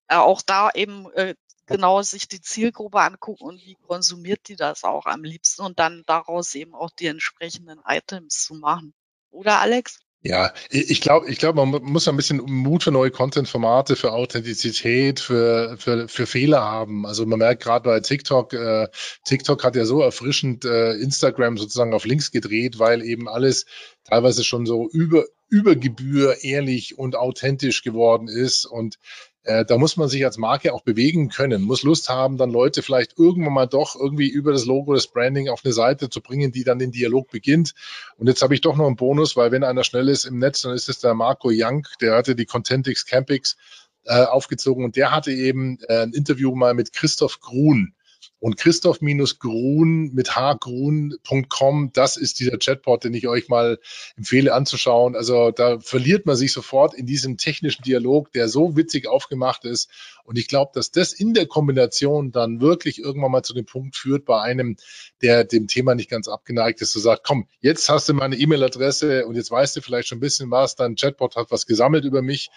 Äh, 0.09 0.17
auch 0.17 0.41
da 0.41 0.69
eben 0.73 1.09
äh, 1.13 1.35
genau 1.65 2.01
sich 2.01 2.27
die 2.27 2.41
Zielgruppe 2.41 2.99
angucken 2.99 3.43
und 3.43 3.61
wie 3.61 3.75
konsumiert 3.75 4.49
die 4.49 4.57
das 4.57 4.83
auch 4.83 5.05
am 5.05 5.23
liebsten 5.23 5.61
und 5.61 5.79
dann 5.79 6.03
daraus 6.07 6.55
eben 6.55 6.75
auch 6.75 6.91
die 6.91 7.07
entsprechenden 7.07 7.79
Items 7.85 8.43
zu 8.43 8.55
machen. 8.55 8.93
Oder 9.31 9.61
Alex? 9.61 9.99
Ja, 10.27 10.51
ich 10.69 10.99
glaube, 10.99 11.29
ich 11.29 11.37
glaube, 11.37 11.65
man 11.65 11.81
muss 11.83 12.05
ein 12.09 12.17
bisschen 12.17 12.41
Mut 12.45 12.83
für 12.83 12.91
neue 12.91 13.11
Content-Formate, 13.11 13.95
für 13.95 14.11
Authentizität, 14.11 15.21
für, 15.21 15.77
für, 15.79 16.09
für 16.09 16.25
Fehler 16.25 16.59
haben. 16.59 17.05
Also 17.05 17.25
man 17.25 17.39
merkt 17.39 17.63
gerade 17.63 17.85
bei 17.85 18.01
TikTok, 18.01 18.51
äh, 18.51 18.89
TikTok 19.23 19.63
hat 19.63 19.77
ja 19.77 19.85
so 19.85 20.01
erfrischend 20.01 20.65
äh, 20.65 20.95
Instagram 20.95 21.57
sozusagen 21.57 21.93
auf 21.93 22.03
links 22.03 22.31
gedreht, 22.31 22.77
weil 22.77 23.03
eben 23.03 23.29
alles 23.29 23.67
teilweise 24.03 24.43
schon 24.43 24.65
so 24.65 24.89
über, 24.91 25.23
über 25.47 25.77
Gebühr 25.77 26.43
ehrlich 26.43 26.97
und 26.97 27.15
authentisch 27.15 27.81
geworden 27.81 28.27
ist 28.27 28.65
und 28.65 28.99
äh, 29.47 29.63
da 29.63 29.77
muss 29.77 29.95
man 29.95 30.09
sich 30.09 30.25
als 30.25 30.37
Marke 30.37 30.73
auch 30.73 30.81
bewegen 30.81 31.29
können, 31.29 31.63
muss 31.63 31.83
Lust 31.83 32.09
haben, 32.09 32.37
dann 32.37 32.51
Leute 32.51 32.83
vielleicht 32.83 33.17
irgendwann 33.17 33.53
mal 33.53 33.65
doch 33.65 33.95
irgendwie 33.95 34.27
über 34.27 34.51
das 34.51 34.65
Logo, 34.65 34.93
das 34.93 35.07
Branding 35.07 35.47
auf 35.47 35.61
eine 35.63 35.73
Seite 35.73 36.09
zu 36.09 36.21
bringen, 36.21 36.51
die 36.51 36.65
dann 36.65 36.79
den 36.79 36.91
Dialog 36.91 37.31
beginnt. 37.31 37.73
Und 38.17 38.27
jetzt 38.27 38.41
habe 38.41 38.53
ich 38.53 38.61
doch 38.61 38.75
noch 38.75 38.85
einen 38.85 38.97
Bonus, 38.97 39.37
weil 39.37 39.51
wenn 39.51 39.63
einer 39.63 39.85
schnell 39.85 40.09
ist 40.09 40.25
im 40.25 40.37
Netz, 40.37 40.63
dann 40.63 40.73
ist 40.73 40.89
es 40.89 40.99
der 40.99 41.13
Marco 41.13 41.49
Young, 41.49 41.87
der 42.01 42.15
hatte 42.15 42.35
die 42.35 42.45
Contentix 42.45 43.05
Campix 43.05 43.55
äh, 44.03 44.23
aufgezogen 44.23 44.83
und 44.83 44.97
der 44.97 45.11
hatte 45.11 45.31
eben 45.31 45.79
äh, 45.87 46.01
ein 46.01 46.11
Interview 46.11 46.53
mal 46.53 46.73
mit 46.73 46.91
Christoph 46.91 47.39
Grun 47.39 47.93
und 48.39 48.57
Christoph-Grun 48.57 50.13
mit 50.13 50.35
hgrun.com, 50.35 51.91
das 51.93 52.17
ist 52.17 52.39
dieser 52.39 52.57
Chatbot, 52.57 53.03
den 53.03 53.13
ich 53.13 53.27
euch 53.27 53.49
mal 53.49 53.79
empfehle 54.15 54.53
anzuschauen. 54.53 55.15
Also 55.15 55.51
da 55.51 55.79
verliert 55.79 56.25
man 56.25 56.35
sich 56.35 56.53
sofort 56.53 56.93
in 56.93 57.07
diesem 57.07 57.37
technischen 57.37 57.81
Dialog, 57.83 58.31
der 58.33 58.47
so 58.47 58.75
witzig 58.75 59.07
aufgemacht 59.07 59.65
ist. 59.65 59.89
Und 60.23 60.37
ich 60.37 60.47
glaube, 60.47 60.71
dass 60.75 60.91
das 60.91 61.13
in 61.13 61.33
der 61.33 61.47
Kombination 61.47 62.31
dann 62.31 62.61
wirklich 62.61 62.99
irgendwann 62.99 63.31
mal 63.31 63.43
zu 63.43 63.53
dem 63.53 63.65
Punkt 63.65 63.95
führt 63.95 64.25
bei 64.25 64.39
einem, 64.41 64.75
der 65.21 65.43
dem 65.43 65.67
Thema 65.67 65.95
nicht 65.95 66.09
ganz 66.09 66.27
abgeneigt 66.27 66.81
ist, 66.81 66.91
zu 66.91 66.99
sagen, 66.99 67.21
komm, 67.23 67.47
jetzt 67.59 67.89
hast 67.89 68.07
du 68.07 68.13
meine 68.13 68.35
E-Mail-Adresse 68.35 69.25
und 69.25 69.35
jetzt 69.35 69.49
weißt 69.49 69.75
du 69.75 69.81
vielleicht 69.81 70.09
schon 70.09 70.17
ein 70.17 70.21
bisschen 70.21 70.51
was, 70.51 70.75
dein 70.75 70.95
Chatbot 70.95 71.35
hat 71.35 71.49
was 71.49 71.65
gesammelt 71.65 72.05
über 72.05 72.21
mich 72.21 72.49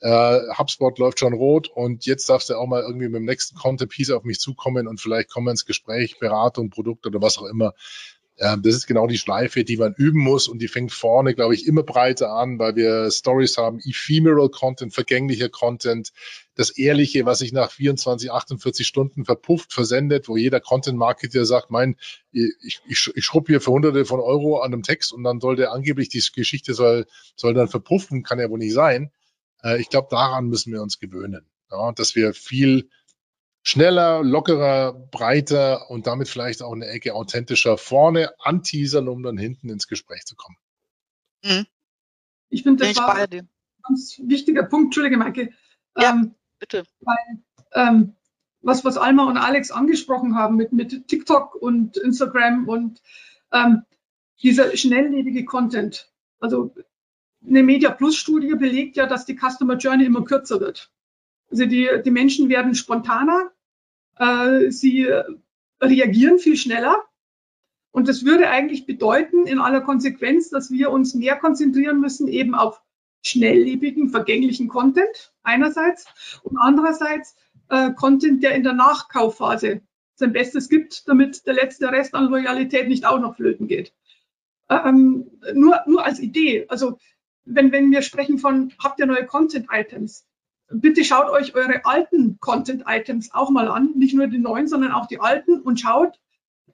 äh, 0.00 0.40
HubSpot 0.58 0.98
läuft 0.98 1.20
schon 1.20 1.32
rot 1.32 1.68
und 1.68 2.06
jetzt 2.06 2.28
darfst 2.28 2.50
du 2.50 2.54
auch 2.54 2.66
mal 2.66 2.82
irgendwie 2.82 3.06
mit 3.06 3.16
dem 3.16 3.24
nächsten 3.24 3.56
Content 3.56 3.90
Piece 3.90 4.10
auf 4.10 4.24
mich 4.24 4.40
zukommen 4.40 4.86
und 4.86 5.00
vielleicht 5.00 5.30
kommen 5.30 5.46
wir 5.46 5.52
ins 5.52 5.64
Gespräch, 5.66 6.18
Beratung, 6.18 6.70
Produkt 6.70 7.06
oder 7.06 7.22
was 7.22 7.38
auch 7.38 7.46
immer. 7.46 7.74
Ähm, 8.36 8.62
das 8.62 8.74
ist 8.74 8.86
genau 8.88 9.06
die 9.06 9.18
Schleife, 9.18 9.62
die 9.62 9.76
man 9.76 9.94
üben 9.94 10.18
muss 10.18 10.48
und 10.48 10.60
die 10.60 10.66
fängt 10.66 10.90
vorne, 10.90 11.34
glaube 11.34 11.54
ich, 11.54 11.66
immer 11.66 11.84
breiter 11.84 12.30
an, 12.30 12.58
weil 12.58 12.74
wir 12.74 13.10
Stories 13.10 13.56
haben, 13.58 13.78
ephemeral 13.78 14.48
Content, 14.48 14.92
vergänglicher 14.92 15.48
Content, 15.48 16.12
das 16.56 16.70
Ehrliche, 16.70 17.26
was 17.26 17.38
sich 17.38 17.52
nach 17.52 17.70
24, 17.70 18.32
48 18.32 18.86
Stunden 18.86 19.24
verpufft, 19.24 19.72
versendet, 19.72 20.28
wo 20.28 20.36
jeder 20.36 20.60
Content-Marketer 20.60 21.44
sagt, 21.44 21.70
mein, 21.70 21.96
ich, 22.32 22.80
ich, 22.88 23.10
ich 23.14 23.24
schrubb 23.24 23.46
hier 23.46 23.60
für 23.60 23.70
hunderte 23.70 24.04
von 24.04 24.18
Euro 24.18 24.58
an 24.58 24.72
einem 24.72 24.82
Text 24.82 25.12
und 25.12 25.22
dann 25.22 25.40
soll 25.40 25.54
der 25.54 25.72
angeblich, 25.72 26.08
die 26.08 26.22
Geschichte 26.34 26.74
soll, 26.74 27.06
soll 27.36 27.54
dann 27.54 27.68
verpuffen, 27.68 28.24
kann 28.24 28.40
ja 28.40 28.50
wohl 28.50 28.58
nicht 28.58 28.74
sein. 28.74 29.12
Äh, 29.64 29.80
ich 29.80 29.88
glaube, 29.88 30.08
daran 30.10 30.46
müssen 30.46 30.72
wir 30.72 30.82
uns 30.82 30.98
gewöhnen, 30.98 31.50
ja, 31.70 31.92
dass 31.92 32.14
wir 32.14 32.34
viel 32.34 32.90
schneller, 33.62 34.22
lockerer, 34.22 34.92
breiter 34.92 35.90
und 35.90 36.06
damit 36.06 36.28
vielleicht 36.28 36.62
auch 36.62 36.72
eine 36.72 36.86
Ecke 36.86 37.14
authentischer 37.14 37.78
vorne 37.78 38.30
anteasern, 38.38 39.08
um 39.08 39.22
dann 39.22 39.38
hinten 39.38 39.70
ins 39.70 39.88
Gespräch 39.88 40.24
zu 40.26 40.36
kommen. 40.36 40.58
Mhm. 41.42 41.66
Ich 42.50 42.62
finde, 42.62 42.84
das 42.84 42.92
ich 42.92 42.98
war 42.98 43.14
ein 43.16 43.48
ganz 43.82 44.20
wichtiger 44.22 44.64
Punkt. 44.64 44.86
Entschuldige, 44.86 45.16
Maike. 45.16 45.50
Ja, 45.96 46.10
ähm, 46.10 46.34
bitte. 46.58 46.84
Weil, 47.00 47.42
ähm, 47.72 48.16
was, 48.60 48.84
was 48.84 48.96
Alma 48.96 49.24
und 49.24 49.38
Alex 49.38 49.70
angesprochen 49.70 50.36
haben 50.36 50.56
mit, 50.56 50.72
mit 50.72 51.08
TikTok 51.08 51.54
und 51.54 51.96
Instagram 51.96 52.68
und 52.68 53.02
ähm, 53.52 53.82
dieser 54.42 54.76
schnelllebige 54.76 55.44
Content. 55.44 56.12
Also 56.38 56.74
eine 57.46 57.62
Media 57.62 57.90
Plus 57.90 58.16
Studie 58.16 58.54
belegt 58.54 58.96
ja, 58.96 59.06
dass 59.06 59.26
die 59.26 59.36
Customer 59.36 59.76
Journey 59.76 60.04
immer 60.04 60.24
kürzer 60.24 60.60
wird. 60.60 60.90
Also 61.50 61.66
die, 61.66 61.88
die 62.04 62.10
Menschen 62.10 62.48
werden 62.48 62.74
spontaner, 62.74 63.50
äh, 64.18 64.70
sie 64.70 65.08
reagieren 65.80 66.38
viel 66.38 66.56
schneller. 66.56 67.04
Und 67.90 68.08
das 68.08 68.24
würde 68.24 68.48
eigentlich 68.48 68.86
bedeuten, 68.86 69.46
in 69.46 69.60
aller 69.60 69.80
Konsequenz, 69.80 70.50
dass 70.50 70.70
wir 70.70 70.90
uns 70.90 71.14
mehr 71.14 71.36
konzentrieren 71.36 72.00
müssen 72.00 72.26
eben 72.26 72.54
auf 72.54 72.82
schnelllebigen, 73.22 74.10
vergänglichen 74.10 74.68
Content 74.68 75.32
einerseits 75.42 76.06
und 76.42 76.58
andererseits 76.58 77.36
äh, 77.70 77.92
Content, 77.92 78.42
der 78.42 78.54
in 78.54 78.64
der 78.64 78.72
Nachkaufphase 78.72 79.80
sein 80.16 80.32
Bestes 80.32 80.68
gibt, 80.68 81.08
damit 81.08 81.46
der 81.46 81.54
letzte 81.54 81.90
Rest 81.90 82.14
an 82.14 82.26
Loyalität 82.26 82.88
nicht 82.88 83.06
auch 83.06 83.20
noch 83.20 83.36
flöten 83.36 83.66
geht. 83.66 83.94
Ähm, 84.68 85.30
nur, 85.54 85.80
nur 85.86 86.04
als 86.04 86.20
Idee. 86.20 86.66
Also 86.68 86.98
wenn, 87.44 87.72
wenn 87.72 87.90
wir 87.90 88.02
sprechen 88.02 88.38
von, 88.38 88.72
habt 88.82 88.98
ihr 88.98 89.06
neue 89.06 89.26
Content-Items? 89.26 90.26
Bitte 90.70 91.04
schaut 91.04 91.30
euch 91.30 91.54
eure 91.54 91.84
alten 91.84 92.38
Content-Items 92.40 93.34
auch 93.34 93.50
mal 93.50 93.68
an, 93.68 93.92
nicht 93.96 94.14
nur 94.14 94.26
die 94.26 94.38
neuen, 94.38 94.66
sondern 94.66 94.92
auch 94.92 95.06
die 95.06 95.20
alten 95.20 95.60
und 95.60 95.80
schaut, 95.80 96.18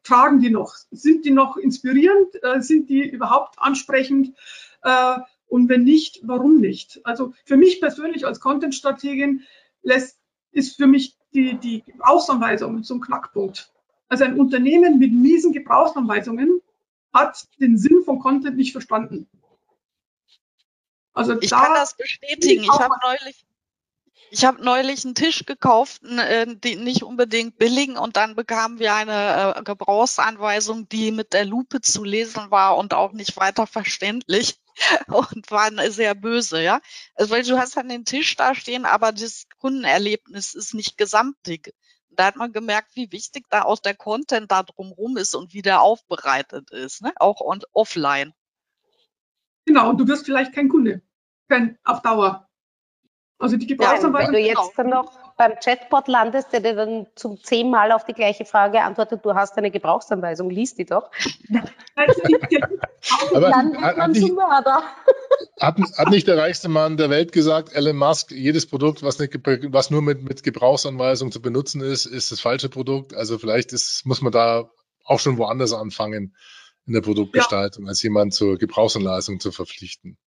tragen 0.03 0.41
die 0.41 0.51
noch? 0.51 0.75
Sind 0.91 1.25
die 1.25 1.31
noch 1.31 1.57
inspirierend? 1.57 2.43
Äh, 2.43 2.61
sind 2.63 2.89
die 2.89 3.09
überhaupt 3.09 3.59
ansprechend? 3.59 4.35
Äh, 4.83 5.19
und 5.47 5.69
wenn 5.69 5.83
nicht, 5.83 6.21
warum 6.23 6.61
nicht? 6.61 7.01
Also 7.05 7.35
für 7.45 7.57
mich 7.57 7.81
persönlich 7.81 8.27
als 8.27 8.41
Content-Strategin 8.41 9.43
lässt, 9.83 10.19
ist 10.53 10.77
für 10.77 10.87
mich 10.87 11.17
die, 11.35 11.59
die 11.59 11.83
Gebrauchsanweisung 11.83 12.83
ein 12.89 13.01
Knackpunkt. 13.01 13.73
Also 14.09 14.25
ein 14.25 14.39
Unternehmen 14.39 14.99
mit 14.99 15.13
miesen 15.13 15.53
Gebrauchsanweisungen 15.53 16.61
hat 17.13 17.49
den 17.61 17.77
Sinn 17.77 18.03
von 18.05 18.19
Content 18.21 18.57
nicht 18.57 18.73
verstanden. 18.73 19.29
Also 21.21 21.39
ich 21.39 21.51
da 21.51 21.61
kann 21.61 21.75
das 21.75 21.95
bestätigen. 21.97 22.65
Ich 22.65 22.71
habe 22.71 22.95
neulich, 23.03 23.47
ich 24.31 24.45
habe 24.47 24.65
neulich 24.65 25.05
einen 25.05 25.15
Tisch 25.15 25.45
gekauft, 25.45 26.03
äh, 26.03 26.47
die 26.49 26.77
nicht 26.77 27.03
unbedingt 27.03 27.59
billigen, 27.59 27.99
und 27.99 28.17
dann 28.17 28.37
bekamen 28.37 28.79
wir 28.79 28.95
eine 28.95 29.57
äh, 29.57 29.63
Gebrauchsanweisung, 29.63 30.89
die 30.89 31.11
mit 31.11 31.35
der 31.35 31.45
Lupe 31.45 31.83
zu 31.83 32.05
lesen 32.05 32.51
war 32.51 32.79
und 32.79 32.95
auch 32.95 33.13
nicht 33.13 33.37
weiter 33.37 33.67
verständlich 33.67 34.59
und 35.09 35.51
war 35.51 35.71
sehr 35.91 36.15
böse, 36.15 36.63
ja. 36.63 36.81
Also 37.17 37.33
weil 37.33 37.43
du 37.43 37.59
hast 37.59 37.77
dann 37.77 37.91
den 37.91 38.07
Tisch 38.07 38.35
da 38.37 38.55
stehen, 38.55 38.87
aber 38.87 39.13
das 39.13 39.45
Kundenerlebnis 39.59 40.55
ist 40.55 40.73
nicht 40.73 40.97
gesamtig. 40.97 41.75
Da 42.09 42.25
hat 42.25 42.37
man 42.37 42.53
gemerkt, 42.53 42.97
wie 42.97 43.13
wichtig 43.13 43.45
da 43.51 43.63
auch 43.63 43.79
der 43.79 43.95
Content 43.95 44.51
da 44.51 44.63
drumherum 44.63 45.19
ist 45.19 45.35
und 45.35 45.53
wie 45.53 45.63
der 45.63 45.83
aufbereitet 45.83 46.71
ist, 46.71 47.03
ne? 47.03 47.13
auch 47.17 47.43
on, 47.43 47.61
offline. 47.73 48.33
Genau, 49.67 49.91
und 49.91 49.99
du 49.99 50.09
wirst 50.09 50.25
vielleicht 50.25 50.53
kein 50.53 50.69
Kunde, 50.69 51.03
kein 51.51 51.79
auf 51.85 52.01
Dauer. 52.03 52.47
Also 53.39 53.57
die 53.57 53.67
Gebrauchsanweisung. 53.67 54.15
Ja, 54.15 54.27
wenn 54.27 54.33
du 54.33 54.41
jetzt 54.41 54.73
dann 54.77 54.89
noch 54.91 55.13
beim 55.39 55.55
Chatbot 55.65 56.09
landest, 56.09 56.53
der 56.53 56.61
dir 56.61 56.75
dann 56.75 57.07
zum 57.15 57.43
zehnten 57.43 57.71
Mal 57.71 57.93
auf 57.93 58.05
die 58.05 58.13
gleiche 58.13 58.45
Frage 58.45 58.83
antwortet, 58.83 59.25
du 59.25 59.35
hast 59.35 59.57
eine 59.57 59.71
Gebrauchsanweisung, 59.71 60.51
liest 60.51 60.77
die 60.79 60.85
doch. 60.85 61.11
Aber 63.35 63.49
hat, 63.49 63.97
hat, 63.97 64.11
nicht, 64.11 64.31
hat, 65.59 65.79
hat, 65.97 66.11
nicht, 66.11 66.29
der 66.29 66.37
reichste 66.37 66.69
Mann 66.69 66.99
der 66.99 67.09
Welt 67.09 67.33
gesagt, 67.33 67.73
Elon 67.73 67.97
Musk, 67.97 68.31
jedes 68.31 68.67
Produkt, 68.67 69.03
was, 69.03 69.19
nicht, 69.19 69.35
was 69.73 69.91
nur 69.91 70.03
mit, 70.03 70.23
mit 70.23 70.43
Gebrauchsanweisung 70.43 71.33
zu 71.33 71.41
benutzen 71.41 71.81
ist, 71.81 72.05
ist 72.05 72.31
das 72.31 72.41
falsche 72.41 72.69
Produkt. 72.69 73.15
Also 73.15 73.39
vielleicht 73.39 73.73
ist, 73.73 74.05
muss 74.05 74.21
man 74.21 74.33
da 74.33 74.69
auch 75.05 75.21
schon 75.21 75.39
woanders 75.39 75.73
anfangen 75.73 76.37
in 76.87 76.93
der 76.93 77.01
Produktgestaltung, 77.01 77.85
ja. 77.85 77.89
als 77.89 78.03
jemand 78.03 78.35
zur 78.35 78.59
Gebrauchsanweisung 78.59 79.41
zu 79.41 79.53
verpflichten. 79.53 80.19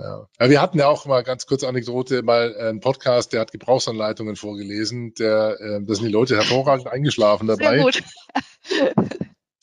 Ja. 0.00 0.48
wir 0.48 0.60
hatten 0.60 0.78
ja 0.78 0.88
auch 0.88 1.06
mal 1.06 1.22
ganz 1.22 1.46
kurz 1.46 1.62
Anekdote, 1.62 2.22
mal 2.22 2.56
einen 2.56 2.80
Podcast, 2.80 3.32
der 3.32 3.40
hat 3.40 3.52
Gebrauchsanleitungen 3.52 4.36
vorgelesen. 4.36 5.14
Der, 5.14 5.60
äh, 5.60 5.80
da 5.82 5.94
sind 5.94 6.06
die 6.06 6.12
Leute 6.12 6.36
hervorragend 6.36 6.86
eingeschlafen 6.86 7.46
dabei. 7.46 7.76
Sehr 7.76 7.84
gut. 7.84 8.02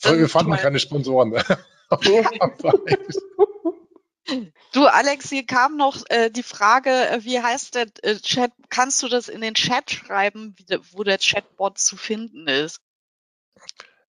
wir 0.18 0.28
fanden 0.28 0.52
toll. 0.52 0.60
keine 0.60 0.78
Sponsoren. 0.78 1.34
Du, 4.72 4.84
Alex, 4.84 5.30
hier 5.30 5.46
kam 5.46 5.78
noch 5.78 6.04
äh, 6.10 6.30
die 6.30 6.42
Frage, 6.42 6.90
äh, 6.90 7.24
wie 7.24 7.40
heißt 7.40 7.74
der 7.74 7.86
äh, 8.02 8.16
Chat? 8.16 8.52
Kannst 8.68 9.02
du 9.02 9.08
das 9.08 9.28
in 9.28 9.40
den 9.40 9.54
Chat 9.54 9.90
schreiben, 9.90 10.54
wie, 10.58 10.78
wo 10.92 11.02
der 11.02 11.16
Chatbot 11.16 11.78
zu 11.78 11.96
finden 11.96 12.46
ist? 12.46 12.82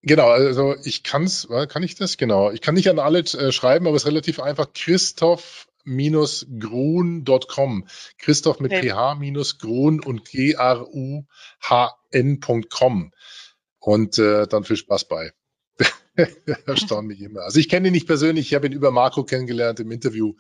Genau, 0.02 0.28
also 0.28 0.76
ich 0.84 1.04
kann's, 1.04 1.48
kann 1.70 1.84
ich 1.84 1.96
das? 1.96 2.18
Genau. 2.18 2.52
Ich 2.52 2.60
kann 2.62 2.76
nicht 2.76 2.90
an 2.90 3.00
alle 3.00 3.20
äh, 3.20 3.54
schreiben, 3.54 3.88
aber 3.88 3.96
es 3.96 4.04
ist 4.04 4.08
relativ 4.10 4.42
einfach. 4.42 4.74
Christoph 4.74 5.68
grun.com. 5.84 7.88
Christoph 8.18 8.60
mit 8.60 8.72
okay. 8.72 8.90
ph 8.90 9.60
grun 9.60 10.00
und 10.00 10.26
g-r-u-h-n.com. 10.26 10.82
Und 13.80 14.18
äh, 14.20 14.48
dann 14.48 14.64
viel 14.64 14.78
Spaß 14.78 15.08
bei. 15.08 15.34
Erstaunt 16.66 17.08
mich 17.08 17.22
immer. 17.22 17.42
Also 17.42 17.60
ich 17.60 17.70
kenne 17.70 17.88
ihn 17.88 17.94
nicht 17.94 18.08
persönlich, 18.08 18.48
ich 18.48 18.54
habe 18.54 18.68
ihn 18.68 18.74
über 18.74 18.92
Marco 18.92 19.24
kennengelernt 19.24 19.80
im 19.80 19.92
Interview. 19.92 20.34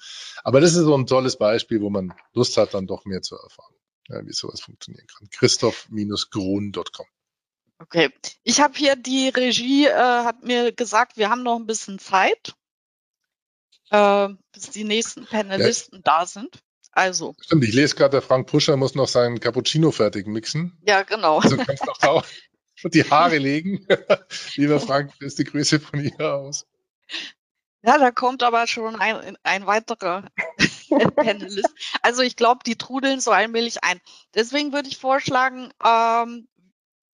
Aber 0.43 0.61
das 0.61 0.75
ist 0.75 0.83
so 0.83 0.95
ein 0.95 1.07
tolles 1.07 1.37
Beispiel, 1.37 1.81
wo 1.81 1.89
man 1.89 2.13
Lust 2.33 2.57
hat, 2.57 2.73
dann 2.73 2.87
doch 2.87 3.05
mehr 3.05 3.21
zu 3.21 3.35
erfahren, 3.35 3.75
ja, 4.09 4.25
wie 4.25 4.33
sowas 4.33 4.61
funktionieren 4.61 5.07
kann. 5.07 5.27
Christoph-grun.com. 5.31 7.05
Okay, 7.79 8.11
ich 8.43 8.61
habe 8.61 8.77
hier 8.77 8.95
die 8.95 9.29
Regie 9.29 9.87
äh, 9.87 9.95
hat 9.95 10.43
mir 10.43 10.71
gesagt, 10.71 11.17
wir 11.17 11.29
haben 11.29 11.41
noch 11.41 11.57
ein 11.57 11.65
bisschen 11.65 11.97
Zeit, 11.97 12.53
äh, 13.91 14.29
bis 14.53 14.69
die 14.71 14.83
nächsten 14.83 15.25
Panelisten 15.25 15.97
ja. 15.97 16.01
da 16.03 16.25
sind. 16.25 16.59
Also. 16.93 17.35
Stimmt, 17.39 17.63
ich 17.63 17.73
lese 17.73 17.95
gerade, 17.95 18.11
der 18.11 18.21
Frank 18.21 18.47
Puscher 18.47 18.75
muss 18.75 18.95
noch 18.95 19.07
seinen 19.07 19.39
Cappuccino 19.39 19.91
fertig 19.91 20.27
mixen. 20.27 20.77
Ja, 20.85 21.03
genau. 21.03 21.39
Also 21.39 21.57
kannst 21.57 21.87
doch 21.87 22.01
auch 22.03 22.25
die 22.83 23.09
Haare 23.09 23.37
legen. 23.37 23.85
Lieber 24.55 24.79
Frank, 24.79 25.13
die 25.19 25.43
Grüße 25.43 25.79
von 25.79 25.99
hier 25.99 26.33
aus. 26.33 26.65
Ja, 27.83 27.97
da 27.97 28.11
kommt 28.11 28.43
aber 28.43 28.67
schon 28.67 28.95
ein, 28.95 29.37
ein 29.43 29.65
weiterer 29.65 30.29
Panelist. 31.15 31.73
Also 32.01 32.21
ich 32.21 32.35
glaube, 32.35 32.61
die 32.65 32.77
trudeln 32.77 33.19
so 33.19 33.31
allmählich 33.31 33.83
ein. 33.83 33.99
Deswegen 34.35 34.73
würde 34.73 34.89
ich 34.89 34.97
vorschlagen, 34.97 35.71
ähm, 35.83 36.47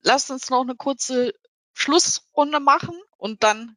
lasst 0.02 0.30
uns 0.30 0.50
noch 0.50 0.62
eine 0.62 0.76
kurze 0.76 1.34
Schlussrunde 1.74 2.60
machen 2.60 2.94
und 3.16 3.42
dann 3.42 3.76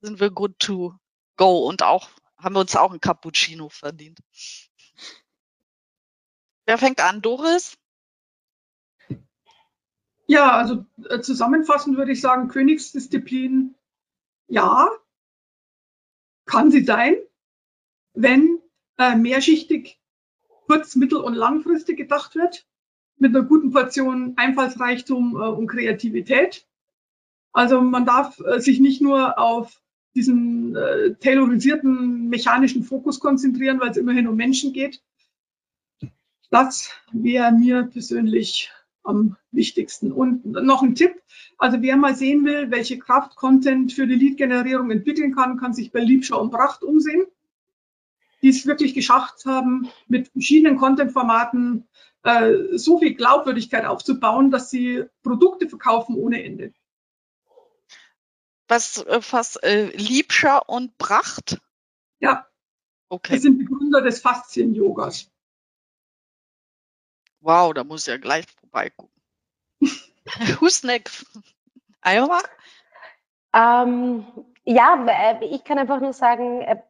sind 0.00 0.20
wir 0.20 0.30
good 0.30 0.58
to 0.58 0.94
go 1.42 1.66
und 1.68 1.82
auch 1.82 2.08
haben 2.38 2.54
wir 2.54 2.60
uns 2.60 2.76
auch 2.76 2.92
ein 2.92 3.00
Cappuccino 3.00 3.68
verdient. 3.68 4.20
Wer 6.66 6.78
fängt 6.78 7.00
an? 7.00 7.20
Doris? 7.20 7.76
Ja, 10.26 10.52
also 10.52 10.86
äh, 11.08 11.20
zusammenfassend 11.20 11.96
würde 11.96 12.12
ich 12.12 12.20
sagen, 12.20 12.48
Königsdisziplin, 12.48 13.74
ja, 14.46 14.88
kann 16.46 16.70
sie 16.70 16.84
sein, 16.84 17.16
wenn 18.14 18.60
äh, 18.98 19.16
mehrschichtig, 19.16 20.00
kurz-, 20.66 20.94
mittel- 20.94 21.18
und 21.18 21.34
langfristig 21.34 21.96
gedacht 21.96 22.36
wird, 22.36 22.66
mit 23.16 23.34
einer 23.34 23.44
guten 23.44 23.72
Portion 23.72 24.34
Einfallsreichtum 24.36 25.34
äh, 25.34 25.48
und 25.48 25.66
Kreativität. 25.66 26.68
Also 27.52 27.80
man 27.80 28.06
darf 28.06 28.38
äh, 28.38 28.60
sich 28.60 28.78
nicht 28.78 29.02
nur 29.02 29.38
auf 29.38 29.82
diesen 30.14 30.76
äh, 30.76 31.14
taylorisierten 31.14 32.28
mechanischen 32.28 32.84
Fokus 32.84 33.20
konzentrieren, 33.20 33.80
weil 33.80 33.90
es 33.90 33.96
immerhin 33.96 34.28
um 34.28 34.36
Menschen 34.36 34.72
geht. 34.72 35.02
Das 36.50 36.90
wäre 37.12 37.50
mir 37.52 37.84
persönlich 37.84 38.70
am 39.04 39.36
wichtigsten. 39.50 40.12
Und 40.12 40.44
noch 40.44 40.82
ein 40.82 40.94
Tipp, 40.94 41.14
also 41.58 41.80
wer 41.80 41.96
mal 41.96 42.14
sehen 42.14 42.44
will, 42.44 42.70
welche 42.70 42.98
Kraft 42.98 43.36
Content 43.36 43.92
für 43.92 44.06
die 44.06 44.14
Lead-Generierung 44.14 44.90
entwickeln 44.90 45.34
kann, 45.34 45.58
kann 45.58 45.72
sich 45.72 45.92
bei 45.92 46.00
Liebschau 46.00 46.40
und 46.40 46.50
Pracht 46.50 46.82
umsehen, 46.82 47.24
die 48.42 48.48
es 48.48 48.66
wirklich 48.66 48.94
geschafft 48.94 49.44
haben, 49.46 49.88
mit 50.08 50.28
verschiedenen 50.28 50.76
Content-Formaten 50.76 51.88
äh, 52.22 52.76
so 52.76 52.98
viel 52.98 53.14
Glaubwürdigkeit 53.14 53.84
aufzubauen, 53.84 54.50
dass 54.50 54.70
sie 54.70 55.04
Produkte 55.22 55.68
verkaufen 55.68 56.16
ohne 56.16 56.44
Ende. 56.44 56.72
Was, 58.72 59.04
äh, 59.04 59.20
was 59.30 59.56
äh, 59.56 59.94
Liebscher 59.94 60.66
und 60.66 60.96
Pracht? 60.96 61.60
Ja. 62.20 62.46
Okay. 63.10 63.34
Das 63.34 63.42
sind 63.42 63.58
Begründer 63.58 64.00
des 64.00 64.22
Faszien-Yogas. 64.22 65.30
Wow, 67.40 67.74
da 67.74 67.84
muss 67.84 68.02
ich 68.02 68.06
ja 68.06 68.16
gleich 68.16 68.46
vorbeigucken. 68.60 69.20
Who's 70.58 70.84
next? 70.84 71.26
Iowa? 72.00 72.40
Ähm, 73.52 74.24
ja, 74.64 75.06
äh, 75.06 75.44
ich 75.44 75.64
kann 75.64 75.78
einfach 75.78 76.00
nur 76.00 76.14
sagen, 76.14 76.62
äh, 76.62 76.80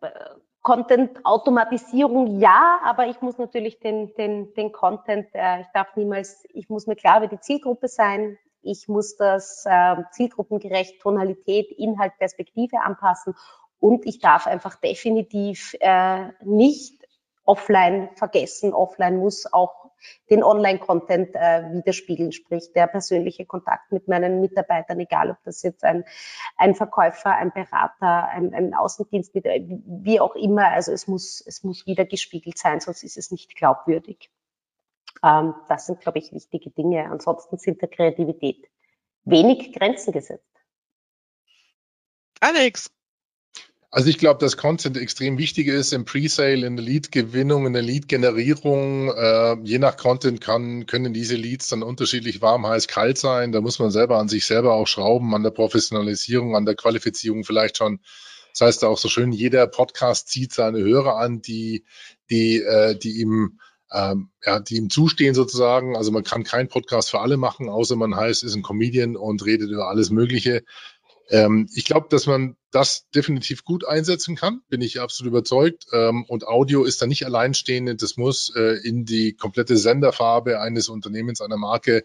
Content-Automatisierung 0.60 2.38
ja, 2.38 2.78
aber 2.84 3.08
ich 3.08 3.20
muss 3.22 3.38
natürlich 3.38 3.80
den, 3.80 4.14
den, 4.14 4.54
den 4.54 4.70
Content, 4.70 5.26
ich 5.34 5.66
darf 5.74 5.96
niemals, 5.96 6.44
ich 6.50 6.68
muss 6.68 6.86
mir 6.86 6.94
klar 6.94 7.18
über 7.18 7.26
die 7.26 7.40
Zielgruppe 7.40 7.88
sein, 7.88 8.38
ich 8.62 8.88
muss 8.88 9.16
das 9.16 9.64
äh, 9.66 9.96
zielgruppengerecht 10.12 11.00
Tonalität, 11.00 11.70
Inhalt, 11.70 12.12
Perspektive 12.18 12.80
anpassen 12.80 13.34
und 13.78 14.06
ich 14.06 14.20
darf 14.20 14.46
einfach 14.46 14.76
definitiv 14.76 15.74
äh, 15.80 16.28
nicht 16.44 17.02
offline 17.44 18.10
vergessen. 18.14 18.72
Offline 18.72 19.16
muss 19.16 19.52
auch 19.52 19.90
den 20.30 20.42
Online-Content 20.42 21.34
äh, 21.34 21.72
widerspiegeln, 21.72 22.32
sprich 22.32 22.72
der 22.72 22.86
persönliche 22.86 23.46
Kontakt 23.46 23.92
mit 23.92 24.08
meinen 24.08 24.40
Mitarbeitern, 24.40 25.00
egal 25.00 25.30
ob 25.30 25.36
das 25.44 25.62
jetzt 25.62 25.84
ein, 25.84 26.04
ein 26.56 26.74
Verkäufer, 26.74 27.34
ein 27.34 27.52
Berater, 27.52 28.28
ein, 28.28 28.54
ein 28.54 28.74
Außendienst, 28.74 29.34
wie 29.34 30.20
auch 30.20 30.34
immer. 30.34 30.68
Also 30.68 30.92
es 30.92 31.06
muss, 31.06 31.42
es 31.46 31.62
muss 31.62 31.86
wieder 31.86 32.04
gespiegelt 32.04 32.58
sein, 32.58 32.80
sonst 32.80 33.02
ist 33.02 33.16
es 33.16 33.30
nicht 33.30 33.56
glaubwürdig. 33.56 34.30
Ähm, 35.22 35.54
das 35.68 35.86
sind, 35.86 36.00
glaube 36.00 36.18
ich, 36.18 36.32
wichtige 36.32 36.70
Dinge. 36.70 37.10
Ansonsten 37.10 37.58
sind 37.58 37.80
der 37.80 37.88
Kreativität 37.88 38.68
wenig 39.24 39.72
Grenzen 39.72 40.12
gesetzt. 40.12 40.44
Alex, 42.40 42.90
also 43.94 44.08
ich 44.08 44.16
glaube, 44.16 44.40
dass 44.40 44.56
Content 44.56 44.96
extrem 44.96 45.36
wichtig 45.36 45.68
ist 45.68 45.92
im 45.92 46.06
Presale, 46.06 46.66
in 46.66 46.76
der 46.76 46.84
Lead-Gewinnung, 46.84 47.66
in 47.66 47.74
der 47.74 47.82
Lead-Generierung. 47.82 49.10
Äh, 49.10 49.58
je 49.64 49.78
nach 49.78 49.98
Content 49.98 50.40
kann, 50.40 50.86
können 50.86 51.12
diese 51.12 51.36
Leads 51.36 51.68
dann 51.68 51.82
unterschiedlich 51.82 52.40
warm, 52.40 52.66
heiß, 52.66 52.88
kalt 52.88 53.18
sein. 53.18 53.52
Da 53.52 53.60
muss 53.60 53.78
man 53.78 53.90
selber 53.90 54.16
an 54.16 54.28
sich 54.28 54.46
selber 54.46 54.72
auch 54.72 54.86
schrauben, 54.86 55.34
an 55.34 55.42
der 55.42 55.50
Professionalisierung, 55.50 56.56
an 56.56 56.64
der 56.64 56.74
Qualifizierung 56.74 57.44
vielleicht 57.44 57.76
schon. 57.76 58.00
Das 58.54 58.62
heißt 58.62 58.84
auch 58.84 58.96
so 58.96 59.10
schön, 59.10 59.30
jeder 59.30 59.66
Podcast 59.66 60.28
zieht 60.28 60.54
seine 60.54 60.78
Hörer 60.78 61.18
an, 61.18 61.42
die, 61.42 61.84
die, 62.30 62.62
äh, 62.62 62.96
die 62.98 63.20
ihm 63.20 63.60
ähm, 63.92 64.30
ja, 64.44 64.60
die 64.60 64.76
ihm 64.76 64.90
zustehen 64.90 65.34
sozusagen. 65.34 65.96
Also 65.96 66.10
man 66.10 66.24
kann 66.24 66.44
keinen 66.44 66.68
Podcast 66.68 67.10
für 67.10 67.20
alle 67.20 67.36
machen, 67.36 67.68
außer 67.68 67.96
man 67.96 68.16
heißt, 68.16 68.42
ist 68.42 68.54
ein 68.54 68.62
Comedian 68.62 69.16
und 69.16 69.44
redet 69.44 69.70
über 69.70 69.88
alles 69.88 70.10
Mögliche. 70.10 70.64
Ähm, 71.28 71.68
ich 71.74 71.84
glaube, 71.84 72.08
dass 72.10 72.26
man 72.26 72.56
das 72.70 73.08
definitiv 73.14 73.64
gut 73.64 73.86
einsetzen 73.86 74.36
kann, 74.36 74.62
bin 74.68 74.80
ich 74.80 75.00
absolut 75.00 75.30
überzeugt. 75.30 75.86
Ähm, 75.92 76.24
und 76.26 76.46
Audio 76.46 76.84
ist 76.84 77.00
da 77.02 77.06
nicht 77.06 77.24
alleinstehend. 77.26 78.02
Das 78.02 78.16
muss 78.16 78.52
äh, 78.56 78.78
in 78.82 79.04
die 79.04 79.34
komplette 79.34 79.76
Senderfarbe 79.76 80.60
eines 80.60 80.88
Unternehmens, 80.88 81.40
einer 81.40 81.58
Marke 81.58 82.04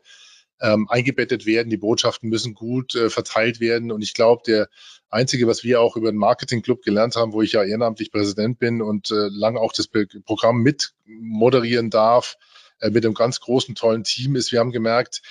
ähm, 0.62 0.88
eingebettet 0.89 1.45
werden. 1.45 1.70
Die 1.70 1.78
Botschaften 1.78 2.30
müssen 2.30 2.53
gut 2.53 2.95
äh, 2.95 3.10
verteilt 3.10 3.60
werden. 3.60 3.91
Und 3.91 4.01
ich 4.01 4.14
glaube, 4.14 4.43
der 4.45 4.70
einzige, 5.10 5.47
was 5.47 5.64
wir 5.64 5.82
auch 5.82 5.95
über 5.95 6.12
den 6.12 6.18
Marketing 6.18 6.62
Club 6.62 6.82
gelernt 6.82 7.16
haben, 7.16 7.34
wo 7.34 7.41
ich 7.41 7.53
ja 7.53 7.64
ehrenamtlich 7.64 8.12
Präsident 8.12 8.60
bin 8.60 8.82
und 8.82 9.12
äh, 9.12 9.30
lange 9.30 9.60
auch 9.60 9.74
das 9.74 9.88
Programm 10.26 10.62
mit 10.62 10.93
moderieren 11.05 11.89
darf, 11.89 12.38
äh, 12.80 12.89
mit 12.89 13.05
einem 13.05 13.14
ganz 13.14 13.39
großen, 13.39 13.76
tollen 13.76 14.03
Team, 14.03 14.36
ist, 14.36 14.51
wir 14.51 14.60
haben 14.60 14.72
gemerkt, 14.72 15.22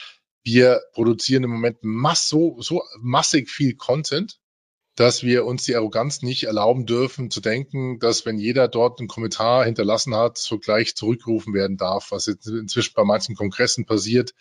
wir 0.42 0.80
produzieren 0.92 1.44
im 1.44 1.50
Moment 1.50 1.78
mass 1.82 2.28
so, 2.28 2.60
so 2.60 2.82
massig 3.00 3.50
viel 3.50 3.74
Content, 3.74 4.38
dass 4.94 5.22
wir 5.22 5.44
uns 5.44 5.64
die 5.64 5.76
Arroganz 5.76 6.22
nicht 6.22 6.44
erlauben 6.44 6.86
dürfen, 6.86 7.30
zu 7.30 7.40
denken, 7.40 7.98
dass 7.98 8.24
wenn 8.24 8.38
jeder 8.38 8.68
dort 8.68 8.98
einen 8.98 9.08
Kommentar 9.08 9.64
hinterlassen 9.64 10.14
hat, 10.14 10.38
so 10.38 10.58
gleich 10.58 10.94
zurückgerufen 10.96 11.52
werden 11.52 11.76
darf, 11.76 12.12
was 12.12 12.26
jetzt 12.26 12.46
inzwischen 12.46 12.94
bei 12.94 13.04
manchen 13.04 13.34
Kongressen 13.34 13.84
passiert. 13.84 14.34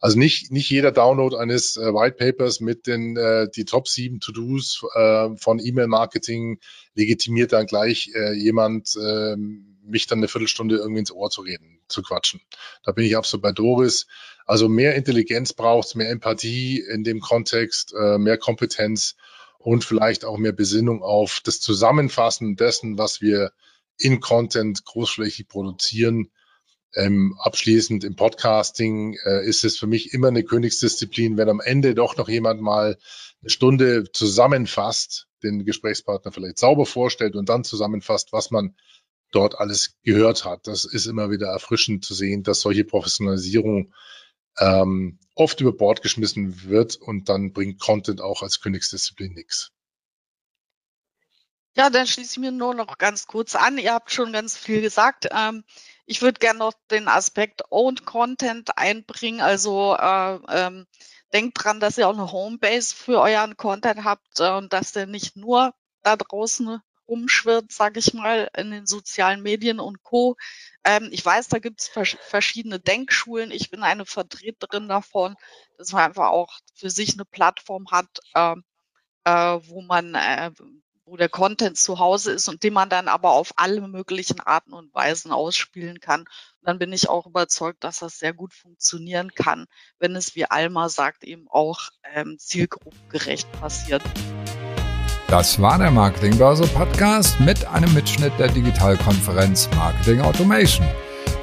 Also 0.00 0.18
nicht, 0.18 0.52
nicht 0.52 0.70
jeder 0.70 0.92
Download 0.92 1.36
eines 1.36 1.76
äh, 1.76 1.92
White 1.92 2.16
Papers 2.16 2.60
mit 2.60 2.86
den 2.86 3.16
äh, 3.16 3.48
die 3.54 3.64
Top 3.64 3.88
7 3.88 4.20
To-Dos 4.20 4.84
äh, 4.94 5.30
von 5.36 5.58
E-Mail-Marketing 5.58 6.60
legitimiert 6.94 7.52
dann 7.52 7.66
gleich 7.66 8.10
äh, 8.14 8.32
jemand, 8.32 8.94
äh, 8.96 9.36
mich 9.36 10.06
dann 10.06 10.18
eine 10.18 10.28
Viertelstunde 10.28 10.76
irgendwie 10.76 11.00
ins 11.00 11.12
Ohr 11.12 11.30
zu 11.30 11.40
reden, 11.40 11.80
zu 11.88 12.02
quatschen. 12.02 12.40
Da 12.84 12.92
bin 12.92 13.04
ich 13.04 13.16
absolut 13.16 13.42
bei 13.42 13.52
Doris. 13.52 14.06
Also 14.46 14.68
mehr 14.68 14.94
Intelligenz 14.94 15.52
braucht 15.52 15.96
mehr 15.96 16.10
Empathie 16.10 16.80
in 16.80 17.04
dem 17.04 17.20
Kontext, 17.20 17.92
äh, 17.98 18.18
mehr 18.18 18.38
Kompetenz 18.38 19.16
und 19.58 19.84
vielleicht 19.84 20.24
auch 20.24 20.38
mehr 20.38 20.52
Besinnung 20.52 21.02
auf 21.02 21.40
das 21.44 21.60
Zusammenfassen 21.60 22.56
dessen, 22.56 22.98
was 22.98 23.20
wir 23.20 23.52
in 23.98 24.20
Content 24.20 24.84
großflächig 24.84 25.48
produzieren. 25.48 26.30
Ähm, 26.94 27.36
abschließend 27.38 28.04
im 28.04 28.16
Podcasting 28.16 29.16
äh, 29.24 29.46
ist 29.46 29.64
es 29.64 29.78
für 29.78 29.86
mich 29.86 30.14
immer 30.14 30.28
eine 30.28 30.42
Königsdisziplin, 30.42 31.36
wenn 31.36 31.48
am 31.48 31.60
Ende 31.60 31.94
doch 31.94 32.16
noch 32.16 32.28
jemand 32.28 32.62
mal 32.62 32.98
eine 33.42 33.50
Stunde 33.50 34.10
zusammenfasst, 34.12 35.28
den 35.42 35.64
Gesprächspartner 35.64 36.32
vielleicht 36.32 36.58
sauber 36.58 36.86
vorstellt 36.86 37.36
und 37.36 37.48
dann 37.48 37.62
zusammenfasst, 37.64 38.32
was 38.32 38.50
man 38.50 38.74
dort 39.30 39.58
alles 39.58 39.96
gehört 40.02 40.44
hat. 40.44 40.66
Das 40.66 40.84
ist 40.84 41.06
immer 41.06 41.30
wieder 41.30 41.48
erfrischend 41.48 42.04
zu 42.04 42.14
sehen, 42.14 42.42
dass 42.42 42.60
solche 42.60 42.84
Professionalisierung 42.84 43.92
ähm, 44.58 45.18
oft 45.34 45.60
über 45.60 45.72
Bord 45.72 46.02
geschmissen 46.02 46.64
wird 46.64 46.96
und 46.96 47.28
dann 47.28 47.52
bringt 47.52 47.80
Content 47.80 48.20
auch 48.20 48.42
als 48.42 48.60
Königsdisziplin 48.60 49.34
nichts. 49.34 49.72
Ja, 51.76 51.90
dann 51.90 52.06
schließe 52.08 52.32
ich 52.32 52.38
mir 52.38 52.50
nur 52.50 52.74
noch 52.74 52.98
ganz 52.98 53.26
kurz 53.26 53.54
an. 53.54 53.78
Ihr 53.78 53.92
habt 53.92 54.10
schon 54.10 54.32
ganz 54.32 54.56
viel 54.56 54.80
gesagt. 54.80 55.28
Ähm, 55.30 55.62
ich 56.08 56.22
würde 56.22 56.38
gerne 56.38 56.60
noch 56.60 56.72
den 56.90 57.06
Aspekt 57.06 57.62
Owned 57.70 58.06
Content 58.06 58.76
einbringen. 58.78 59.42
Also 59.42 59.94
äh, 59.94 60.38
ähm, 60.48 60.86
denkt 61.34 61.62
dran, 61.62 61.80
dass 61.80 61.98
ihr 61.98 62.08
auch 62.08 62.14
eine 62.14 62.32
Homebase 62.32 62.94
für 62.94 63.20
euren 63.20 63.58
Content 63.58 64.04
habt 64.04 64.40
äh, 64.40 64.50
und 64.52 64.72
dass 64.72 64.92
der 64.92 65.06
nicht 65.06 65.36
nur 65.36 65.74
da 66.02 66.16
draußen 66.16 66.80
rumschwirrt, 67.06 67.72
sage 67.72 67.98
ich 67.98 68.14
mal, 68.14 68.50
in 68.56 68.70
den 68.70 68.86
sozialen 68.86 69.42
Medien 69.42 69.80
und 69.80 70.02
Co. 70.02 70.36
Ähm, 70.82 71.10
ich 71.12 71.24
weiß, 71.24 71.48
da 71.48 71.58
gibt 71.58 71.82
es 71.82 71.88
vers 71.88 72.16
verschiedene 72.20 72.80
Denkschulen. 72.80 73.50
Ich 73.50 73.70
bin 73.70 73.82
eine 73.82 74.06
Vertreterin 74.06 74.88
davon, 74.88 75.36
dass 75.76 75.92
man 75.92 76.04
einfach 76.04 76.28
auch 76.28 76.58
für 76.74 76.88
sich 76.88 77.14
eine 77.14 77.26
Plattform 77.26 77.90
hat, 77.90 78.08
äh, 78.34 78.56
äh, 79.24 79.60
wo 79.68 79.82
man, 79.82 80.14
äh, 80.14 80.52
wo 81.08 81.16
der 81.16 81.28
Content 81.28 81.76
zu 81.76 81.98
Hause 81.98 82.32
ist 82.32 82.48
und 82.48 82.62
den 82.62 82.74
man 82.74 82.88
dann 82.90 83.08
aber 83.08 83.30
auf 83.30 83.52
alle 83.56 83.80
möglichen 83.80 84.40
Arten 84.40 84.72
und 84.72 84.94
Weisen 84.94 85.32
ausspielen 85.32 86.00
kann. 86.00 86.20
Und 86.20 86.28
dann 86.64 86.78
bin 86.78 86.92
ich 86.92 87.08
auch 87.08 87.26
überzeugt, 87.26 87.82
dass 87.84 88.00
das 88.00 88.18
sehr 88.18 88.34
gut 88.34 88.52
funktionieren 88.52 89.32
kann, 89.34 89.66
wenn 89.98 90.14
es, 90.14 90.34
wie 90.34 90.44
Alma 90.44 90.88
sagt, 90.88 91.24
eben 91.24 91.46
auch 91.48 91.88
ähm, 92.14 92.36
zielgruppengerecht 92.38 93.50
passiert. 93.52 94.02
Das 95.28 95.60
war 95.60 95.78
der 95.78 95.90
Marketingbörse 95.90 96.66
Podcast 96.68 97.38
mit 97.40 97.64
einem 97.66 97.92
Mitschnitt 97.92 98.32
der 98.38 98.48
Digitalkonferenz 98.48 99.68
Marketing 99.76 100.20
Automation. 100.20 100.86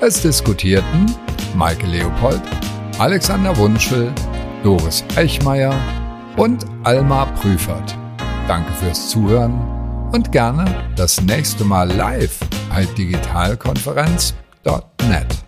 Es 0.02 0.22
diskutierten 0.22 1.06
Maike 1.56 1.86
Leopold, 1.86 2.42
Alexander 2.98 3.56
Wunschel, 3.58 4.14
Doris 4.64 5.04
Echmeier 5.16 5.80
und 6.36 6.66
Alma 6.84 7.26
Prüfert. 7.26 7.96
Danke 8.48 8.72
fürs 8.74 9.10
Zuhören 9.10 9.60
und 10.12 10.32
gerne 10.32 10.66
das 10.96 11.20
nächste 11.22 11.66
Mal 11.66 11.92
live 11.92 12.40
bei 12.70 12.86
digitalkonferenz.net. 12.86 15.45